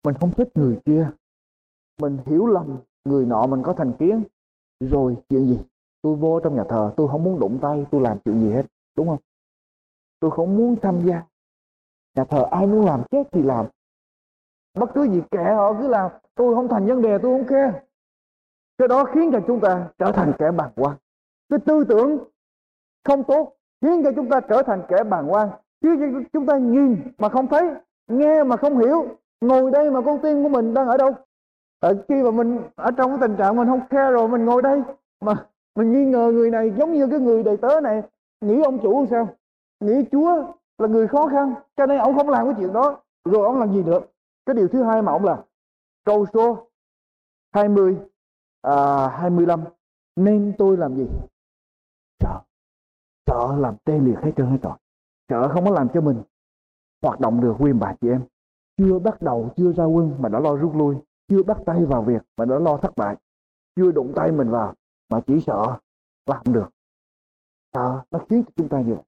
Mình 0.04 0.14
không 0.20 0.30
thích 0.30 0.48
người 0.54 0.80
kia. 0.84 1.10
Mình 2.00 2.18
hiểu 2.26 2.46
lầm 2.46 2.78
người 3.04 3.26
nọ 3.26 3.46
mình 3.46 3.62
có 3.62 3.72
thành 3.72 3.92
kiến. 3.98 4.22
Rồi 4.80 5.16
chuyện 5.28 5.46
gì? 5.46 5.58
Tôi 6.02 6.16
vô 6.16 6.40
trong 6.40 6.56
nhà 6.56 6.64
thờ, 6.68 6.92
tôi 6.96 7.08
không 7.08 7.24
muốn 7.24 7.40
đụng 7.40 7.58
tay, 7.62 7.86
tôi 7.90 8.00
làm 8.00 8.18
chuyện 8.24 8.40
gì 8.40 8.52
hết, 8.52 8.66
đúng 8.96 9.08
không? 9.08 9.18
Tôi 10.20 10.30
không 10.30 10.56
muốn 10.56 10.76
tham 10.82 11.06
gia. 11.06 11.22
Nhà 12.14 12.24
thờ 12.24 12.48
ai 12.50 12.66
muốn 12.66 12.84
làm 12.84 13.02
chết 13.10 13.28
thì 13.32 13.42
làm. 13.42 13.66
Bất 14.74 14.90
cứ 14.94 15.08
gì 15.08 15.22
kệ 15.30 15.44
họ 15.44 15.74
cứ 15.80 15.88
làm, 15.88 16.10
tôi 16.34 16.54
không 16.54 16.68
thành 16.68 16.86
vấn 16.86 17.02
đề, 17.02 17.18
tôi 17.18 17.38
không 17.38 17.46
khe 17.46 17.80
cái 18.78 18.88
đó 18.88 19.04
khiến 19.04 19.30
cho 19.32 19.40
chúng 19.46 19.60
ta 19.60 19.88
trở 19.98 20.12
thành 20.12 20.32
kẻ 20.38 20.50
bàng 20.50 20.72
quan. 20.76 20.96
Cái 21.48 21.58
tư 21.66 21.84
tưởng 21.88 22.18
không 23.04 23.24
tốt 23.24 23.56
khiến 23.80 24.02
cho 24.04 24.12
chúng 24.16 24.28
ta 24.28 24.40
trở 24.40 24.62
thành 24.62 24.82
kẻ 24.88 25.04
bàng 25.04 25.32
quan. 25.32 25.48
Chứ 25.80 25.96
chúng 26.32 26.46
ta 26.46 26.58
nhìn 26.58 26.96
mà 27.18 27.28
không 27.28 27.46
thấy 27.46 27.70
nghe 28.08 28.44
mà 28.44 28.56
không 28.56 28.78
hiểu 28.78 29.06
ngồi 29.40 29.70
đây 29.70 29.90
mà 29.90 30.00
con 30.00 30.18
tim 30.22 30.42
của 30.42 30.48
mình 30.48 30.74
đang 30.74 30.88
ở 30.88 30.96
đâu? 30.96 31.14
Ở 31.80 31.94
khi 32.08 32.22
mà 32.22 32.30
mình 32.30 32.60
ở 32.76 32.90
trong 32.90 33.10
cái 33.10 33.18
tình 33.20 33.36
trạng 33.36 33.56
mình 33.56 33.68
không 33.68 33.88
khe 33.90 34.10
rồi 34.10 34.28
mình 34.28 34.44
ngồi 34.44 34.62
đây 34.62 34.82
mà 35.20 35.46
mình 35.76 35.92
nghi 35.92 36.04
ngờ 36.04 36.30
người 36.32 36.50
này 36.50 36.72
giống 36.78 36.92
như 36.92 37.06
cái 37.10 37.20
người 37.20 37.42
đầy 37.42 37.56
tớ 37.56 37.80
này 37.80 38.02
nghĩ 38.40 38.62
ông 38.62 38.78
chủ 38.82 39.06
sao? 39.10 39.28
Nghĩ 39.80 40.04
chúa 40.12 40.44
là 40.78 40.88
người 40.88 41.08
khó 41.08 41.28
khăn 41.28 41.54
cho 41.76 41.86
nên 41.86 41.98
ông 41.98 42.14
không 42.16 42.28
làm 42.28 42.46
cái 42.46 42.54
chuyện 42.58 42.72
đó. 42.72 43.00
Rồi 43.24 43.44
ông 43.46 43.58
làm 43.58 43.72
gì 43.72 43.82
được? 43.82 44.12
Cái 44.46 44.54
điều 44.54 44.68
thứ 44.68 44.82
hai 44.82 45.02
mà 45.02 45.12
ông 45.12 45.24
làm. 45.24 45.38
Câu 46.04 46.26
số 46.34 46.68
20 47.54 47.96
à, 48.62 49.08
25 49.08 49.64
nên 50.16 50.52
tôi 50.58 50.76
làm 50.76 50.96
gì? 50.96 51.06
Sợ 52.20 52.40
sợ 53.26 53.56
làm 53.58 53.76
tê 53.84 53.98
liệt 53.98 54.18
hết 54.22 54.32
trơn 54.36 54.46
hết 54.46 54.58
rồi. 54.62 54.74
Sợ 55.28 55.48
không 55.48 55.64
có 55.64 55.70
làm 55.70 55.88
cho 55.94 56.00
mình 56.00 56.22
hoạt 57.02 57.20
động 57.20 57.40
được 57.40 57.54
quyền 57.58 57.78
bà 57.78 57.94
chị 58.00 58.08
em. 58.08 58.22
Chưa 58.76 58.98
bắt 58.98 59.22
đầu, 59.22 59.50
chưa 59.56 59.72
ra 59.72 59.84
quân 59.84 60.16
mà 60.18 60.28
đã 60.28 60.40
lo 60.40 60.56
rút 60.56 60.76
lui. 60.76 60.96
Chưa 61.28 61.42
bắt 61.42 61.58
tay 61.66 61.84
vào 61.84 62.02
việc 62.02 62.22
mà 62.36 62.44
đã 62.44 62.58
lo 62.58 62.76
thất 62.76 62.96
bại. 62.96 63.16
Chưa 63.76 63.92
đụng 63.92 64.12
tay 64.16 64.32
mình 64.32 64.50
vào 64.50 64.74
mà 65.08 65.20
chỉ 65.26 65.40
sợ 65.46 65.76
làm 66.26 66.42
được. 66.44 66.68
Sợ 67.72 68.02
nó 68.10 68.18
khiến 68.28 68.44
chúng 68.56 68.68
ta 68.68 68.80
như 68.80 68.94
vậy 68.94 69.04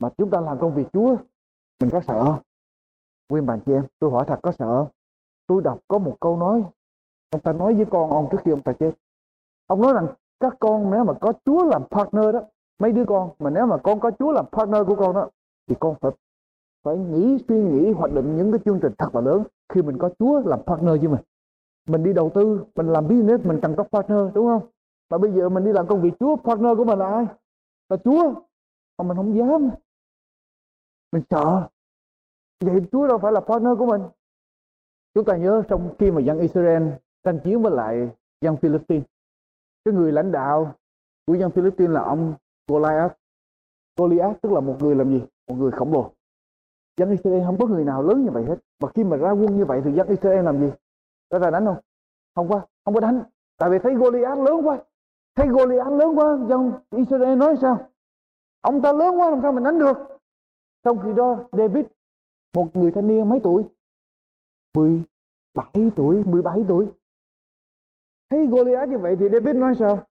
mà 0.00 0.08
chúng 0.18 0.30
ta 0.30 0.40
làm 0.40 0.58
công 0.60 0.74
việc 0.74 0.86
Chúa, 0.92 1.16
mình 1.80 1.90
có 1.90 2.00
sợ 2.00 2.24
không? 2.24 2.42
Bà 3.28 3.40
bạn 3.40 3.60
chị 3.66 3.72
em, 3.72 3.86
tôi 3.98 4.10
hỏi 4.10 4.24
thật 4.28 4.38
có 4.42 4.52
sợ 4.52 4.86
tôi 5.46 5.62
đọc 5.62 5.78
có 5.88 5.98
một 5.98 6.16
câu 6.20 6.36
nói. 6.36 6.64
Ông 7.30 7.40
ta 7.40 7.52
nói 7.52 7.74
với 7.74 7.86
con 7.90 8.10
ông 8.10 8.28
trước 8.30 8.38
khi 8.44 8.50
ông 8.50 8.62
ta 8.62 8.72
chết. 8.72 8.92
Ông 9.66 9.82
nói 9.82 9.92
rằng 9.92 10.06
các 10.40 10.56
con 10.60 10.90
nếu 10.90 11.04
mà 11.04 11.12
có 11.20 11.32
Chúa 11.44 11.64
làm 11.64 11.82
partner 11.90 12.34
đó, 12.34 12.40
mấy 12.78 12.92
đứa 12.92 13.04
con, 13.04 13.30
mà 13.38 13.50
nếu 13.50 13.66
mà 13.66 13.76
con 13.76 14.00
có 14.00 14.10
Chúa 14.18 14.32
làm 14.32 14.44
partner 14.52 14.86
của 14.86 14.96
con 14.96 15.14
đó, 15.14 15.28
thì 15.66 15.76
con 15.80 15.94
phải 16.00 16.10
phải 16.82 16.98
nghĩ, 16.98 17.38
suy 17.48 17.62
nghĩ, 17.62 17.92
hoạch 17.92 18.12
định 18.12 18.36
những 18.36 18.52
cái 18.52 18.60
chương 18.64 18.78
trình 18.82 18.92
thật 18.98 19.14
là 19.14 19.20
lớn 19.20 19.42
khi 19.68 19.82
mình 19.82 19.98
có 19.98 20.10
Chúa 20.18 20.40
làm 20.40 20.60
partner 20.66 21.00
với 21.00 21.08
mình. 21.08 21.20
Mình 21.88 22.04
đi 22.04 22.12
đầu 22.12 22.30
tư, 22.34 22.64
mình 22.74 22.86
làm 22.86 23.08
business, 23.08 23.46
mình 23.46 23.58
cần 23.62 23.74
có 23.76 23.84
partner, 23.84 24.18
đúng 24.34 24.46
không? 24.46 24.68
Mà 25.10 25.18
bây 25.18 25.32
giờ 25.32 25.48
mình 25.48 25.64
đi 25.64 25.72
làm 25.72 25.86
công 25.86 26.02
việc 26.02 26.12
Chúa, 26.20 26.36
partner 26.36 26.76
của 26.76 26.84
mình 26.84 26.98
là 26.98 27.06
ai? 27.06 27.26
Là 27.88 27.96
Chúa. 28.04 28.34
Mà 28.98 29.04
mình 29.04 29.16
không 29.16 29.36
dám. 29.36 29.70
Mình 31.12 31.22
sợ. 31.30 31.68
Vậy 32.60 32.82
Chúa 32.92 33.06
đâu 33.06 33.18
phải 33.18 33.32
là 33.32 33.40
partner 33.40 33.78
của 33.78 33.86
mình. 33.86 34.02
Chúng 35.14 35.24
ta 35.24 35.36
nhớ 35.36 35.62
trong 35.68 35.94
khi 35.98 36.10
mà 36.10 36.20
dân 36.20 36.38
Israel 36.38 36.82
tranh 37.24 37.40
chiến 37.44 37.62
với 37.62 37.72
lại 37.72 38.10
dân 38.40 38.56
Philippines 38.56 39.04
cái 39.84 39.94
người 39.94 40.12
lãnh 40.12 40.32
đạo 40.32 40.74
của 41.26 41.34
dân 41.34 41.50
Philippines 41.50 41.90
là 41.90 42.02
ông 42.02 42.34
Goliath. 42.68 43.12
Goliath 43.96 44.40
tức 44.42 44.52
là 44.52 44.60
một 44.60 44.76
người 44.80 44.94
làm 44.94 45.10
gì? 45.10 45.24
Một 45.48 45.54
người 45.54 45.70
khổng 45.70 45.92
lồ 45.92 46.12
dân 47.00 47.10
Israel 47.10 47.44
không 47.46 47.58
có 47.58 47.66
người 47.66 47.84
nào 47.84 48.02
lớn 48.02 48.24
như 48.24 48.30
vậy 48.30 48.44
hết. 48.44 48.56
Và 48.80 48.88
khi 48.94 49.04
mà 49.04 49.16
ra 49.16 49.30
quân 49.30 49.56
như 49.56 49.64
vậy 49.64 49.80
thì 49.84 49.92
dân 49.92 50.08
Israel 50.08 50.44
làm 50.44 50.60
gì? 50.60 50.70
Có 51.30 51.38
ra 51.38 51.50
đánh 51.50 51.64
không? 51.64 51.76
Không 52.34 52.48
có 52.48 52.60
không 52.84 52.94
có 52.94 53.00
đánh. 53.00 53.22
Tại 53.58 53.70
vì 53.70 53.78
thấy 53.78 53.94
Goliath 53.94 54.38
lớn 54.38 54.66
quá. 54.66 54.78
Thấy 55.34 55.48
Goliath 55.48 55.92
lớn 55.92 56.18
quá, 56.18 56.38
dân 56.48 56.72
Israel 56.90 57.38
nói 57.38 57.56
sao? 57.60 57.88
Ông 58.60 58.82
ta 58.82 58.92
lớn 58.92 59.20
quá, 59.20 59.30
làm 59.30 59.38
sao 59.42 59.52
mình 59.52 59.64
đánh 59.64 59.78
được? 59.78 59.96
Trong 60.84 60.98
khi 61.04 61.12
đó, 61.12 61.38
David, 61.52 61.84
một 62.54 62.76
người 62.76 62.90
thanh 62.90 63.06
niên 63.06 63.28
mấy 63.28 63.40
tuổi? 63.42 63.64
17 64.74 65.90
tuổi 65.96 66.24
17 66.24 66.64
tuổi. 66.68 66.86
Thấy 68.30 68.46
Goliath 68.46 68.88
như 68.88 68.98
vậy 68.98 69.16
thì 69.20 69.28
David 69.32 69.56
nói 69.56 69.74
sao? 69.78 70.06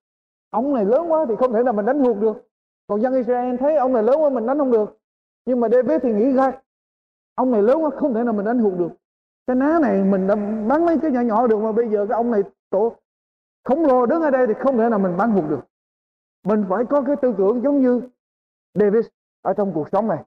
Ông 0.50 0.74
này 0.74 0.84
lớn 0.84 1.12
quá 1.12 1.26
thì 1.28 1.36
không 1.36 1.52
thể 1.52 1.62
nào 1.62 1.72
mình 1.72 1.86
đánh 1.86 1.98
hụt 1.98 2.16
được. 2.16 2.48
Còn 2.86 3.00
dân 3.00 3.14
Israel 3.14 3.56
thấy 3.56 3.76
ông 3.76 3.92
này 3.92 4.02
lớn 4.02 4.22
quá, 4.22 4.30
mình 4.30 4.46
đánh 4.46 4.58
không 4.58 4.70
được. 4.70 4.98
Nhưng 5.46 5.60
mà 5.60 5.68
David 5.68 6.02
thì 6.02 6.12
nghĩ 6.12 6.36
khác 6.36 6.62
ông 7.40 7.50
này 7.50 7.62
lớn 7.62 7.84
quá, 7.84 7.90
không 7.90 8.14
thể 8.14 8.24
nào 8.24 8.34
mình 8.34 8.46
đánh 8.46 8.58
hụt 8.58 8.78
được. 8.78 8.92
Cái 9.46 9.56
ná 9.56 9.78
này 9.82 10.04
mình 10.04 10.26
đã 10.26 10.34
bắn 10.68 10.86
mấy 10.86 10.98
cái 11.02 11.10
nhỏ 11.10 11.20
nhỏ 11.20 11.46
được 11.46 11.58
mà 11.58 11.72
bây 11.72 11.88
giờ 11.88 12.06
cái 12.08 12.16
ông 12.16 12.30
này 12.30 12.42
tổ 12.70 12.96
khổng 13.64 13.86
lồ 13.86 14.06
đứng 14.06 14.22
ở 14.22 14.30
đây 14.30 14.46
thì 14.46 14.54
không 14.58 14.78
thể 14.78 14.88
nào 14.88 14.98
mình 14.98 15.16
bắn 15.16 15.30
hụt 15.30 15.44
được. 15.50 15.60
Mình 16.44 16.64
phải 16.68 16.84
có 16.84 17.02
cái 17.06 17.16
tư 17.16 17.34
tưởng 17.38 17.62
giống 17.62 17.80
như 17.80 18.02
Davis 18.74 19.06
ở 19.42 19.54
trong 19.54 19.72
cuộc 19.74 19.88
sống 19.92 20.08
này. 20.08 20.24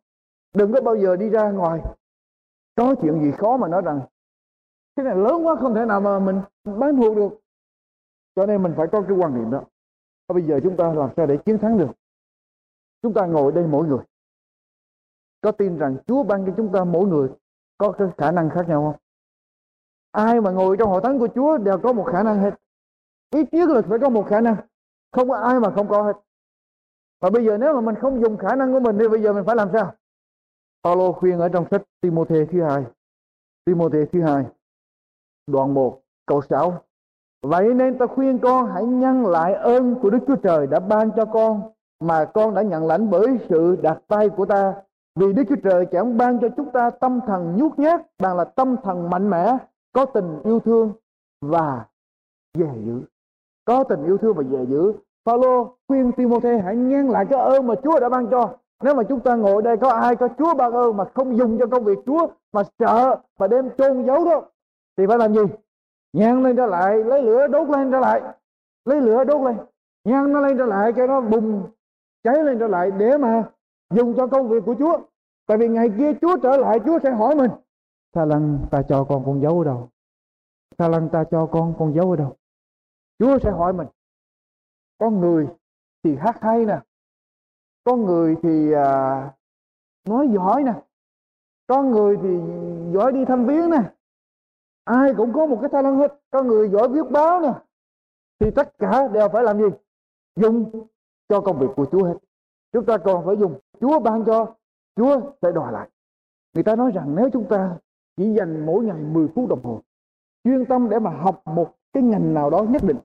Đừng 0.53 0.74
có 0.74 0.82
bao 0.82 0.95
giờ 0.95 1.16
đi 1.16 1.30
ra 1.30 1.51
ngoài 1.51 1.82
có 2.76 2.95
chuyện 3.01 3.22
gì 3.24 3.32
khó 3.32 3.57
mà 3.57 3.68
nói 3.68 3.82
rằng 3.86 4.01
cái 4.95 5.05
này 5.05 5.16
lớn 5.16 5.47
quá, 5.47 5.55
không 5.55 5.76
thể 5.76 5.86
nào 5.86 6.01
mà 6.01 6.20
mình 6.20 6.41
bán 6.64 6.97
thuộc 6.97 7.16
được. 7.16 7.30
Cho 8.36 8.45
nên 8.45 8.64
mình 8.64 8.74
phải 8.78 8.88
có 8.91 9.01
cái 9.01 9.18
quan 9.18 9.36
niệm 9.36 9.51
đó. 9.51 9.64
Và 10.28 10.34
bây 10.34 10.43
giờ 10.43 10.59
chúng 10.64 10.78
ta 10.78 10.93
làm 10.93 11.09
sao 11.18 11.26
để 11.26 11.38
chiến 11.38 11.57
thắng 11.57 11.78
được? 11.78 11.91
Chúng 13.01 13.14
ta 13.14 13.26
ngồi 13.26 13.51
đây 13.51 13.68
mỗi 13.68 13.88
người 13.88 14.03
có 15.44 15.52
tin 15.52 15.78
rằng 15.78 15.98
Chúa 16.08 16.24
ban 16.24 16.46
cho 16.46 16.54
chúng 16.58 16.72
ta 16.72 16.84
mỗi 16.84 17.08
người 17.08 17.30
có 17.78 17.91
cái 17.91 18.08
khả 18.18 18.32
năng 18.32 18.50
khác 18.50 18.68
nhau 18.68 18.82
không? 18.82 19.02
Ai 20.12 20.41
mà 20.41 20.52
ngồi 20.52 20.78
trong 20.78 20.89
hội 20.89 21.02
thánh 21.04 21.20
của 21.20 21.28
Chúa 21.36 21.58
đều 21.58 21.78
có 21.78 21.94
một 21.94 22.08
khả 22.12 22.24
năng 22.24 22.39
hết. 22.39 22.54
Ít 23.32 23.54
nhất 23.54 23.70
là 23.70 23.82
phải 23.82 24.00
có 24.00 24.10
một 24.10 24.26
khả 24.30 24.41
năng. 24.41 24.56
Không 25.12 25.30
có 25.30 25.36
ai 25.36 25.60
mà 25.60 25.72
không 25.76 25.88
có 25.88 26.02
hết. 26.04 26.14
Và 27.22 27.30
bây 27.30 27.46
giờ 27.46 27.58
nếu 27.58 27.74
mà 27.74 27.82
mình 27.82 27.96
không 27.96 28.22
dùng 28.22 28.38
khả 28.38 28.56
năng 28.56 28.74
của 28.74 28.80
mình 28.80 28.98
thì 29.00 29.08
bây 29.08 29.22
giờ 29.22 29.34
mình 29.34 29.46
phải 29.46 29.56
làm 29.56 29.70
sao? 29.74 29.94
Paulo 30.84 31.12
khuyên 31.12 31.39
ở 31.39 31.50
trong 31.50 31.66
sách 31.72 31.82
Timôthê 32.02 32.46
thứ 32.46 32.64
hai. 32.64 32.86
Timôthê 33.66 34.06
thứ 34.06 34.22
hai, 34.22 34.46
đoạn 35.48 35.74
1 35.74 36.02
câu 36.26 36.41
6 36.41 36.84
Vậy 37.41 37.74
nên 37.74 37.98
ta 37.98 38.08
khuyên 38.08 38.39
con 38.39 38.72
hãy 38.74 38.84
nhân 38.86 39.26
lại 39.26 39.54
ơn 39.54 39.96
của 40.02 40.10
Đức 40.10 40.20
Chúa 40.28 40.36
Trời 40.36 40.68
đã 40.68 40.80
ban 40.80 41.12
cho 41.16 41.26
con 41.26 41.62
mà 42.00 42.26
con 42.26 42.56
đã 42.56 42.62
nhận 42.62 42.88
lãnh 42.88 43.10
bởi 43.10 43.39
sự 43.50 43.78
đặt 43.82 44.00
tay 44.08 44.30
của 44.30 44.46
ta. 44.46 44.74
Vì 45.16 45.34
Đức 45.34 45.43
Chúa 45.49 45.55
Trời 45.64 45.86
chẳng 45.86 46.18
ban 46.18 46.39
cho 46.39 46.47
chúng 46.57 46.72
ta 46.72 46.89
tâm 46.89 47.20
thần 47.28 47.55
nhút 47.55 47.80
nhát, 47.80 48.01
bằng 48.20 48.38
là 48.38 48.43
tâm 48.43 48.76
thần 48.84 49.09
mạnh 49.09 49.30
mẽ, 49.30 49.57
có 49.91 50.05
tình 50.05 50.39
yêu 50.43 50.59
thương 50.59 50.93
và 51.41 51.86
dè 52.53 52.70
dữ. 52.86 53.01
Có 53.66 53.84
tình 53.84 54.03
yêu 54.03 54.18
thương 54.18 54.36
và 54.36 54.43
dè 54.43 54.66
dữ. 54.66 54.93
Phaolô 55.26 55.76
khuyên 55.88 56.11
Timôthê 56.11 56.57
hãy 56.57 56.76
nhân 56.76 57.09
lại 57.09 57.26
cái 57.30 57.39
ơn 57.39 57.68
mà 57.68 57.76
Chúa 57.84 57.99
đã 57.99 58.09
ban 58.09 58.28
cho. 58.32 58.49
Nếu 58.84 58.95
mà 58.95 59.03
chúng 59.03 59.20
ta 59.20 59.36
ngồi 59.36 59.61
đây 59.61 59.78
có 59.78 59.89
ai 59.89 60.16
có 60.16 60.28
Chúa 60.38 60.53
ban 60.53 60.72
ơn 60.72 60.97
mà 60.97 61.05
không 61.16 61.38
dùng 61.38 61.59
cho 61.59 61.66
công 61.68 61.84
việc 61.84 61.99
Chúa 62.05 62.28
mà 62.53 62.64
sợ 62.80 63.16
mà 63.39 63.47
đem 63.47 63.70
chôn 63.78 64.05
giấu 64.05 64.26
đó 64.26 64.41
thì 64.97 65.07
phải 65.07 65.18
làm 65.18 65.34
gì? 65.34 65.41
Nhang 66.14 66.43
lên 66.43 66.55
trở 66.55 66.66
lại, 66.66 67.03
lấy 67.03 67.22
lửa 67.22 67.47
đốt 67.47 67.70
lên 67.70 67.91
trở 67.91 67.99
lại. 67.99 68.22
Lấy 68.86 69.01
lửa 69.01 69.24
đốt 69.24 69.41
lên. 69.41 69.57
Nhang 70.03 70.34
nó 70.34 70.39
lên 70.39 70.57
trở 70.57 70.66
lại 70.66 70.93
cho 70.93 71.07
nó 71.07 71.22
bùng 71.22 71.64
cháy 72.24 72.43
lên 72.43 72.59
trở 72.59 72.68
lại 72.68 72.91
để 72.91 73.18
mà 73.18 73.43
dùng 73.96 74.14
cho 74.18 74.28
công 74.28 74.50
việc 74.50 74.64
của 74.66 74.76
Chúa. 74.80 75.00
Tại 75.46 75.58
vì 75.58 75.68
ngày 75.68 75.89
kia 75.98 76.14
Chúa 76.22 76.38
trở 76.44 76.58
lại 76.58 76.80
Chúa 76.86 77.00
sẽ 77.04 77.12
hỏi 77.12 77.36
mình 77.36 77.52
Tha 78.14 78.26
lăng 78.26 78.66
ta 78.72 78.82
cho 78.89 79.04
con 79.04 79.26
con 79.26 79.41
dấu 79.41 79.60
ở 79.60 79.66
đâu? 79.66 79.89
Tha 80.78 80.88
lăng 80.88 81.10
ta 81.10 81.24
cho 81.32 81.50
con 81.52 81.74
con 81.80 81.94
dấu 81.94 82.10
ở 82.10 82.16
đâu? 82.16 82.36
Chúa 83.20 83.39
sẽ 83.39 83.52
hỏi 83.52 83.74
mình 83.74 83.88
Con 84.98 85.20
người 85.20 85.48
thì 86.04 86.16
hát 86.16 86.38
hay 86.41 86.66
nè 86.66 86.80
Con 87.84 88.06
người 88.06 88.36
thì 88.44 88.72
à, 88.72 89.32
nói 90.08 90.28
giỏi 90.34 90.64
nè 90.64 90.74
Con 91.68 91.91
người 91.91 92.18
thì 92.22 92.39
giỏi 92.94 93.12
đi 93.12 93.26
thăm 93.26 93.46
viếng 93.48 93.70
nè 93.70 93.94
ai 94.84 95.14
cũng 95.18 95.34
có 95.34 95.46
một 95.46 95.58
cái 95.62 95.70
tha 95.70 95.82
lần 95.82 95.96
hết 95.96 96.20
con 96.30 96.48
người 96.48 96.70
giỏi 96.70 96.89
viết 96.89 97.12
báo 97.12 97.41
nè 97.41 97.54
thì 98.39 98.52
tất 98.52 98.78
cả 98.78 99.08
đều 99.08 99.30
phải 99.30 99.44
làm 99.44 99.58
gì? 99.58 99.68
Dùng 100.36 100.88
cho 101.30 101.41
công 101.41 101.60
việc 101.60 101.68
của 101.76 101.86
Chúa 101.91 102.04
hết 102.04 102.14
chúng 102.74 102.86
ta 102.86 102.97
còn 102.97 103.26
phải 103.26 103.36
dùng 103.38 103.59
Chúa 103.80 103.99
ban 103.99 104.26
cho, 104.26 104.55
Chúa 104.95 105.21
sẽ 105.41 105.51
đòi 105.51 105.71
lại. 105.71 105.89
Người 106.53 106.63
ta 106.63 106.76
nói 106.76 106.91
rằng 106.91 107.15
nếu 107.15 107.30
chúng 107.34 107.45
ta 107.49 107.78
chỉ 108.17 108.34
dành 108.34 108.65
mỗi 108.65 108.84
ngày 108.84 108.97
10 108.97 109.28
phút 109.36 109.49
đồng 109.49 109.63
hồ, 109.63 109.82
chuyên 110.43 110.65
tâm 110.65 110.89
để 110.89 110.99
mà 110.99 111.11
học 111.11 111.41
một 111.45 111.76
cái 111.93 112.03
ngành 112.03 112.34
nào 112.34 112.49
đó 112.49 112.63
nhất 112.63 112.82
định, 112.84 112.97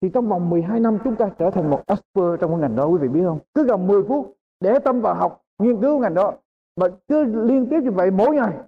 thì 0.00 0.10
trong 0.14 0.28
vòng 0.28 0.50
12 0.50 0.80
năm 0.80 0.98
chúng 1.04 1.16
ta 1.16 1.30
trở 1.38 1.50
thành 1.50 1.70
một 1.70 1.82
expert 1.86 2.40
trong 2.40 2.50
cái 2.50 2.58
ngành 2.60 2.76
đó, 2.76 2.86
quý 2.86 2.98
vị 2.98 3.08
biết 3.08 3.22
không? 3.24 3.38
Cứ 3.54 3.64
gần 3.64 3.86
10 3.86 4.02
phút 4.08 4.36
để 4.60 4.78
tâm 4.78 5.00
vào 5.00 5.14
học, 5.14 5.42
nghiên 5.58 5.80
cứu 5.80 5.98
ngành 5.98 6.14
đó 6.14 6.32
mà 6.76 6.86
cứ 7.08 7.24
liên 7.24 7.66
tiếp 7.70 7.80
như 7.82 7.90
vậy 7.90 8.10
mỗi 8.10 8.34
ngày, 8.34 8.58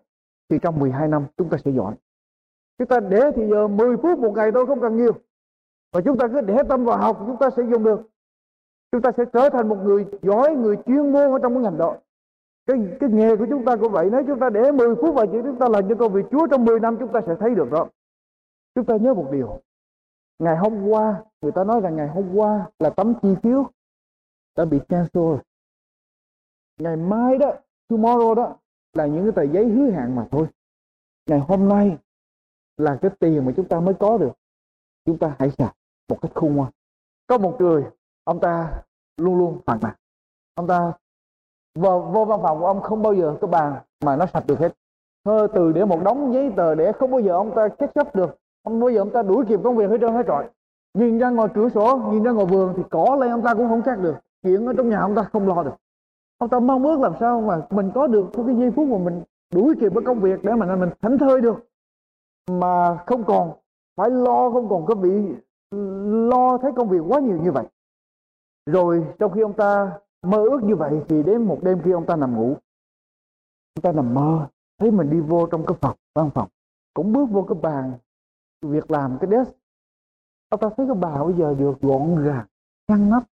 thì 0.49 0.59
trong 0.63 0.79
12 0.79 1.09
năm 1.09 1.27
chúng 1.37 1.49
ta 1.49 1.59
sẽ 1.65 1.71
giỏi. 1.71 1.95
Chúng 2.79 2.89
ta 2.89 3.01
để 3.01 3.31
thì 3.37 3.49
giờ 3.51 3.69
10 3.69 3.97
phút 3.97 4.19
một 4.19 4.33
ngày 4.35 4.53
thôi 4.53 4.67
không 4.67 4.81
cần 4.81 4.97
nhiều. 4.97 5.13
Và 5.93 6.01
chúng 6.01 6.19
ta 6.19 6.29
cứ 6.29 6.41
để 6.41 6.59
tâm 6.69 6.85
vào 6.85 6.99
học, 6.99 7.25
chúng 7.27 7.37
ta 7.37 7.51
sẽ 7.51 7.63
dùng 7.71 7.85
được 7.85 8.01
chúng 8.95 9.03
ta 9.03 9.11
sẽ 9.17 9.25
trở 9.33 9.51
thành 9.51 9.69
một 9.69 9.79
người 9.85 10.07
giỏi, 10.23 10.55
người 10.55 10.77
chuyên 10.87 11.13
môn 11.13 11.31
ở 11.33 11.39
trong 11.43 11.55
cái 11.55 11.63
ngành 11.63 11.79
đó. 11.79 11.97
Cái 12.67 12.97
cái 13.01 13.11
nghề 13.11 13.37
của 13.37 13.47
chúng 13.51 13.65
ta 13.65 13.77
cũng 13.77 13.93
vậy. 13.93 14.09
Nếu 14.13 14.25
chúng 14.27 14.41
ta 14.41 14.51
để 14.51 14.73
10 14.73 14.95
phút 14.95 15.15
vào 15.15 15.27
chuyện 15.27 15.43
chúng 15.45 15.59
ta 15.59 15.69
làm 15.69 15.89
cho 15.89 15.95
công 15.95 16.13
việc 16.13 16.27
Chúa 16.31 16.47
trong 16.47 16.65
10 16.65 16.81
năm, 16.81 16.97
chúng 17.01 17.13
ta 17.13 17.21
sẽ 17.27 17.35
thấy 17.41 17.55
được 17.55 17.71
đó. 17.71 17.89
Chúng 18.75 18.85
ta 18.85 18.97
nhớ 18.97 19.15
một 19.15 19.29
điều. 19.33 19.61
Ngày 20.39 20.57
hôm 20.57 20.87
qua, 20.89 21.23
người 21.41 21.53
ta 21.53 21.65
nói 21.65 21.81
rằng 21.81 21.97
ngày 21.97 22.09
hôm 22.09 22.35
qua 22.35 22.67
là 22.79 22.91
tấm 22.91 23.15
chi 23.23 23.35
phiếu 23.43 23.71
đã 24.57 24.65
bị 24.65 24.79
cancel. 24.89 25.35
Ngày 26.81 26.97
mai 26.97 27.39
đó, 27.39 27.53
tomorrow 27.89 28.35
đó 28.35 28.57
là 28.93 29.07
những 29.07 29.23
cái 29.23 29.33
tờ 29.33 29.53
giấy 29.53 29.67
hứa 29.67 29.91
hạn 29.91 30.17
mà 30.17 30.27
thôi. 30.31 30.47
Ngày 31.27 31.41
hôm 31.41 31.69
nay 31.69 31.99
là 32.77 32.99
cái 33.03 33.11
tiền 33.21 33.47
mà 33.47 33.53
chúng 33.57 33.69
ta 33.69 33.81
mới 33.81 33.95
có 33.95 34.19
được. 34.19 34.33
Chúng 35.05 35.19
ta 35.19 35.37
hãy 35.39 35.51
xài 35.51 35.75
một 36.09 36.19
cách 36.21 36.33
khôn 36.35 36.57
ngoan. 36.57 36.73
Có 37.27 37.39
một 37.39 37.57
người 37.59 37.85
ông 38.25 38.41
ta 38.41 38.83
luôn 39.17 39.39
luôn 39.39 39.61
hoàn 39.67 39.79
mặt 39.83 39.97
ông 40.55 40.67
ta 40.67 40.93
vô, 41.79 42.01
vô 42.01 42.25
văn 42.25 42.41
phòng 42.43 42.61
của 42.61 42.67
ông 42.67 42.81
không 42.83 43.03
bao 43.03 43.15
giờ 43.15 43.37
cái 43.41 43.49
bàn 43.49 43.75
mà 44.05 44.17
nó 44.17 44.27
sạch 44.27 44.45
được 44.47 44.59
hết. 44.59 44.73
Thơ 45.25 45.49
từ 45.55 45.73
để 45.73 45.85
một 45.85 45.99
đống 46.05 46.33
giấy 46.33 46.53
tờ 46.57 46.75
để 46.75 46.93
không 46.93 47.11
bao 47.11 47.21
giờ 47.21 47.33
ông 47.33 47.53
ta 47.57 47.69
kết 47.69 47.91
chấp 47.95 48.15
được. 48.15 48.37
Không 48.65 48.81
bao 48.81 48.91
giờ 48.91 48.99
ông 49.01 49.11
ta 49.11 49.23
đuổi 49.23 49.45
kịp 49.49 49.61
công 49.65 49.77
việc 49.77 49.91
hết 49.91 49.97
trơn 50.01 50.15
hết 50.15 50.23
trọi. 50.27 50.49
Nhìn 50.99 51.19
ra 51.19 51.31
ngoài 51.31 51.49
cửa 51.55 51.69
sổ 51.69 51.97
nhìn 52.13 52.23
ra 52.23 52.31
ngoài 52.31 52.47
vườn 52.47 52.75
thì 52.77 52.83
cỏ 52.91 53.17
lên 53.21 53.31
ông 53.31 53.43
ta 53.43 53.55
cũng 53.55 53.69
không 53.69 53.83
cắt 53.83 53.99
được. 54.01 54.15
Chuyện 54.43 54.67
ở 54.67 54.73
trong 54.77 54.89
nhà 54.89 55.01
ông 55.01 55.15
ta 55.15 55.23
không 55.33 55.49
lo 55.49 55.63
được. 55.63 55.75
Ông 56.39 56.51
ta 56.51 56.61
mong 56.61 56.85
ước 56.85 57.01
làm 57.01 57.13
sao 57.21 57.41
mà 57.41 57.63
mình 57.71 57.91
có 57.95 58.07
được 58.07 58.27
cái 58.47 58.57
giây 58.59 58.71
phút 58.71 58.89
mà 58.89 58.99
mình 58.99 59.23
đuổi 59.55 59.75
kịp 59.81 59.89
với 59.95 60.05
công 60.05 60.21
việc 60.21 60.45
để 60.45 60.55
mà 60.55 60.77
mình 60.77 60.91
thảnh 61.03 61.19
thơi 61.19 61.41
được. 61.41 61.67
Mà 62.51 62.99
không 63.07 63.25
còn 63.25 63.53
phải 63.97 64.11
lo 64.11 64.51
không 64.51 64.69
còn 64.69 64.87
có 64.87 64.95
bị 64.95 65.35
lo 66.29 66.59
thấy 66.59 66.73
công 66.77 66.89
việc 66.89 67.01
quá 67.09 67.21
nhiều 67.21 67.39
như 67.43 67.53
vậy 67.53 67.65
rồi 68.67 69.15
trong 69.19 69.33
khi 69.33 69.41
ông 69.41 69.57
ta 69.57 69.99
mơ 70.23 70.39
ước 70.39 70.63
như 70.63 70.77
vậy 70.77 71.03
thì 71.09 71.23
đến 71.23 71.43
một 71.43 71.59
đêm 71.63 71.81
khi 71.85 71.91
ông 71.91 72.07
ta 72.07 72.17
nằm 72.17 72.37
ngủ. 72.37 72.57
Ông 73.75 73.83
ta 73.83 73.93
nằm 73.93 74.15
mơ, 74.15 74.49
thấy 74.79 74.91
mình 74.91 75.11
đi 75.11 75.21
vô 75.21 75.47
trong 75.47 75.67
cái 75.67 75.77
phòng, 75.81 75.97
văn 76.15 76.31
phòng. 76.35 76.49
Cũng 76.95 77.13
bước 77.13 77.27
vô 77.31 77.43
cái 77.43 77.59
bàn, 77.63 77.93
việc 78.63 78.91
làm 78.91 79.19
cái 79.21 79.31
desk. 79.31 79.57
Ông 80.49 80.61
ta 80.61 80.69
thấy 80.77 80.87
cái 80.87 80.95
bàn 80.95 81.27
bây 81.27 81.35
giờ 81.35 81.55
được 81.59 81.81
gọn 81.81 82.25
gàng 82.25 82.47
ngăn 82.89 83.11
nắp, 83.11 83.23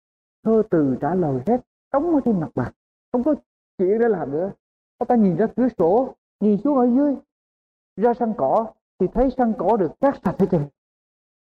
thơ 0.45 0.63
từ 0.71 0.97
trả 1.01 1.15
lời 1.15 1.43
hết, 1.47 1.61
đóng 1.93 2.15
ở 2.15 2.21
trên 2.25 2.41
mặt 2.41 2.49
bàn. 2.55 2.73
Không 3.13 3.25
có 3.25 3.35
chuyện 3.79 3.99
để 3.99 4.09
làm 4.09 4.31
nữa. 4.31 4.53
Ông 4.99 5.07
ta 5.07 5.15
nhìn 5.15 5.37
ra 5.37 5.47
cửa 5.57 5.69
sổ, 5.79 6.15
nhìn 6.41 6.61
xuống 6.65 6.79
ở 6.79 6.87
dưới, 6.87 7.17
ra 7.97 8.15
sân 8.15 8.35
cỏ, 8.37 8.73
thì 8.99 9.07
thấy 9.15 9.31
sân 9.37 9.55
cỏ 9.59 9.77
được 9.77 9.93
cắt 10.01 10.21
sạch 10.25 10.37
hết 10.39 10.47
trơn. 10.51 10.67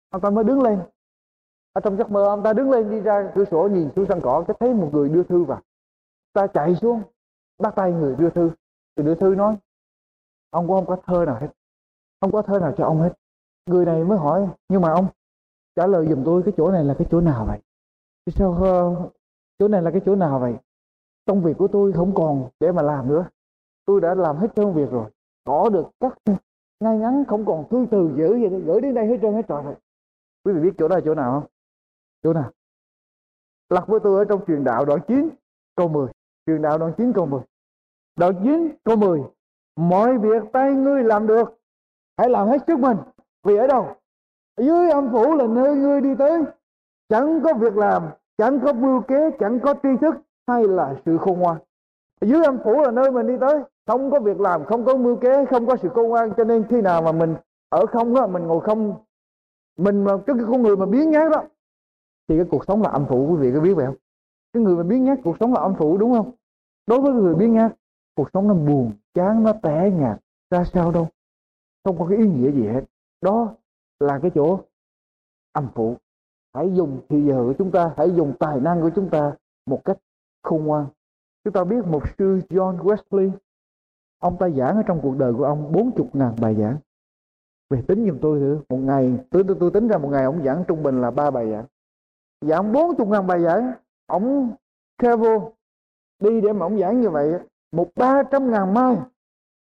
Ông 0.09 0.21
ta 0.21 0.29
mới 0.29 0.43
đứng 0.43 0.61
lên 0.61 0.79
ở 1.75 1.81
trong 1.81 1.97
giấc 1.97 2.11
mơ 2.11 2.23
ông 2.25 2.43
ta 2.43 2.53
đứng 2.53 2.71
lên 2.71 2.91
đi 2.91 2.99
ra 2.99 3.31
cửa 3.35 3.45
sổ 3.45 3.69
nhìn 3.71 3.89
xuống 3.95 4.05
sân 4.09 4.19
cỏ 4.23 4.43
cái 4.47 4.57
thấy 4.59 4.73
một 4.73 4.89
người 4.93 5.09
đưa 5.09 5.23
thư 5.23 5.43
vào. 5.43 5.61
Ta 6.33 6.47
chạy 6.47 6.75
xuống 6.75 7.01
bắt 7.59 7.73
tay 7.75 7.91
người 7.91 8.15
đưa 8.15 8.29
thư. 8.29 8.51
Người 8.95 9.05
đưa 9.05 9.15
thư 9.15 9.35
nói 9.35 9.57
ông 10.49 10.67
cũng 10.67 10.75
không 10.75 10.85
có 10.85 10.97
thơ 11.05 11.25
nào 11.25 11.37
hết 11.41 11.47
không 12.21 12.31
có 12.31 12.41
thơ 12.41 12.59
nào 12.59 12.73
cho 12.77 12.85
ông 12.85 13.01
hết. 13.01 13.13
Người 13.65 13.85
này 13.85 14.03
mới 14.03 14.17
hỏi 14.17 14.47
nhưng 14.69 14.81
mà 14.81 14.91
ông 14.91 15.07
trả 15.75 15.87
lời 15.87 16.07
giùm 16.09 16.23
tôi 16.23 16.43
cái 16.43 16.53
chỗ 16.57 16.71
này 16.71 16.83
là 16.83 16.95
cái 16.97 17.07
chỗ 17.11 17.21
nào 17.21 17.45
vậy? 17.45 17.59
Sao 18.31 18.49
uh, 18.51 19.13
chỗ 19.59 19.67
này 19.67 19.81
là 19.81 19.91
cái 19.91 20.01
chỗ 20.05 20.15
nào 20.15 20.39
vậy? 20.39 20.55
Công 21.25 21.41
việc 21.41 21.57
của 21.57 21.67
tôi 21.67 21.93
không 21.93 22.15
còn 22.15 22.49
để 22.59 22.71
mà 22.71 22.81
làm 22.81 23.07
nữa. 23.09 23.25
Tôi 23.85 24.01
đã 24.01 24.15
làm 24.15 24.37
hết 24.37 24.47
công 24.55 24.73
việc 24.73 24.91
rồi 24.91 25.09
có 25.43 25.69
được 25.69 25.87
cắt 25.99 26.17
ngay 26.79 26.97
ngắn 26.97 27.23
không 27.27 27.45
còn 27.45 27.69
thư 27.69 27.85
từ 27.91 28.11
giữ 28.17 28.35
gì 28.35 28.49
gửi 28.65 28.81
đến 28.81 28.93
đây 28.93 29.07
hết 29.07 29.17
trơn 29.21 29.33
hết 29.33 29.45
trọi 29.47 29.63
rồi. 29.63 29.75
Quý 30.43 30.53
vị 30.53 30.61
biết 30.61 30.73
chỗ 30.77 30.87
đó 30.87 30.95
là 30.95 31.01
chỗ 31.05 31.15
nào 31.15 31.31
không? 31.31 31.49
Chỗ 32.25 32.33
nào. 32.33 32.51
Lật 33.69 33.87
với 33.87 33.99
tôi 34.03 34.17
ở 34.17 34.25
trong 34.25 34.45
truyền 34.47 34.63
đạo 34.63 34.85
đoạn 34.85 34.99
9 35.07 35.29
câu 35.75 35.87
10 35.87 36.07
truyền 36.45 36.61
đạo 36.61 36.77
đoạn 36.77 36.93
9 36.97 37.13
câu 37.13 37.25
10 37.25 37.41
đoạn 38.15 38.33
9 38.43 38.69
câu 38.83 38.95
10 38.95 39.23
mọi 39.75 40.17
việc 40.17 40.43
tay 40.53 40.73
ngươi 40.73 41.03
làm 41.03 41.27
được. 41.27 41.57
Hãy 42.17 42.29
làm 42.29 42.47
hết 42.47 42.57
sức 42.67 42.79
mình. 42.79 42.97
Vì 43.43 43.55
ở 43.55 43.67
đâu? 43.67 43.95
Dưới 44.57 44.89
âm 44.89 45.11
phủ 45.11 45.35
là 45.35 45.47
nơi 45.47 45.75
ngươi 45.75 46.01
đi 46.01 46.09
tới. 46.19 46.43
Chẳng 47.09 47.41
có 47.43 47.53
việc 47.53 47.77
làm, 47.77 48.03
chẳng 48.37 48.59
có 48.59 48.73
mưu 48.73 49.01
kế, 49.01 49.31
chẳng 49.39 49.59
có 49.59 49.73
tri 49.83 49.89
thức 50.01 50.15
hay 50.47 50.67
là 50.67 50.95
sự 51.05 51.17
khôn 51.17 51.39
ngoan. 51.39 51.57
Dưới 52.21 52.43
âm 52.43 52.57
phủ 52.63 52.81
là 52.81 52.91
nơi 52.91 53.11
mình 53.11 53.27
đi 53.27 53.33
tới. 53.41 53.59
Không 53.87 54.11
có 54.11 54.19
việc 54.19 54.39
làm, 54.39 54.65
không 54.65 54.85
có 54.85 54.95
mưu 54.95 55.15
kế, 55.15 55.45
không 55.45 55.67
có 55.67 55.75
sự 55.81 55.89
khôn 55.89 56.09
ngoan. 56.09 56.33
Cho 56.37 56.43
nên 56.43 56.65
khi 56.69 56.81
nào 56.81 57.01
mà 57.01 57.11
mình 57.11 57.35
ở 57.69 57.85
không 57.85 58.15
á, 58.15 58.27
mình 58.27 58.43
ngồi 58.43 58.61
không, 58.61 58.95
mình 59.77 60.03
mà 60.03 60.11
cái 60.27 60.35
con 60.51 60.61
người 60.61 60.77
mà 60.77 60.85
biến 60.85 61.11
nhát 61.11 61.31
đó 61.31 61.43
thì 62.27 62.37
cái 62.37 62.45
cuộc 62.51 62.65
sống 62.67 62.81
là 62.81 62.89
âm 62.89 63.05
phủ 63.05 63.27
quý 63.31 63.37
vị 63.41 63.51
có 63.55 63.61
biết 63.61 63.73
vậy 63.73 63.85
không? 63.85 63.95
Cái 64.53 64.63
người 64.63 64.75
mà 64.75 64.83
biến 64.83 65.03
nhát 65.03 65.19
cuộc 65.23 65.37
sống 65.39 65.53
là 65.53 65.61
âm 65.61 65.75
phủ 65.75 65.97
đúng 65.97 66.13
không? 66.13 66.31
Đối 66.87 67.01
với 67.01 67.13
người 67.13 67.35
biến 67.35 67.53
nhát 67.53 67.75
cuộc 68.15 68.29
sống 68.33 68.47
nó 68.47 68.53
buồn 68.53 68.91
chán 69.13 69.43
nó 69.43 69.53
tẻ 69.53 69.91
nhạt 69.91 70.21
ra 70.49 70.63
sao 70.63 70.91
đâu. 70.91 71.07
Không 71.83 71.97
có 71.99 72.05
cái 72.09 72.17
ý 72.17 72.27
nghĩa 72.27 72.51
gì 72.51 72.67
hết. 72.67 72.83
Đó 73.21 73.55
là 73.99 74.19
cái 74.19 74.31
chỗ 74.35 74.59
âm 75.53 75.67
phủ. 75.75 75.97
Hãy 76.53 76.75
dùng 76.75 77.01
thì 77.09 77.21
giờ 77.21 77.43
của 77.47 77.53
chúng 77.57 77.71
ta 77.71 77.93
hãy 77.97 78.15
dùng 78.15 78.33
tài 78.39 78.59
năng 78.59 78.81
của 78.81 78.89
chúng 78.95 79.09
ta 79.09 79.33
một 79.65 79.85
cách 79.85 79.97
khôn 80.43 80.65
ngoan. 80.65 80.85
Chúng 81.43 81.53
ta 81.53 81.63
biết 81.63 81.85
một 81.85 82.03
sư 82.17 82.41
John 82.49 82.77
Wesley 82.77 83.31
ông 84.19 84.37
ta 84.37 84.49
giảng 84.49 84.75
ở 84.75 84.83
trong 84.87 84.99
cuộc 85.03 85.17
đời 85.17 85.33
của 85.33 85.43
ông 85.43 85.71
bốn 85.71 85.91
chục 85.91 86.15
ngàn 86.15 86.35
bài 86.41 86.55
giảng. 86.55 86.77
Về 87.69 87.81
tính 87.87 88.05
giùm 88.05 88.17
tôi 88.21 88.39
thử. 88.39 88.59
Một 88.69 88.77
ngày 88.77 89.17
tôi, 89.29 89.43
tôi, 89.47 89.57
tôi 89.59 89.71
tính 89.71 89.87
ra 89.87 89.97
một 89.97 90.09
ngày 90.11 90.23
ông 90.23 90.43
giảng 90.43 90.63
trung 90.67 90.83
bình 90.83 91.01
là 91.01 91.11
ba 91.11 91.31
bài 91.31 91.51
giảng. 91.51 91.65
Dạ, 92.41 92.47
giảng 92.55 92.73
bốn 92.73 92.95
chục 92.95 93.07
ngàn 93.07 93.27
bài 93.27 93.41
giảng. 93.41 93.73
Ông 94.07 94.53
travel 95.01 95.39
đi 96.19 96.41
để 96.41 96.53
mà 96.53 96.65
ông 96.65 96.79
giảng 96.79 97.01
như 97.01 97.09
vậy, 97.09 97.33
một 97.71 97.87
ba 97.95 98.23
trăm 98.23 98.51
ngàn 98.51 98.73
mai. 98.73 98.97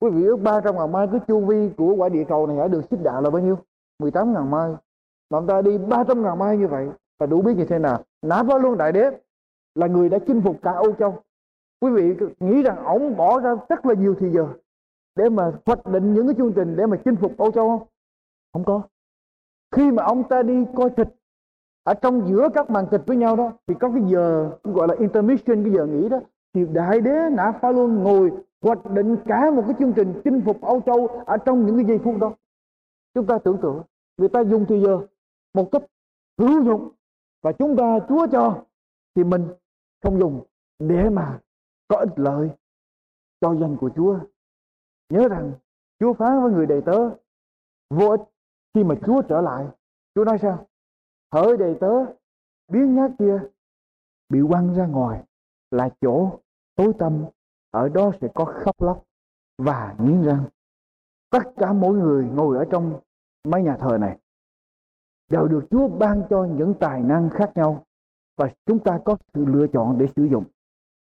Quý 0.01 0.11
vị 0.11 0.25
ước 0.25 0.37
ba 0.37 0.61
trăm 0.61 0.77
ngàn 0.77 0.93
mai 0.93 1.09
cái 1.13 1.21
chu 1.29 1.47
vi 1.47 1.71
của 1.77 1.95
quả 1.95 2.09
địa 2.09 2.25
cầu 2.29 2.47
này 2.47 2.59
ở 2.59 2.69
đường 2.69 2.83
xích 2.91 3.01
đạo 3.03 3.23
là 3.23 3.31
bao 3.31 3.43
nhiêu? 3.43 3.59
18 3.99 4.33
ngàn 4.35 4.51
mai. 4.51 4.71
Mà 5.31 5.39
ông 5.39 5.47
ta 5.47 5.63
đi 5.63 5.79
300 5.79 6.23
ngàn 6.23 6.39
mai 6.39 6.57
như 6.57 6.69
vậy 6.69 6.89
là 7.19 7.27
đủ 7.27 7.43
biết 7.43 7.57
như 7.57 7.65
thế 7.65 7.79
nào? 7.79 8.03
Nã 8.23 8.43
phá 8.49 8.59
luôn 8.59 8.79
đại 8.79 8.93
đế 8.93 9.11
là 9.75 9.87
người 9.87 10.09
đã 10.09 10.19
chinh 10.27 10.41
phục 10.45 10.57
cả 10.63 10.73
Âu 10.73 10.93
Châu. 10.93 11.23
Quý 11.81 11.91
vị 11.91 12.27
nghĩ 12.41 12.63
rằng 12.63 12.85
ông 12.85 13.17
bỏ 13.17 13.41
ra 13.41 13.55
rất 13.69 13.87
là 13.87 13.95
nhiều 13.95 14.15
thời 14.21 14.31
giờ 14.33 14.49
để 15.17 15.29
mà 15.29 15.53
hoạch 15.67 15.87
định 15.87 16.15
những 16.15 16.27
cái 16.27 16.35
chương 16.39 16.53
trình 16.53 16.77
để 16.77 16.87
mà 16.87 16.97
chinh 17.05 17.17
phục 17.17 17.39
Âu 17.39 17.53
Châu 17.53 17.69
không? 17.69 17.89
Không 18.53 18.65
có. 18.65 18.83
Khi 19.71 19.91
mà 19.91 20.05
ông 20.05 20.29
ta 20.29 20.43
đi 20.43 20.65
coi 20.77 20.91
thịt 20.91 21.09
ở 21.89 21.95
trong 21.95 22.29
giữa 22.29 22.49
các 22.55 22.71
màn 22.71 22.87
kịch 22.91 23.01
với 23.07 23.17
nhau 23.17 23.37
đó, 23.37 23.53
thì 23.67 23.75
có 23.81 23.91
cái 23.95 24.03
giờ 24.07 24.51
gọi 24.65 24.89
là 24.89 24.95
intermission, 24.99 25.65
cái 25.65 25.73
giờ 25.73 25.87
nghỉ 25.87 26.09
đó, 26.09 26.21
thì 26.55 26.67
đại 26.73 27.01
đế 27.01 27.31
nã 27.33 27.53
phá 27.61 27.73
luôn 27.73 28.03
ngồi 28.03 28.33
hoạch 28.63 28.91
định 28.91 29.17
cả 29.27 29.51
một 29.51 29.63
cái 29.67 29.75
chương 29.79 29.93
trình 29.93 30.21
chinh 30.25 30.43
phục 30.47 30.61
Âu 30.63 30.81
Châu 30.87 31.07
ở 31.07 31.37
trong 31.37 31.67
những 31.67 31.77
cái 31.77 31.85
giây 31.85 31.99
phút 32.05 32.15
đó 32.21 32.33
chúng 33.15 33.27
ta 33.27 33.39
tưởng 33.39 33.59
tượng, 33.63 33.83
người 34.17 34.29
ta 34.29 34.41
dùng 34.41 34.65
thì 34.69 34.81
giờ 34.81 35.01
một 35.55 35.73
cách 35.73 35.83
hữu 36.39 36.65
dụng, 36.65 36.89
và 37.43 37.53
chúng 37.53 37.77
ta 37.77 37.99
Chúa 38.09 38.27
cho 38.33 38.65
thì 39.15 39.25
mình 39.25 39.45
không 40.03 40.19
dùng 40.19 40.45
để 40.79 41.11
mà 41.11 41.41
có 41.89 41.97
ích 41.97 42.19
lợi 42.19 42.51
cho 43.41 43.55
danh 43.55 43.77
của 43.77 43.91
Chúa. 43.97 44.19
Nhớ 45.09 45.29
rằng, 45.29 45.53
Chúa 46.01 46.13
phán 46.13 46.43
với 46.43 46.53
người 46.53 46.67
đầy 46.67 46.81
tớ, 46.81 47.11
vô 47.91 48.09
ích 48.09 48.21
khi 48.75 48.85
mà 48.85 48.95
Chúa 49.07 49.23
trở 49.23 49.41
lại. 49.41 49.67
Chúa 50.15 50.25
nói 50.25 50.39
sao? 50.39 50.68
Hỡi 51.33 51.57
đầy 51.57 51.75
tớ, 51.81 52.05
biến 52.69 52.95
nhát 52.95 53.11
kia 53.19 53.41
bị 54.29 54.41
quăng 54.49 54.75
ra 54.75 54.87
ngoài 54.87 55.25
là 55.71 55.89
chỗ 56.01 56.39
tối 56.77 56.93
tâm 56.99 57.25
ở 57.71 57.89
đó 57.89 58.13
sẽ 58.21 58.29
có 58.35 58.45
khóc 58.45 58.83
lóc 58.83 59.05
và 59.59 59.95
nghiến 59.99 60.23
răng 60.23 60.45
tất 61.31 61.43
cả 61.57 61.73
mỗi 61.73 61.99
người 61.99 62.25
ngồi 62.25 62.59
ở 62.59 62.65
trong 62.71 63.01
mấy 63.45 63.63
nhà 63.63 63.77
thờ 63.81 63.99
này 63.99 64.19
đều 65.31 65.49
được 65.49 65.65
Chúa 65.71 65.89
ban 65.89 66.23
cho 66.31 66.45
những 66.45 66.75
tài 66.81 67.01
năng 67.01 67.31
khác 67.31 67.51
nhau 67.55 67.85
và 68.37 68.49
chúng 68.67 68.79
ta 68.79 68.99
có 69.05 69.17
sự 69.35 69.45
lựa 69.45 69.67
chọn 69.67 69.99
để 69.99 70.07
sử 70.17 70.25
dụng. 70.25 70.45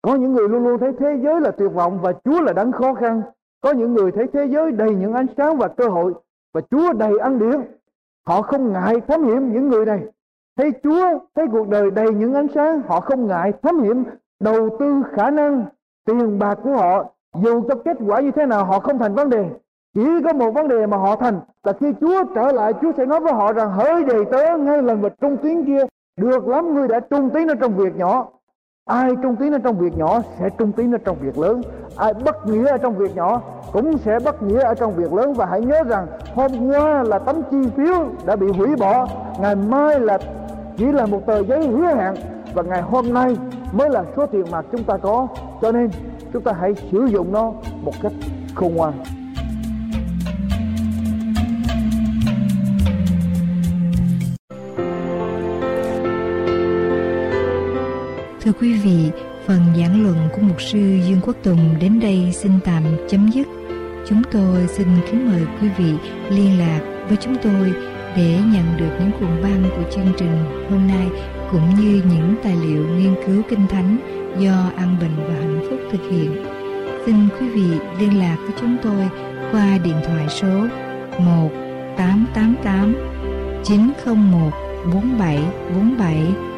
Có 0.02 0.16
những 0.16 0.34
người 0.34 0.50
luôn 0.50 0.64
luôn 0.64 0.80
thấy 0.80 0.94
thế 1.00 1.20
giới 1.24 1.42
là 1.42 1.52
tuyệt 1.52 1.72
vọng 1.74 2.00
và 2.02 2.14
Chúa 2.24 2.42
là 2.42 2.54
đấng 2.54 2.72
khó 2.72 2.94
khăn 2.94 3.22
Có 3.62 3.72
những 3.72 3.94
người 3.94 4.12
thấy 4.12 4.28
thế 4.34 4.48
giới 4.48 4.72
đầy 4.72 4.96
những 4.96 5.14
ánh 5.14 5.26
sáng 5.38 5.58
và 5.58 5.68
cơ 5.68 5.90
hội 5.90 6.14
và 6.54 6.62
Chúa 6.62 6.94
đầy 6.94 7.20
ân 7.20 7.40
điển. 7.40 7.62
Họ 8.28 8.42
không 8.42 8.74
ngại 8.74 9.02
thám 9.08 9.24
hiểm 9.24 9.54
những 9.54 9.70
người 9.70 9.86
này. 9.86 10.00
Thấy 10.58 10.72
Chúa, 10.84 11.20
thấy 11.36 11.46
cuộc 11.52 11.68
đời 11.68 11.92
đầy 11.92 12.14
những 12.14 12.34
ánh 12.34 12.48
sáng, 12.56 12.82
họ 12.88 13.00
không 13.00 13.28
ngại 13.28 13.54
thám 13.62 13.80
hiểm, 13.80 14.04
đầu 14.40 14.70
tư 14.80 15.02
khả 15.12 15.30
năng, 15.30 15.66
tiền 16.06 16.40
bạc 16.40 16.60
của 16.64 16.78
họ. 16.78 17.06
Dù 17.36 17.62
cho 17.68 17.76
kết 17.86 17.98
quả 18.08 18.22
như 18.22 18.32
thế 18.32 18.46
nào 18.46 18.66
họ 18.66 18.80
không 18.80 19.00
thành 19.00 19.16
vấn 19.16 19.30
đề. 19.30 19.50
Chỉ 19.96 20.06
có 20.24 20.34
một 20.34 20.52
vấn 20.52 20.68
đề 20.68 20.86
mà 20.86 20.98
họ 20.98 21.16
thành 21.16 21.40
là 21.64 21.74
khi 21.74 21.94
Chúa 22.02 22.24
trở 22.36 22.52
lại 22.52 22.74
Chúa 22.82 22.92
sẽ 22.98 23.06
nói 23.06 23.20
với 23.20 23.34
họ 23.34 23.54
rằng 23.54 23.72
hỡi 23.72 24.04
đầy 24.04 24.26
tớ 24.32 24.58
ngay 24.58 24.82
lần 24.82 25.02
vật 25.02 25.14
trung 25.22 25.38
tiến 25.44 25.66
kia 25.66 25.82
được 26.18 26.48
lắm 26.48 26.74
ngươi 26.74 26.88
đã 26.88 27.00
trung 27.00 27.30
tiến 27.34 27.48
ở 27.48 27.56
trong 27.56 27.78
việc 27.78 27.96
nhỏ 27.96 28.28
ai 28.86 29.12
trung 29.24 29.36
tín 29.36 29.54
ở 29.54 29.60
trong 29.64 29.80
việc 29.80 29.98
nhỏ 29.98 30.22
sẽ 30.40 30.50
trung 30.58 30.72
tín 30.72 30.92
ở 30.92 30.98
trong 31.06 31.18
việc 31.22 31.38
lớn. 31.38 31.62
Ai 31.98 32.14
bất 32.14 32.48
nghĩa 32.48 32.68
ở 32.68 32.78
trong 32.78 32.98
việc 32.98 33.16
nhỏ 33.16 33.42
cũng 33.72 33.98
sẽ 33.98 34.20
bất 34.26 34.44
nghĩa 34.44 34.62
ở 34.62 34.76
trong 34.76 34.96
việc 34.96 35.14
lớn. 35.14 35.34
Và 35.34 35.46
hãy 35.46 35.62
nhớ 35.62 35.84
rằng 35.84 36.08
hôm 36.36 36.52
qua 36.70 37.04
là 37.04 37.20
tấm 37.20 37.36
chi 37.52 37.58
phiếu 37.78 38.06
đã 38.26 38.36
bị 38.36 38.48
hủy 38.48 38.76
bỏ. 38.76 39.08
Ngày 39.40 39.56
mai 39.56 40.00
là 40.00 40.18
chỉ 40.78 40.86
là 40.92 41.06
một 41.06 41.20
tờ 41.26 41.44
giấy 41.44 41.68
hứa 41.68 41.86
hẹn. 41.86 42.14
Và 42.54 42.64
ngày 42.64 42.82
hôm 42.82 43.14
nay 43.14 43.38
mới 43.72 43.90
là 43.90 44.04
số 44.16 44.26
tiền 44.26 44.46
mà 44.52 44.62
chúng 44.72 44.84
ta 44.84 44.98
có. 44.98 45.28
Cho 45.62 45.72
nên 45.72 45.90
chúng 46.34 46.44
ta 46.44 46.52
hãy 46.60 46.74
sử 46.92 47.06
dụng 47.06 47.32
nó 47.32 47.54
một 47.82 47.94
cách 48.02 48.14
khôn 48.56 48.76
ngoan. 48.76 48.94
Thưa 58.44 58.52
quý 58.52 58.74
vị, 58.74 59.12
phần 59.46 59.60
giảng 59.78 60.04
luận 60.04 60.30
của 60.34 60.42
mục 60.42 60.62
sư 60.62 60.80
Dương 60.80 61.20
Quốc 61.24 61.36
Tùng 61.44 61.76
đến 61.80 62.00
đây 62.00 62.32
xin 62.34 62.52
tạm 62.66 62.84
chấm 63.10 63.32
dứt. 63.32 63.48
Chúng 64.10 64.22
tôi 64.32 64.68
xin 64.68 64.88
kính 65.12 65.32
mời 65.32 65.42
quý 65.62 65.68
vị 65.78 65.94
liên 66.30 66.60
lạc 66.60 66.80
với 67.08 67.18
chúng 67.18 67.36
tôi 67.44 67.74
để 68.16 68.40
nhận 68.54 68.78
được 68.78 68.90
những 69.00 69.12
cuộn 69.20 69.42
băng 69.44 69.64
của 69.76 69.92
chương 69.92 70.14
trình 70.18 70.68
hôm 70.70 70.88
nay 70.88 71.08
cũng 71.52 71.76
như 71.76 72.02
những 72.10 72.36
tài 72.44 72.56
liệu 72.56 72.88
nghiên 72.88 73.16
cứu 73.28 73.42
kinh 73.50 73.68
thánh 73.68 73.98
do 74.40 74.72
An 74.76 74.98
Bình 75.00 75.16
và 75.18 75.34
Hạnh 75.34 75.68
Phúc 75.70 75.80
thực 75.92 76.02
hiện. 76.12 76.46
Xin 77.06 77.16
quý 77.40 77.50
vị 77.50 77.80
liên 78.00 78.20
lạc 78.20 78.38
với 78.40 78.54
chúng 78.62 78.78
tôi 78.84 79.10
qua 79.52 79.78
điện 79.84 79.98
thoại 80.06 80.26
số 80.30 80.68
1 81.20 81.50
888 81.98 82.96
901 83.64 84.52
4747 84.94 86.53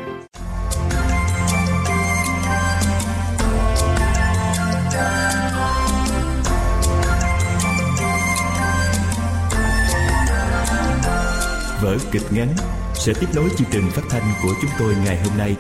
vở 11.98 12.10
kịch 12.12 12.34
ngắn 12.34 12.48
sẽ 12.94 13.14
tiếp 13.20 13.28
nối 13.36 13.50
chương 13.58 13.68
trình 13.72 13.90
phát 13.92 14.02
thanh 14.10 14.24
của 14.44 14.54
chúng 14.62 14.72
tôi 14.80 14.96
ngày 15.06 15.24
hôm 15.24 15.38
nay. 15.38 15.56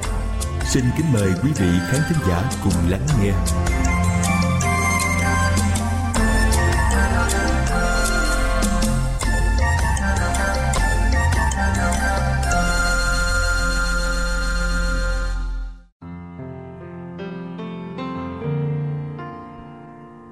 Xin 0.65 0.83
kính 0.97 1.05
mời 1.13 1.31
quý 1.43 1.51
vị 1.55 1.67
khán 1.87 2.01
thính 2.09 2.17
giả 2.29 2.51
cùng 2.63 2.73
lắng 2.89 3.05
nghe. 3.21 3.31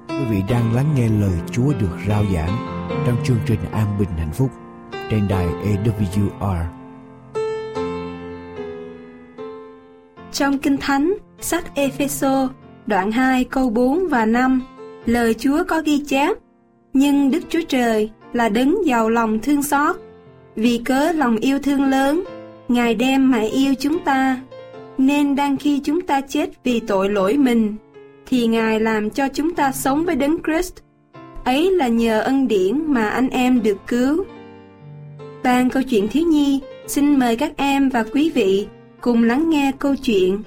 Quý 0.08 0.24
vị 0.30 0.42
đang 0.48 0.74
lắng 0.74 0.94
nghe 0.94 1.08
lời 1.08 1.40
Chúa 1.52 1.72
được 1.80 1.98
rao 2.08 2.24
giảng 2.34 2.66
trong 3.06 3.16
chương 3.24 3.38
trình 3.46 3.60
An 3.72 3.98
Bình 3.98 4.10
Hạnh 4.18 4.32
Phúc 4.32 4.50
trên 5.14 5.28
đài 5.28 5.46
AWR. 5.46 6.64
Trong 10.32 10.58
Kinh 10.58 10.76
Thánh, 10.76 11.14
sách 11.40 11.74
Epheso, 11.74 12.48
đoạn 12.86 13.12
2 13.12 13.44
câu 13.44 13.70
4 13.70 14.08
và 14.08 14.26
5, 14.26 14.62
lời 15.06 15.34
Chúa 15.34 15.64
có 15.68 15.82
ghi 15.84 16.04
chép, 16.06 16.36
nhưng 16.92 17.30
Đức 17.30 17.40
Chúa 17.48 17.60
Trời 17.68 18.10
là 18.32 18.48
đấng 18.48 18.86
giàu 18.86 19.10
lòng 19.10 19.38
thương 19.38 19.62
xót, 19.62 19.96
vì 20.56 20.80
cớ 20.84 21.12
lòng 21.12 21.36
yêu 21.36 21.58
thương 21.58 21.84
lớn, 21.84 22.24
Ngài 22.68 22.94
đem 22.94 23.30
mà 23.30 23.40
yêu 23.40 23.74
chúng 23.78 23.98
ta, 23.98 24.40
nên 24.98 25.36
đang 25.36 25.56
khi 25.56 25.80
chúng 25.84 26.00
ta 26.00 26.20
chết 26.20 26.50
vì 26.64 26.80
tội 26.80 27.08
lỗi 27.08 27.36
mình, 27.36 27.74
thì 28.26 28.46
Ngài 28.46 28.80
làm 28.80 29.10
cho 29.10 29.28
chúng 29.28 29.54
ta 29.54 29.72
sống 29.72 30.04
với 30.04 30.16
đấng 30.16 30.36
Christ. 30.42 30.74
Ấy 31.44 31.70
là 31.70 31.88
nhờ 31.88 32.20
ân 32.20 32.48
điển 32.48 32.92
mà 32.92 33.08
anh 33.08 33.28
em 33.28 33.62
được 33.62 33.78
cứu. 33.86 34.24
Ban 35.44 35.70
câu 35.70 35.82
chuyện 35.82 36.08
thiếu 36.08 36.26
nhi 36.26 36.60
xin 36.86 37.18
mời 37.18 37.36
các 37.36 37.52
em 37.56 37.88
và 37.88 38.04
quý 38.12 38.30
vị 38.34 38.66
cùng 39.00 39.22
lắng 39.22 39.50
nghe 39.50 39.72
câu 39.78 39.96
chuyện 39.96 40.42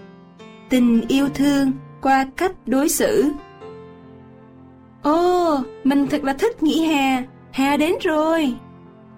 Tình 0.70 1.02
yêu 1.08 1.30
thương 1.34 1.72
qua 2.02 2.28
cách 2.36 2.52
đối 2.66 2.90
xử. 2.90 3.26
Ồ, 5.04 5.58
mình 5.84 6.08
thật 6.08 6.24
là 6.24 6.34
thích 6.34 6.64
nghỉ 6.64 6.82
hè, 6.82 7.24
hè 7.52 7.78
đến 7.78 7.94
rồi. 8.04 8.54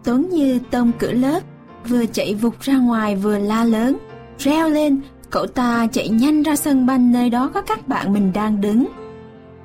Tuấn 0.04 0.30
Như 0.30 0.60
tông 0.72 0.92
cửa 1.00 1.12
lớp, 1.12 1.40
vừa 1.88 2.06
chạy 2.06 2.36
vụt 2.36 2.60
ra 2.60 2.78
ngoài 2.78 3.16
vừa 3.16 3.38
la 3.38 3.64
lớn, 3.64 3.98
reo 4.38 4.70
lên, 4.70 5.02
cậu 5.30 5.48
ta 5.48 5.88
chạy 5.92 6.10
nhanh 6.10 6.44
ra 6.44 6.56
sân 6.56 6.86
banh 6.86 7.12
nơi 7.12 7.30
đó 7.30 7.52
có 7.54 7.62
các 7.62 7.88
bạn 7.88 8.14
mình 8.14 8.32
đang 8.34 8.62
đứng. 8.62 8.88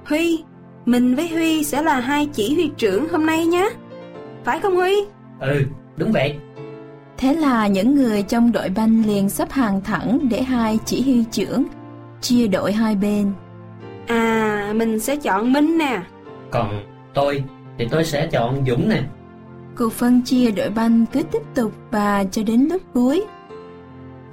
Huy, 0.04 0.42
mình 0.86 1.14
với 1.14 1.28
Huy 1.28 1.64
sẽ 1.64 1.82
là 1.82 2.00
hai 2.00 2.26
chỉ 2.26 2.54
huy 2.54 2.70
trưởng 2.76 3.08
hôm 3.08 3.26
nay 3.26 3.46
nhé. 3.46 3.70
Phải 4.44 4.60
không 4.60 4.76
Huy? 4.76 4.94
Ừ, 5.40 5.64
đúng 5.96 6.12
vậy. 6.12 6.36
Thế 7.16 7.34
là 7.34 7.66
những 7.66 7.94
người 7.94 8.22
trong 8.22 8.52
đội 8.52 8.68
banh 8.68 9.06
liền 9.06 9.30
xếp 9.30 9.50
hàng 9.50 9.80
thẳng 9.80 10.18
để 10.30 10.42
hai 10.42 10.78
chỉ 10.84 11.02
huy 11.02 11.24
trưởng 11.30 11.64
chia 12.20 12.46
đội 12.46 12.72
hai 12.72 12.96
bên. 12.96 13.32
À, 14.06 14.72
mình 14.76 15.00
sẽ 15.00 15.16
chọn 15.16 15.52
Minh 15.52 15.78
nè. 15.78 16.02
Còn 16.50 16.84
tôi 17.14 17.44
thì 17.78 17.88
tôi 17.90 18.04
sẽ 18.04 18.26
chọn 18.26 18.64
Dũng 18.66 18.88
nè. 18.88 19.02
Cuộc 19.76 19.92
phân 19.92 20.22
chia 20.22 20.50
đội 20.50 20.70
banh 20.70 21.04
cứ 21.12 21.22
tiếp 21.22 21.42
tục 21.54 21.72
và 21.90 22.24
cho 22.30 22.42
đến 22.42 22.68
lúc 22.70 22.82
cuối. 22.94 23.24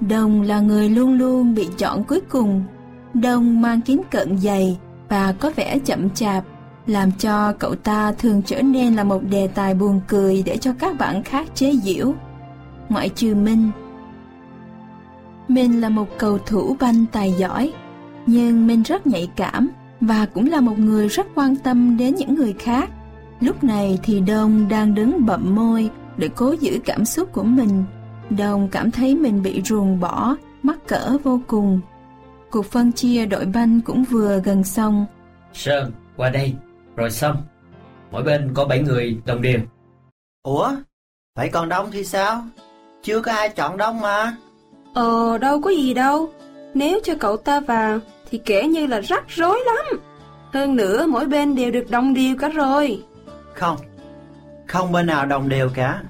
Đồng 0.00 0.42
là 0.42 0.60
người 0.60 0.88
luôn 0.90 1.18
luôn 1.18 1.54
bị 1.54 1.68
chọn 1.78 2.04
cuối 2.04 2.20
cùng. 2.28 2.64
Đồng 3.14 3.62
mang 3.62 3.80
kính 3.80 4.02
cận 4.10 4.38
dày 4.38 4.78
và 5.08 5.34
có 5.40 5.52
vẻ 5.56 5.78
chậm 5.78 6.10
chạp, 6.10 6.44
làm 6.86 7.12
cho 7.12 7.52
cậu 7.52 7.74
ta 7.74 8.12
thường 8.12 8.42
trở 8.46 8.62
nên 8.62 8.94
là 8.94 9.04
một 9.04 9.22
đề 9.30 9.48
tài 9.48 9.74
buồn 9.74 10.00
cười 10.08 10.42
để 10.46 10.56
cho 10.56 10.72
các 10.78 10.98
bạn 10.98 11.22
khác 11.22 11.46
chế 11.54 11.72
giễu. 11.82 12.14
Ngoại 12.88 13.08
trừ 13.08 13.34
Minh. 13.34 13.70
Minh 15.48 15.80
là 15.80 15.88
một 15.88 16.06
cầu 16.18 16.38
thủ 16.38 16.76
banh 16.80 17.04
tài 17.12 17.32
giỏi, 17.32 17.72
nhưng 18.26 18.66
Minh 18.66 18.82
rất 18.82 19.06
nhạy 19.06 19.30
cảm 19.36 19.70
và 20.00 20.26
cũng 20.26 20.50
là 20.50 20.60
một 20.60 20.78
người 20.78 21.08
rất 21.08 21.26
quan 21.34 21.56
tâm 21.56 21.96
đến 21.96 22.14
những 22.14 22.34
người 22.34 22.52
khác. 22.58 22.90
Lúc 23.40 23.64
này 23.64 23.98
thì 24.02 24.20
Đông 24.20 24.68
đang 24.68 24.94
đứng 24.94 25.26
bậm 25.26 25.54
môi 25.54 25.90
để 26.16 26.28
cố 26.36 26.52
giữ 26.60 26.78
cảm 26.84 27.04
xúc 27.04 27.32
của 27.32 27.42
mình. 27.42 27.84
Đông 28.30 28.68
cảm 28.68 28.90
thấy 28.90 29.14
mình 29.14 29.42
bị 29.42 29.62
ruồng 29.64 30.00
bỏ, 30.00 30.36
mắc 30.62 30.78
cỡ 30.88 31.16
vô 31.24 31.40
cùng. 31.46 31.80
Cuộc 32.50 32.66
phân 32.66 32.92
chia 32.92 33.26
đội 33.26 33.44
banh 33.44 33.80
cũng 33.80 34.04
vừa 34.04 34.40
gần 34.44 34.64
xong. 34.64 35.06
Sơn, 35.52 35.92
qua 36.16 36.30
đây, 36.30 36.54
rồi 36.96 37.10
xong. 37.10 37.36
Mỗi 38.10 38.22
bên 38.22 38.50
có 38.54 38.64
7 38.64 38.82
người 38.82 39.20
đồng 39.24 39.42
đều. 39.42 39.60
Ủa? 40.42 40.72
Vậy 41.36 41.48
còn 41.48 41.68
Đông 41.68 41.90
thì 41.90 42.04
sao? 42.04 42.44
Chưa 43.02 43.20
có 43.20 43.32
ai 43.32 43.48
chọn 43.48 43.76
Đông 43.76 44.00
mà. 44.00 44.36
Ờ, 44.94 45.38
đâu 45.38 45.60
có 45.60 45.70
gì 45.70 45.94
đâu. 45.94 46.32
Nếu 46.74 47.00
cho 47.04 47.14
cậu 47.20 47.36
ta 47.36 47.60
vào 47.60 47.98
thì 48.30 48.38
kể 48.38 48.68
như 48.68 48.86
là 48.86 49.00
rắc 49.00 49.24
rối 49.28 49.60
lắm. 49.66 50.00
Hơn 50.52 50.76
nữa 50.76 51.06
mỗi 51.06 51.26
bên 51.26 51.54
đều 51.54 51.70
được 51.70 51.90
đồng 51.90 52.14
đều 52.14 52.36
cả 52.38 52.48
rồi. 52.48 53.02
Không, 53.54 53.76
không 54.66 54.92
bên 54.92 55.06
nào 55.06 55.26
đồng 55.26 55.48
đều 55.48 55.68
cả. 55.74 56.02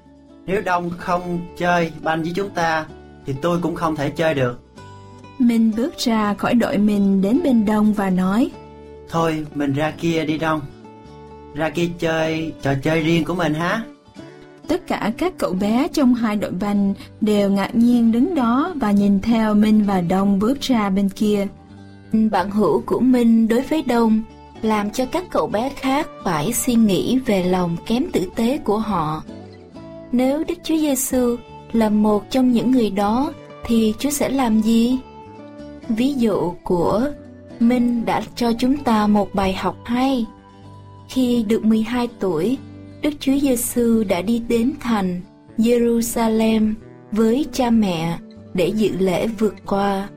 Nếu 0.47 0.62
Đông 0.62 0.91
không 0.99 1.41
chơi 1.59 1.93
banh 2.03 2.22
với 2.22 2.33
chúng 2.35 2.51
ta 2.51 2.87
thì 3.26 3.35
tôi 3.43 3.59
cũng 3.62 3.74
không 3.74 3.97
thể 3.97 4.11
chơi 4.11 4.35
được. 4.35 4.61
Minh 5.39 5.72
bước 5.76 5.99
ra 5.99 6.35
khỏi 6.35 6.55
đội 6.55 6.78
mình 6.78 7.22
đến 7.22 7.41
bên 7.45 7.64
Đông 7.64 7.93
và 7.93 8.11
nói 8.11 8.51
Thôi 9.12 9.46
mình 9.54 9.72
ra 9.72 9.92
kia 9.98 10.24
đi 10.24 10.38
Đông. 10.38 10.60
Ra 11.54 11.70
kia 11.70 11.88
chơi 11.98 12.52
trò 12.62 12.74
chơi 12.82 13.00
riêng 13.00 13.24
của 13.24 13.34
mình 13.34 13.54
hả? 13.54 13.82
Tất 14.68 14.86
cả 14.86 15.12
các 15.18 15.32
cậu 15.38 15.52
bé 15.52 15.88
trong 15.92 16.14
hai 16.14 16.36
đội 16.36 16.50
banh 16.50 16.94
đều 17.20 17.50
ngạc 17.50 17.74
nhiên 17.74 18.12
đứng 18.12 18.34
đó 18.34 18.72
và 18.76 18.90
nhìn 18.90 19.20
theo 19.20 19.54
Minh 19.54 19.84
và 19.86 20.00
Đông 20.00 20.38
bước 20.38 20.60
ra 20.60 20.90
bên 20.90 21.08
kia. 21.08 21.46
Bạn 22.30 22.50
hữu 22.50 22.82
của 22.86 23.00
Minh 23.00 23.48
đối 23.48 23.60
với 23.60 23.82
Đông 23.82 24.22
làm 24.62 24.90
cho 24.90 25.06
các 25.06 25.24
cậu 25.30 25.46
bé 25.46 25.72
khác 25.76 26.08
phải 26.24 26.52
suy 26.52 26.74
nghĩ 26.74 27.18
về 27.26 27.44
lòng 27.44 27.76
kém 27.86 28.04
tử 28.12 28.26
tế 28.36 28.58
của 28.58 28.78
họ. 28.78 29.22
Nếu 30.12 30.44
Đức 30.44 30.58
Chúa 30.64 30.76
Giêsu 30.76 31.36
là 31.72 31.88
một 31.88 32.30
trong 32.30 32.52
những 32.52 32.70
người 32.70 32.90
đó 32.90 33.32
thì 33.64 33.94
Chúa 33.98 34.10
sẽ 34.10 34.28
làm 34.28 34.60
gì? 34.60 34.98
Ví 35.88 36.14
dụ 36.14 36.54
của 36.62 37.08
Minh 37.68 38.04
đã 38.04 38.22
cho 38.36 38.52
chúng 38.58 38.76
ta 38.76 39.06
một 39.06 39.34
bài 39.34 39.52
học 39.52 39.76
hay. 39.84 40.26
Khi 41.08 41.44
được 41.48 41.64
12 41.64 42.08
tuổi, 42.20 42.58
Đức 43.02 43.10
Chúa 43.20 43.38
Giêsu 43.38 44.04
đã 44.04 44.22
đi 44.22 44.38
đến 44.48 44.72
thành 44.80 45.20
Jerusalem 45.58 46.74
với 47.12 47.46
cha 47.52 47.70
mẹ 47.70 48.18
để 48.54 48.66
dự 48.66 48.90
lễ 48.98 49.26
vượt 49.26 49.54
qua. 49.66 50.08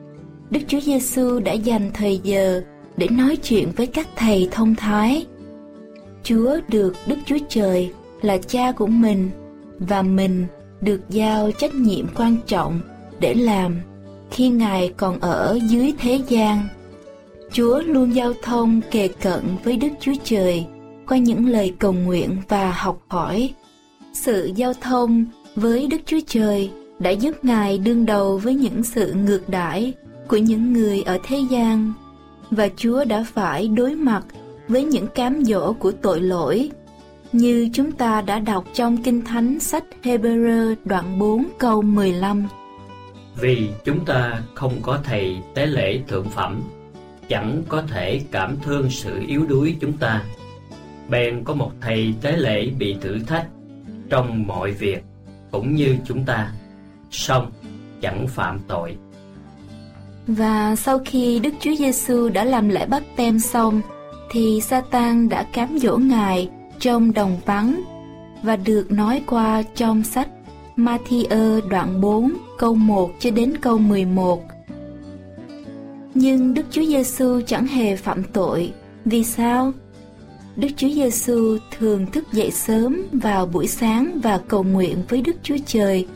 Đức 0.50 0.60
Chúa 0.68 0.80
Giêsu 0.80 1.40
đã 1.40 1.52
dành 1.52 1.90
thời 1.94 2.20
giờ 2.22 2.62
để 2.96 3.08
nói 3.08 3.36
chuyện 3.36 3.70
với 3.76 3.86
các 3.86 4.08
thầy 4.16 4.48
thông 4.50 4.74
thái. 4.74 5.26
Chúa 6.22 6.56
được 6.68 6.96
Đức 7.06 7.16
Chúa 7.26 7.38
Trời 7.48 7.92
là 8.22 8.38
cha 8.38 8.72
của 8.72 8.86
mình 8.86 9.30
và 9.78 10.02
mình 10.02 10.46
được 10.80 11.00
giao 11.10 11.50
trách 11.50 11.74
nhiệm 11.74 12.06
quan 12.14 12.36
trọng 12.46 12.80
để 13.20 13.34
làm 13.34 13.80
khi 14.30 14.48
Ngài 14.48 14.92
còn 14.96 15.20
ở 15.20 15.58
dưới 15.68 15.92
thế 15.98 16.20
gian. 16.28 16.68
Chúa 17.56 17.80
luôn 17.86 18.14
giao 18.14 18.32
thông 18.42 18.80
kề 18.90 19.08
cận 19.08 19.40
với 19.64 19.76
Đức 19.76 19.88
Chúa 20.00 20.12
Trời 20.24 20.66
qua 21.06 21.18
những 21.18 21.48
lời 21.48 21.74
cầu 21.78 21.92
nguyện 21.92 22.36
và 22.48 22.70
học 22.70 22.98
hỏi. 23.08 23.54
Sự 24.12 24.52
giao 24.56 24.72
thông 24.74 25.24
với 25.54 25.86
Đức 25.86 25.96
Chúa 26.06 26.20
Trời 26.26 26.70
đã 26.98 27.10
giúp 27.10 27.44
Ngài 27.44 27.78
đương 27.78 28.06
đầu 28.06 28.38
với 28.38 28.54
những 28.54 28.82
sự 28.82 29.12
ngược 29.12 29.48
đãi 29.48 29.92
của 30.28 30.36
những 30.36 30.72
người 30.72 31.02
ở 31.02 31.18
thế 31.22 31.38
gian 31.50 31.92
và 32.50 32.68
Chúa 32.76 33.04
đã 33.04 33.24
phải 33.34 33.68
đối 33.68 33.94
mặt 33.94 34.24
với 34.68 34.84
những 34.84 35.06
cám 35.14 35.44
dỗ 35.44 35.72
của 35.72 35.92
tội 35.92 36.20
lỗi 36.20 36.70
như 37.32 37.68
chúng 37.72 37.92
ta 37.92 38.22
đã 38.22 38.38
đọc 38.38 38.64
trong 38.74 38.96
Kinh 38.96 39.24
Thánh 39.24 39.60
sách 39.60 39.84
Hebrew 40.02 40.74
đoạn 40.84 41.18
4 41.18 41.44
câu 41.58 41.82
15. 41.82 42.48
Vì 43.40 43.68
chúng 43.84 44.04
ta 44.04 44.42
không 44.54 44.72
có 44.82 44.98
thầy 45.04 45.36
tế 45.54 45.66
lễ 45.66 46.00
thượng 46.08 46.28
phẩm, 46.28 46.62
chẳng 47.28 47.62
có 47.68 47.82
thể 47.82 48.20
cảm 48.30 48.56
thương 48.62 48.90
sự 48.90 49.22
yếu 49.26 49.46
đuối 49.46 49.76
chúng 49.80 49.92
ta. 49.92 50.24
Bèn 51.08 51.44
có 51.44 51.54
một 51.54 51.72
thầy 51.80 52.14
tế 52.22 52.36
lễ 52.36 52.70
bị 52.78 52.96
thử 53.00 53.18
thách 53.26 53.46
trong 54.08 54.46
mọi 54.46 54.70
việc, 54.70 55.04
cũng 55.50 55.74
như 55.74 55.96
chúng 56.06 56.24
ta, 56.24 56.52
song 57.10 57.52
chẳng 58.00 58.26
phạm 58.28 58.60
tội. 58.68 58.96
Và 60.26 60.76
sau 60.76 60.98
khi 61.04 61.38
Đức 61.38 61.54
Chúa 61.60 61.74
Giêsu 61.78 62.28
đã 62.28 62.44
làm 62.44 62.68
lễ 62.68 62.86
bắt 62.86 63.02
tem 63.16 63.38
xong, 63.38 63.80
thì 64.30 64.60
Satan 64.60 65.28
đã 65.28 65.42
cám 65.42 65.78
dỗ 65.78 65.96
Ngài 65.96 66.48
trong 66.78 67.12
đồng 67.12 67.36
vắng 67.44 67.82
và 68.42 68.56
được 68.56 68.90
nói 68.90 69.22
qua 69.26 69.62
trong 69.74 70.04
sách 70.04 70.28
Matthew 70.76 71.68
đoạn 71.68 72.00
4 72.00 72.32
câu 72.58 72.74
1 72.74 73.10
cho 73.18 73.30
đến 73.30 73.54
câu 73.60 73.78
11. 73.78 74.42
Nhưng 76.18 76.54
Đức 76.54 76.62
Chúa 76.70 76.84
Giêsu 76.84 77.40
chẳng 77.46 77.66
hề 77.66 77.96
phạm 77.96 78.22
tội. 78.32 78.72
Vì 79.04 79.24
sao? 79.24 79.72
Đức 80.56 80.68
Chúa 80.76 80.88
Giêsu 80.88 81.58
thường 81.78 82.06
thức 82.12 82.24
dậy 82.32 82.50
sớm 82.50 83.02
vào 83.12 83.46
buổi 83.46 83.66
sáng 83.66 84.20
và 84.22 84.40
cầu 84.48 84.62
nguyện 84.62 84.96
với 85.08 85.22
Đức 85.22 85.36
Chúa 85.42 85.56
Trời, 85.66 86.06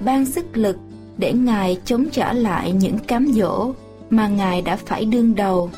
ban 0.00 0.24
sức 0.24 0.56
lực 0.56 0.76
để 1.18 1.32
Ngài 1.32 1.78
chống 1.84 2.06
trả 2.12 2.32
lại 2.32 2.72
những 2.72 2.98
cám 2.98 3.26
dỗ 3.32 3.72
mà 4.10 4.28
Ngài 4.28 4.62
đã 4.62 4.76
phải 4.76 5.04
đương 5.04 5.34
đầu. 5.34 5.70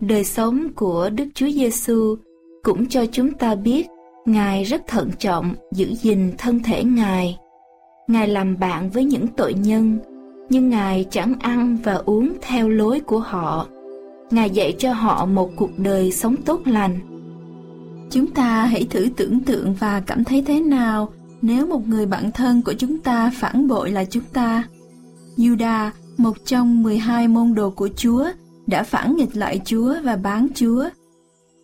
Đời 0.00 0.24
sống 0.24 0.68
của 0.74 1.10
Đức 1.10 1.28
Chúa 1.34 1.50
Giêsu 1.50 2.16
cũng 2.62 2.86
cho 2.86 3.06
chúng 3.12 3.32
ta 3.32 3.54
biết 3.54 3.86
Ngài 4.26 4.64
rất 4.64 4.86
thận 4.86 5.10
trọng 5.18 5.54
giữ 5.72 5.94
gìn 5.94 6.32
thân 6.38 6.62
thể 6.62 6.84
Ngài. 6.84 7.38
Ngài 8.08 8.28
làm 8.28 8.58
bạn 8.58 8.90
với 8.90 9.04
những 9.04 9.26
tội 9.26 9.54
nhân, 9.54 9.98
nhưng 10.48 10.68
Ngài 10.68 11.06
chẳng 11.10 11.34
ăn 11.40 11.76
và 11.84 11.94
uống 11.94 12.32
theo 12.42 12.68
lối 12.68 13.00
của 13.00 13.18
họ. 13.18 13.66
Ngài 14.30 14.50
dạy 14.50 14.74
cho 14.78 14.92
họ 14.92 15.26
một 15.26 15.50
cuộc 15.56 15.70
đời 15.78 16.12
sống 16.12 16.36
tốt 16.36 16.60
lành. 16.64 16.98
Chúng 18.10 18.26
ta 18.26 18.64
hãy 18.64 18.86
thử 18.90 19.08
tưởng 19.16 19.40
tượng 19.40 19.74
và 19.74 20.00
cảm 20.00 20.24
thấy 20.24 20.42
thế 20.46 20.60
nào 20.60 21.08
nếu 21.42 21.66
một 21.66 21.88
người 21.88 22.06
bạn 22.06 22.30
thân 22.32 22.62
của 22.62 22.72
chúng 22.72 22.98
ta 22.98 23.30
phản 23.34 23.68
bội 23.68 23.90
là 23.90 24.04
chúng 24.04 24.24
ta. 24.32 24.64
Judah, 25.36 25.90
một 26.16 26.36
trong 26.44 26.82
12 26.82 27.28
môn 27.28 27.54
đồ 27.54 27.70
của 27.70 27.88
Chúa, 27.96 28.26
đã 28.66 28.82
phản 28.82 29.16
nghịch 29.16 29.36
lại 29.36 29.60
Chúa 29.64 29.94
và 30.04 30.16
bán 30.16 30.46
Chúa. 30.54 30.84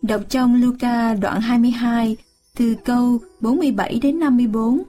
Đọc 0.01 0.21
trong 0.29 0.61
Luca 0.61 1.13
đoạn 1.13 1.41
22, 1.41 2.17
từ 2.57 2.75
câu 2.85 3.19
47 3.41 3.99
đến 4.01 4.19
54. 4.19 4.83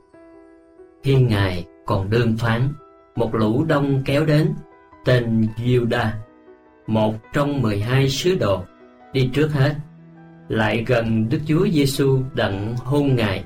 Khi 1.03 1.15
Ngài 1.15 1.67
còn 1.87 2.11
đơn 2.11 2.37
phán, 2.39 2.73
một 3.17 3.35
lũ 3.35 3.65
đông 3.65 4.03
kéo 4.05 4.27
đến, 4.27 4.55
tên 5.05 5.47
Giuda, 5.67 6.15
một 6.87 7.15
trong 7.33 7.63
12 7.63 8.09
sứ 8.09 8.35
đồ, 8.35 8.63
đi 9.13 9.31
trước 9.33 9.53
hết, 9.53 9.75
lại 10.49 10.85
gần 10.87 11.29
Đức 11.29 11.39
Chúa 11.47 11.69
Giêsu 11.69 12.23
đặng 12.35 12.77
hôn 12.77 13.17
Ngài. 13.17 13.45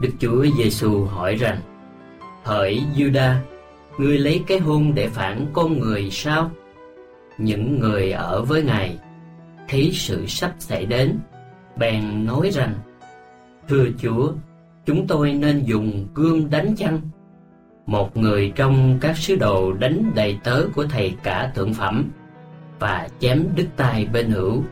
Đức 0.00 0.10
Chúa 0.18 0.46
Giêsu 0.58 1.04
hỏi 1.04 1.34
rằng: 1.34 1.60
Hỡi 2.44 2.82
Giuda, 2.96 3.40
ngươi 3.98 4.18
lấy 4.18 4.42
cái 4.46 4.58
hôn 4.58 4.94
để 4.94 5.08
phản 5.08 5.46
con 5.52 5.78
người 5.78 6.10
sao? 6.10 6.50
Những 7.38 7.80
người 7.80 8.12
ở 8.12 8.42
với 8.42 8.62
Ngài 8.62 8.98
thấy 9.68 9.90
sự 9.92 10.26
sắp 10.26 10.54
xảy 10.58 10.86
đến, 10.86 11.18
bèn 11.76 12.26
nói 12.26 12.50
rằng: 12.50 12.74
Thưa 13.68 13.84
Chúa, 13.98 14.32
chúng 14.86 15.06
tôi 15.06 15.32
nên 15.32 15.64
dùng 15.64 16.06
gươm 16.14 16.50
đánh 16.50 16.74
chăng? 16.76 17.00
Một 17.86 18.16
người 18.16 18.52
trong 18.56 18.98
các 19.00 19.16
sứ 19.16 19.36
đồ 19.36 19.72
đánh 19.72 20.12
đầy 20.14 20.38
tớ 20.44 20.66
của 20.74 20.84
thầy 20.90 21.14
cả 21.22 21.52
thượng 21.54 21.74
phẩm 21.74 22.10
và 22.78 23.08
chém 23.18 23.44
đứt 23.56 23.66
tay 23.76 24.06
bên 24.12 24.30
hữu. 24.30 24.62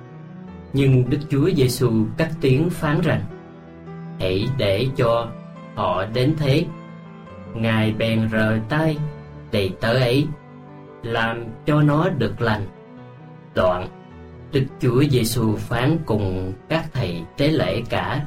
Nhưng 0.72 1.10
Đức 1.10 1.18
Chúa 1.30 1.50
Giêsu 1.56 1.92
cắt 2.16 2.30
tiếng 2.40 2.70
phán 2.70 3.00
rằng: 3.00 3.22
Hãy 4.20 4.48
để 4.58 4.86
cho 4.96 5.28
họ 5.74 6.04
đến 6.04 6.34
thế. 6.38 6.64
Ngài 7.54 7.92
bèn 7.92 8.28
rờ 8.32 8.58
tay 8.68 8.98
đầy 9.52 9.72
tớ 9.80 9.92
ấy, 9.92 10.26
làm 11.02 11.44
cho 11.66 11.82
nó 11.82 12.08
được 12.08 12.40
lành. 12.40 12.66
Đoạn 13.54 13.88
Đức 14.52 14.64
Chúa 14.80 15.02
Giêsu 15.10 15.56
phán 15.56 15.98
cùng 16.06 16.52
các 16.68 16.84
thầy 16.92 17.22
tế 17.36 17.48
lễ 17.48 17.82
cả, 17.90 18.26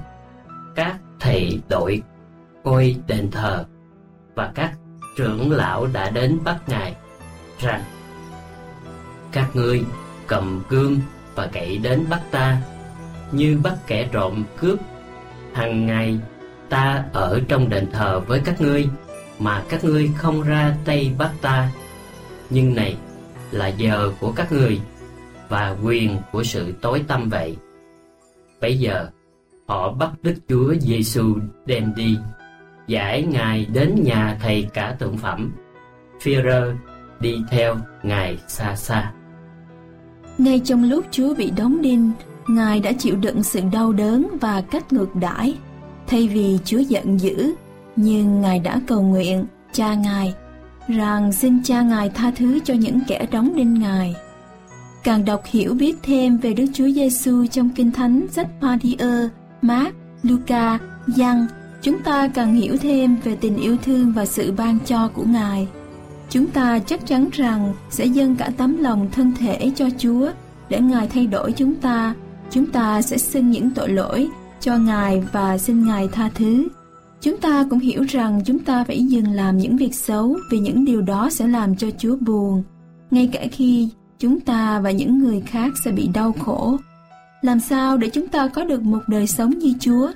các 0.76 0.98
thầy 1.20 1.62
đội 1.70 2.02
coi 2.64 2.96
đền 3.08 3.32
thờ 3.32 3.66
và 4.36 4.52
các 4.56 4.74
trưởng 5.18 5.52
lão 5.52 5.88
đã 5.94 6.10
đến 6.10 6.40
bắt 6.44 6.58
ngài. 6.68 6.96
Rằng 7.60 7.84
các 9.32 9.56
ngươi 9.56 9.84
cầm 10.28 10.64
gươm 10.70 11.00
và 11.36 11.50
gậy 11.54 11.78
đến 11.78 12.06
bắt 12.10 12.22
ta 12.32 12.58
như 13.32 13.60
bắt 13.64 13.74
kẻ 13.88 14.10
trộm 14.12 14.44
cướp. 14.58 14.80
Hằng 15.54 15.86
ngày 15.86 16.20
ta 16.70 17.04
ở 17.14 17.42
trong 17.48 17.70
đền 17.70 17.92
thờ 17.92 18.20
với 18.20 18.42
các 18.46 18.62
ngươi 18.62 18.90
mà 19.40 19.64
các 19.70 19.84
ngươi 19.84 20.12
không 20.18 20.42
ra 20.42 20.76
tay 20.86 21.14
bắt 21.18 21.32
ta. 21.42 21.72
Nhưng 22.50 22.76
này 22.76 22.98
là 23.52 23.68
giờ 23.68 24.12
của 24.20 24.32
các 24.32 24.52
ngươi 24.52 24.82
và 25.50 25.76
quyền 25.84 26.18
của 26.32 26.44
sự 26.44 26.74
tối 26.82 27.04
tâm 27.08 27.30
vậy. 27.30 27.58
Bây 28.62 28.80
giờ, 28.80 29.08
họ 29.68 29.92
bắt 29.92 30.10
Đức 30.22 30.36
Chúa 30.50 30.74
Giêsu 30.82 31.38
đem 31.66 31.96
đi, 31.96 32.18
giải 32.88 33.24
Ngài 33.24 33.66
đến 33.66 34.04
nhà 34.04 34.38
thầy 34.42 34.68
cả 34.74 34.96
tượng 35.00 35.18
phẩm. 35.18 35.52
Führer 36.20 36.76
đi 37.20 37.36
theo 37.50 37.76
Ngài 38.04 38.38
xa 38.48 38.76
xa. 38.76 39.12
Ngay 40.38 40.62
trong 40.64 40.84
lúc 40.84 41.06
Chúa 41.12 41.36
bị 41.36 41.52
đóng 41.52 41.82
đinh, 41.82 42.12
Ngài 42.48 42.80
đã 42.80 42.92
chịu 42.92 43.16
đựng 43.16 43.44
sự 43.44 43.62
đau 43.74 43.94
đớn 43.94 44.28
và 44.42 44.62
cách 44.62 44.94
ngược 44.94 45.16
đãi. 45.16 45.58
Thay 46.08 46.28
vì 46.28 46.60
Chúa 46.66 46.80
giận 46.80 47.20
dữ, 47.20 47.54
nhưng 47.96 48.42
Ngài 48.42 48.60
đã 48.60 48.82
cầu 48.88 49.02
nguyện, 49.02 49.46
cha 49.72 49.94
Ngài, 49.94 50.34
rằng 50.88 51.32
xin 51.32 51.64
cha 51.64 51.82
Ngài 51.82 52.10
tha 52.10 52.32
thứ 52.36 52.60
cho 52.60 52.74
những 52.74 53.00
kẻ 53.08 53.26
đóng 53.32 53.56
đinh 53.56 53.74
Ngài. 53.74 54.16
Càng 55.04 55.26
đọc 55.26 55.42
hiểu 55.46 55.74
biết 55.74 55.96
thêm 56.04 56.38
về 56.38 56.54
Đức 56.54 56.66
Chúa 56.74 56.90
Giêsu 56.90 57.46
trong 57.48 57.70
Kinh 57.70 57.92
Thánh 57.92 58.28
sách 58.32 58.48
Matthew, 58.62 59.28
Mark, 59.62 59.96
Luca, 60.24 60.80
Giăng, 61.08 61.48
chúng 61.84 62.00
ta 62.00 62.28
càng 62.28 62.56
hiểu 62.56 62.78
thêm 62.78 63.16
về 63.24 63.36
tình 63.36 63.58
yêu 63.58 63.78
thương 63.84 64.12
và 64.12 64.26
sự 64.26 64.52
ban 64.58 64.80
cho 64.86 65.08
của 65.08 65.24
Ngài. 65.24 65.68
Chúng 66.30 66.48
ta 66.48 66.80
chắc 66.80 67.08
chắn 67.08 67.30
rằng 67.32 67.74
sẽ 67.90 68.06
dâng 68.06 68.36
cả 68.36 68.50
tấm 68.58 68.78
lòng 68.78 69.10
thân 69.12 69.32
thể 69.40 69.72
cho 69.76 69.90
Chúa 69.98 70.32
để 70.70 70.80
Ngài 70.82 71.08
thay 71.08 71.28
đổi 71.28 71.52
chúng 71.52 71.76
ta. 71.76 72.16
Chúng 72.52 72.66
ta 72.66 73.02
sẽ 73.02 73.18
xin 73.18 73.52
những 73.52 73.72
tội 73.72 73.90
lỗi 73.90 74.30
cho 74.60 74.78
Ngài 74.78 75.24
và 75.32 75.58
xin 75.58 75.86
Ngài 75.86 76.08
tha 76.08 76.30
thứ. 76.36 76.68
Chúng 77.22 77.38
ta 77.38 77.66
cũng 77.70 77.80
hiểu 77.80 78.04
rằng 78.10 78.42
chúng 78.46 78.60
ta 78.60 78.84
phải 78.84 79.06
dừng 79.06 79.32
làm 79.32 79.58
những 79.58 79.78
việc 79.78 79.96
xấu 79.96 80.38
vì 80.52 80.60
những 80.60 80.86
điều 80.86 81.02
đó 81.02 81.30
sẽ 81.30 81.48
làm 81.48 81.76
cho 81.76 81.88
Chúa 81.98 82.16
buồn. 82.16 82.64
Ngay 83.12 83.30
cả 83.34 83.46
khi 83.52 83.90
chúng 84.20 84.40
ta 84.40 84.80
và 84.80 84.92
những 84.92 85.20
người 85.20 85.42
khác 85.42 85.74
sẽ 85.86 85.92
bị 85.92 86.08
đau 86.14 86.32
khổ. 86.32 86.78
Làm 87.42 87.60
sao 87.60 87.98
để 87.98 88.10
chúng 88.10 88.28
ta 88.28 88.48
có 88.48 88.64
được 88.64 88.82
một 88.82 89.02
đời 89.08 89.28
sống 89.28 89.50
như 89.50 89.74
Chúa? 89.80 90.12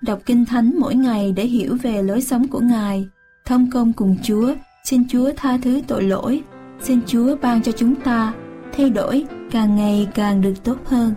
Đọc 0.00 0.20
Kinh 0.26 0.44
Thánh 0.44 0.72
mỗi 0.78 0.94
ngày 0.94 1.32
để 1.36 1.44
hiểu 1.44 1.76
về 1.82 2.02
lối 2.02 2.20
sống 2.20 2.48
của 2.48 2.58
Ngài, 2.60 3.08
thông 3.44 3.70
công 3.70 3.92
cùng 3.92 4.16
Chúa, 4.22 4.54
xin 4.84 5.08
Chúa 5.08 5.30
tha 5.36 5.58
thứ 5.62 5.80
tội 5.88 6.02
lỗi, 6.02 6.42
xin 6.80 7.00
Chúa 7.06 7.36
ban 7.42 7.62
cho 7.62 7.72
chúng 7.72 7.94
ta 7.94 8.32
thay 8.76 8.90
đổi 8.90 9.24
càng 9.50 9.76
ngày 9.76 10.08
càng 10.14 10.40
được 10.40 10.64
tốt 10.64 10.76
hơn. 10.84 11.14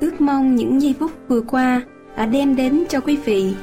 ước 0.00 0.20
mong 0.20 0.56
những 0.56 0.82
giây 0.82 0.94
phút 1.00 1.10
vừa 1.28 1.40
qua 1.40 1.82
đã 2.16 2.26
đem 2.26 2.56
đến 2.56 2.84
cho 2.88 3.00
quý 3.00 3.16
vị, 3.16 3.54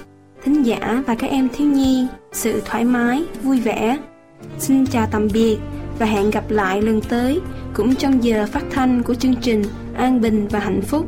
thính 0.43 0.65
giả 0.65 1.03
và 1.07 1.15
các 1.15 1.29
em 1.29 1.47
thiếu 1.53 1.67
nhi 1.67 2.07
sự 2.31 2.61
thoải 2.65 2.85
mái, 2.85 3.23
vui 3.43 3.59
vẻ. 3.59 3.97
Xin 4.57 4.85
chào 4.85 5.07
tạm 5.11 5.27
biệt 5.33 5.57
và 5.99 6.05
hẹn 6.05 6.31
gặp 6.31 6.43
lại 6.49 6.81
lần 6.81 7.01
tới 7.01 7.39
cũng 7.73 7.95
trong 7.95 8.23
giờ 8.23 8.45
phát 8.51 8.63
thanh 8.71 9.03
của 9.03 9.13
chương 9.13 9.35
trình 9.35 9.63
An 9.93 10.21
Bình 10.21 10.47
và 10.47 10.59
Hạnh 10.59 10.81
Phúc. 10.81 11.07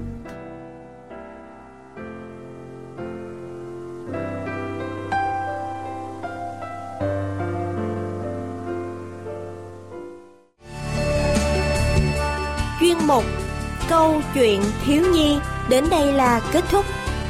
Câu 13.94 14.22
chuyện 14.34 14.62
thiếu 14.86 15.04
nhi 15.14 15.38
đến 15.70 15.84
đây 15.92 16.14
là 16.14 16.42
kết 16.52 16.64
thúc. 16.72 16.86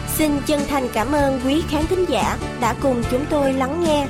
Xin 0.08 0.32
chân 0.46 0.60
thành 0.70 0.88
cảm 0.94 1.12
ơn 1.12 1.40
quý 1.46 1.64
khán 1.70 1.88
thính 1.88 2.06
giả 2.10 2.38
đã 2.62 2.76
cùng 2.82 3.04
chúng 3.12 3.26
tôi 3.30 3.54
lắng 3.54 3.84
nghe. 3.84 4.08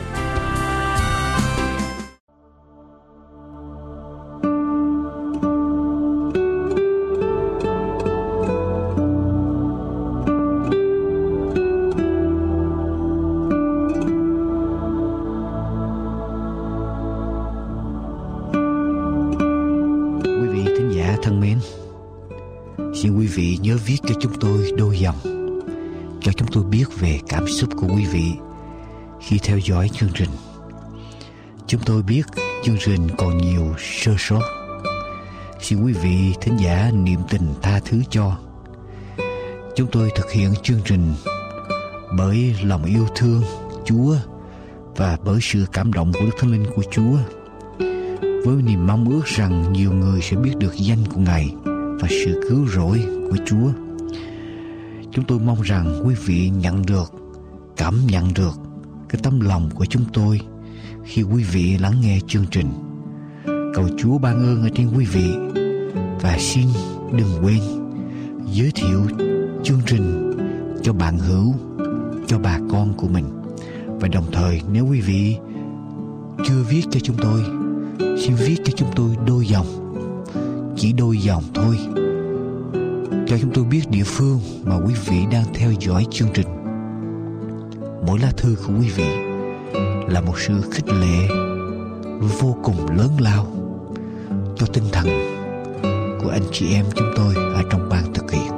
Xúc 27.64 27.74
của 27.78 27.88
quý 27.96 28.06
vị 28.06 28.34
khi 29.22 29.40
theo 29.44 29.58
dõi 29.58 29.90
chương 29.94 30.10
trình. 30.16 30.30
Chúng 31.68 31.82
tôi 31.86 32.04
biết 32.04 32.22
chương 32.64 32.78
trình 32.86 33.08
còn 33.18 33.38
nhiều 33.38 33.76
sơ 33.78 34.12
sót. 34.18 34.42
Xin 35.60 35.84
quý 35.84 35.94
vị 35.94 36.34
thính 36.42 36.58
giả 36.58 36.92
niệm 36.94 37.20
tình 37.30 37.54
tha 37.62 37.80
thứ 37.86 38.02
cho. 38.10 38.38
Chúng 39.76 39.92
tôi 39.92 40.12
thực 40.16 40.32
hiện 40.32 40.54
chương 40.64 40.80
trình 40.86 41.14
bởi 42.18 42.56
lòng 42.64 42.86
yêu 42.86 43.08
thương 43.16 43.42
Chúa 43.86 44.16
và 44.96 45.18
bởi 45.26 45.40
sự 45.42 45.66
cảm 45.74 45.94
động 45.94 46.12
của 46.14 46.26
Đức 46.26 46.36
Thánh 46.40 46.52
Linh 46.52 46.66
của 46.76 46.84
Chúa 46.92 47.18
với 48.46 48.62
niềm 48.64 48.88
mong 48.88 49.10
ước 49.10 49.26
rằng 49.26 49.74
nhiều 49.74 49.92
người 49.92 50.22
sẽ 50.22 50.38
biết 50.38 50.54
được 50.58 50.74
danh 50.76 51.06
của 51.14 51.22
Ngài 51.22 51.56
và 52.02 52.08
sự 52.10 52.42
cứu 52.50 52.68
rỗi 52.68 53.06
của 53.30 53.38
Chúa. 53.46 53.72
Chúng 55.12 55.26
tôi 55.26 55.40
mong 55.40 55.62
rằng 55.62 56.02
quý 56.06 56.16
vị 56.26 56.50
nhận 56.50 56.86
được, 56.86 57.23
cảm 57.78 58.08
nhận 58.08 58.34
được 58.34 58.60
cái 59.10 59.22
tấm 59.24 59.40
lòng 59.40 59.70
của 59.76 59.86
chúng 59.86 60.04
tôi 60.14 60.40
khi 61.04 61.24
quý 61.24 61.44
vị 61.44 61.78
lắng 61.78 61.94
nghe 62.02 62.20
chương 62.28 62.46
trình. 62.52 62.68
Cầu 63.74 63.88
Chúa 63.98 64.18
ban 64.18 64.36
ơn 64.36 64.64
ở 64.64 64.70
trên 64.76 64.90
quý 64.98 65.06
vị 65.06 65.30
và 66.22 66.38
xin 66.40 66.68
đừng 67.12 67.46
quên 67.46 67.60
giới 68.52 68.72
thiệu 68.76 69.02
chương 69.64 69.82
trình 69.86 70.34
cho 70.84 70.94
bạn 70.94 71.18
hữu, 71.18 71.54
cho 72.28 72.40
bà 72.40 72.60
con 72.72 72.94
của 72.98 73.08
mình. 73.08 73.26
Và 73.88 74.08
đồng 74.08 74.26
thời 74.32 74.62
nếu 74.72 74.86
quý 74.86 75.02
vị 75.02 75.38
chưa 76.46 76.64
viết 76.70 76.82
cho 76.92 77.00
chúng 77.00 77.18
tôi 77.22 77.44
xin 78.18 78.36
viết 78.36 78.56
cho 78.64 78.74
chúng 78.76 78.90
tôi 78.96 79.10
đôi 79.28 79.46
dòng 79.46 79.66
chỉ 80.76 80.94
đôi 80.94 81.18
dòng 81.18 81.44
thôi 81.54 81.78
cho 83.28 83.38
chúng 83.42 83.52
tôi 83.54 83.66
biết 83.66 83.82
địa 83.90 84.04
phương 84.06 84.40
mà 84.64 84.76
quý 84.76 84.94
vị 85.06 85.18
đang 85.32 85.46
theo 85.54 85.72
dõi 85.80 86.06
chương 86.12 86.30
trình 86.34 86.63
mỗi 88.06 88.20
lá 88.20 88.32
thư 88.38 88.56
của 88.68 88.74
quý 88.80 88.90
vị 88.90 89.10
là 90.08 90.22
một 90.22 90.40
sự 90.40 90.54
khích 90.72 90.88
lệ 90.88 91.28
vô 92.40 92.58
cùng 92.64 92.98
lớn 92.98 93.10
lao 93.20 93.48
cho 94.56 94.66
tinh 94.74 94.84
thần 94.92 95.08
của 96.24 96.30
anh 96.30 96.44
chị 96.52 96.74
em 96.74 96.86
chúng 96.96 97.12
tôi 97.16 97.36
ở 97.36 97.64
trong 97.72 97.90
ban 97.90 98.14
thực 98.14 98.32
hiện, 98.32 98.52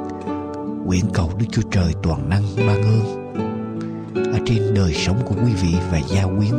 nguyện 0.84 1.04
cầu 1.14 1.30
Đức 1.38 1.46
Chúa 1.52 1.62
Trời 1.70 1.94
toàn 2.02 2.28
năng 2.28 2.42
ban 2.56 2.82
ơn 2.82 3.32
ở 4.14 4.38
trên 4.46 4.74
đời 4.74 4.94
sống 4.94 5.20
của 5.26 5.34
quý 5.44 5.52
vị 5.62 5.74
và 5.90 5.98
gia 5.98 6.22
quyến 6.22 6.52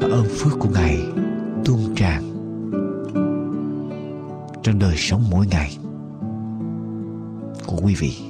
và 0.00 0.08
ơn 0.10 0.24
phước 0.24 0.58
của 0.58 0.68
Ngài 0.74 1.02
tuôn 1.64 1.94
tràn 1.96 2.22
trong 4.62 4.78
đời 4.78 4.94
sống 4.96 5.24
mỗi 5.30 5.46
ngày 5.46 5.76
của 7.66 7.76
quý 7.82 7.94
vị. 7.94 8.27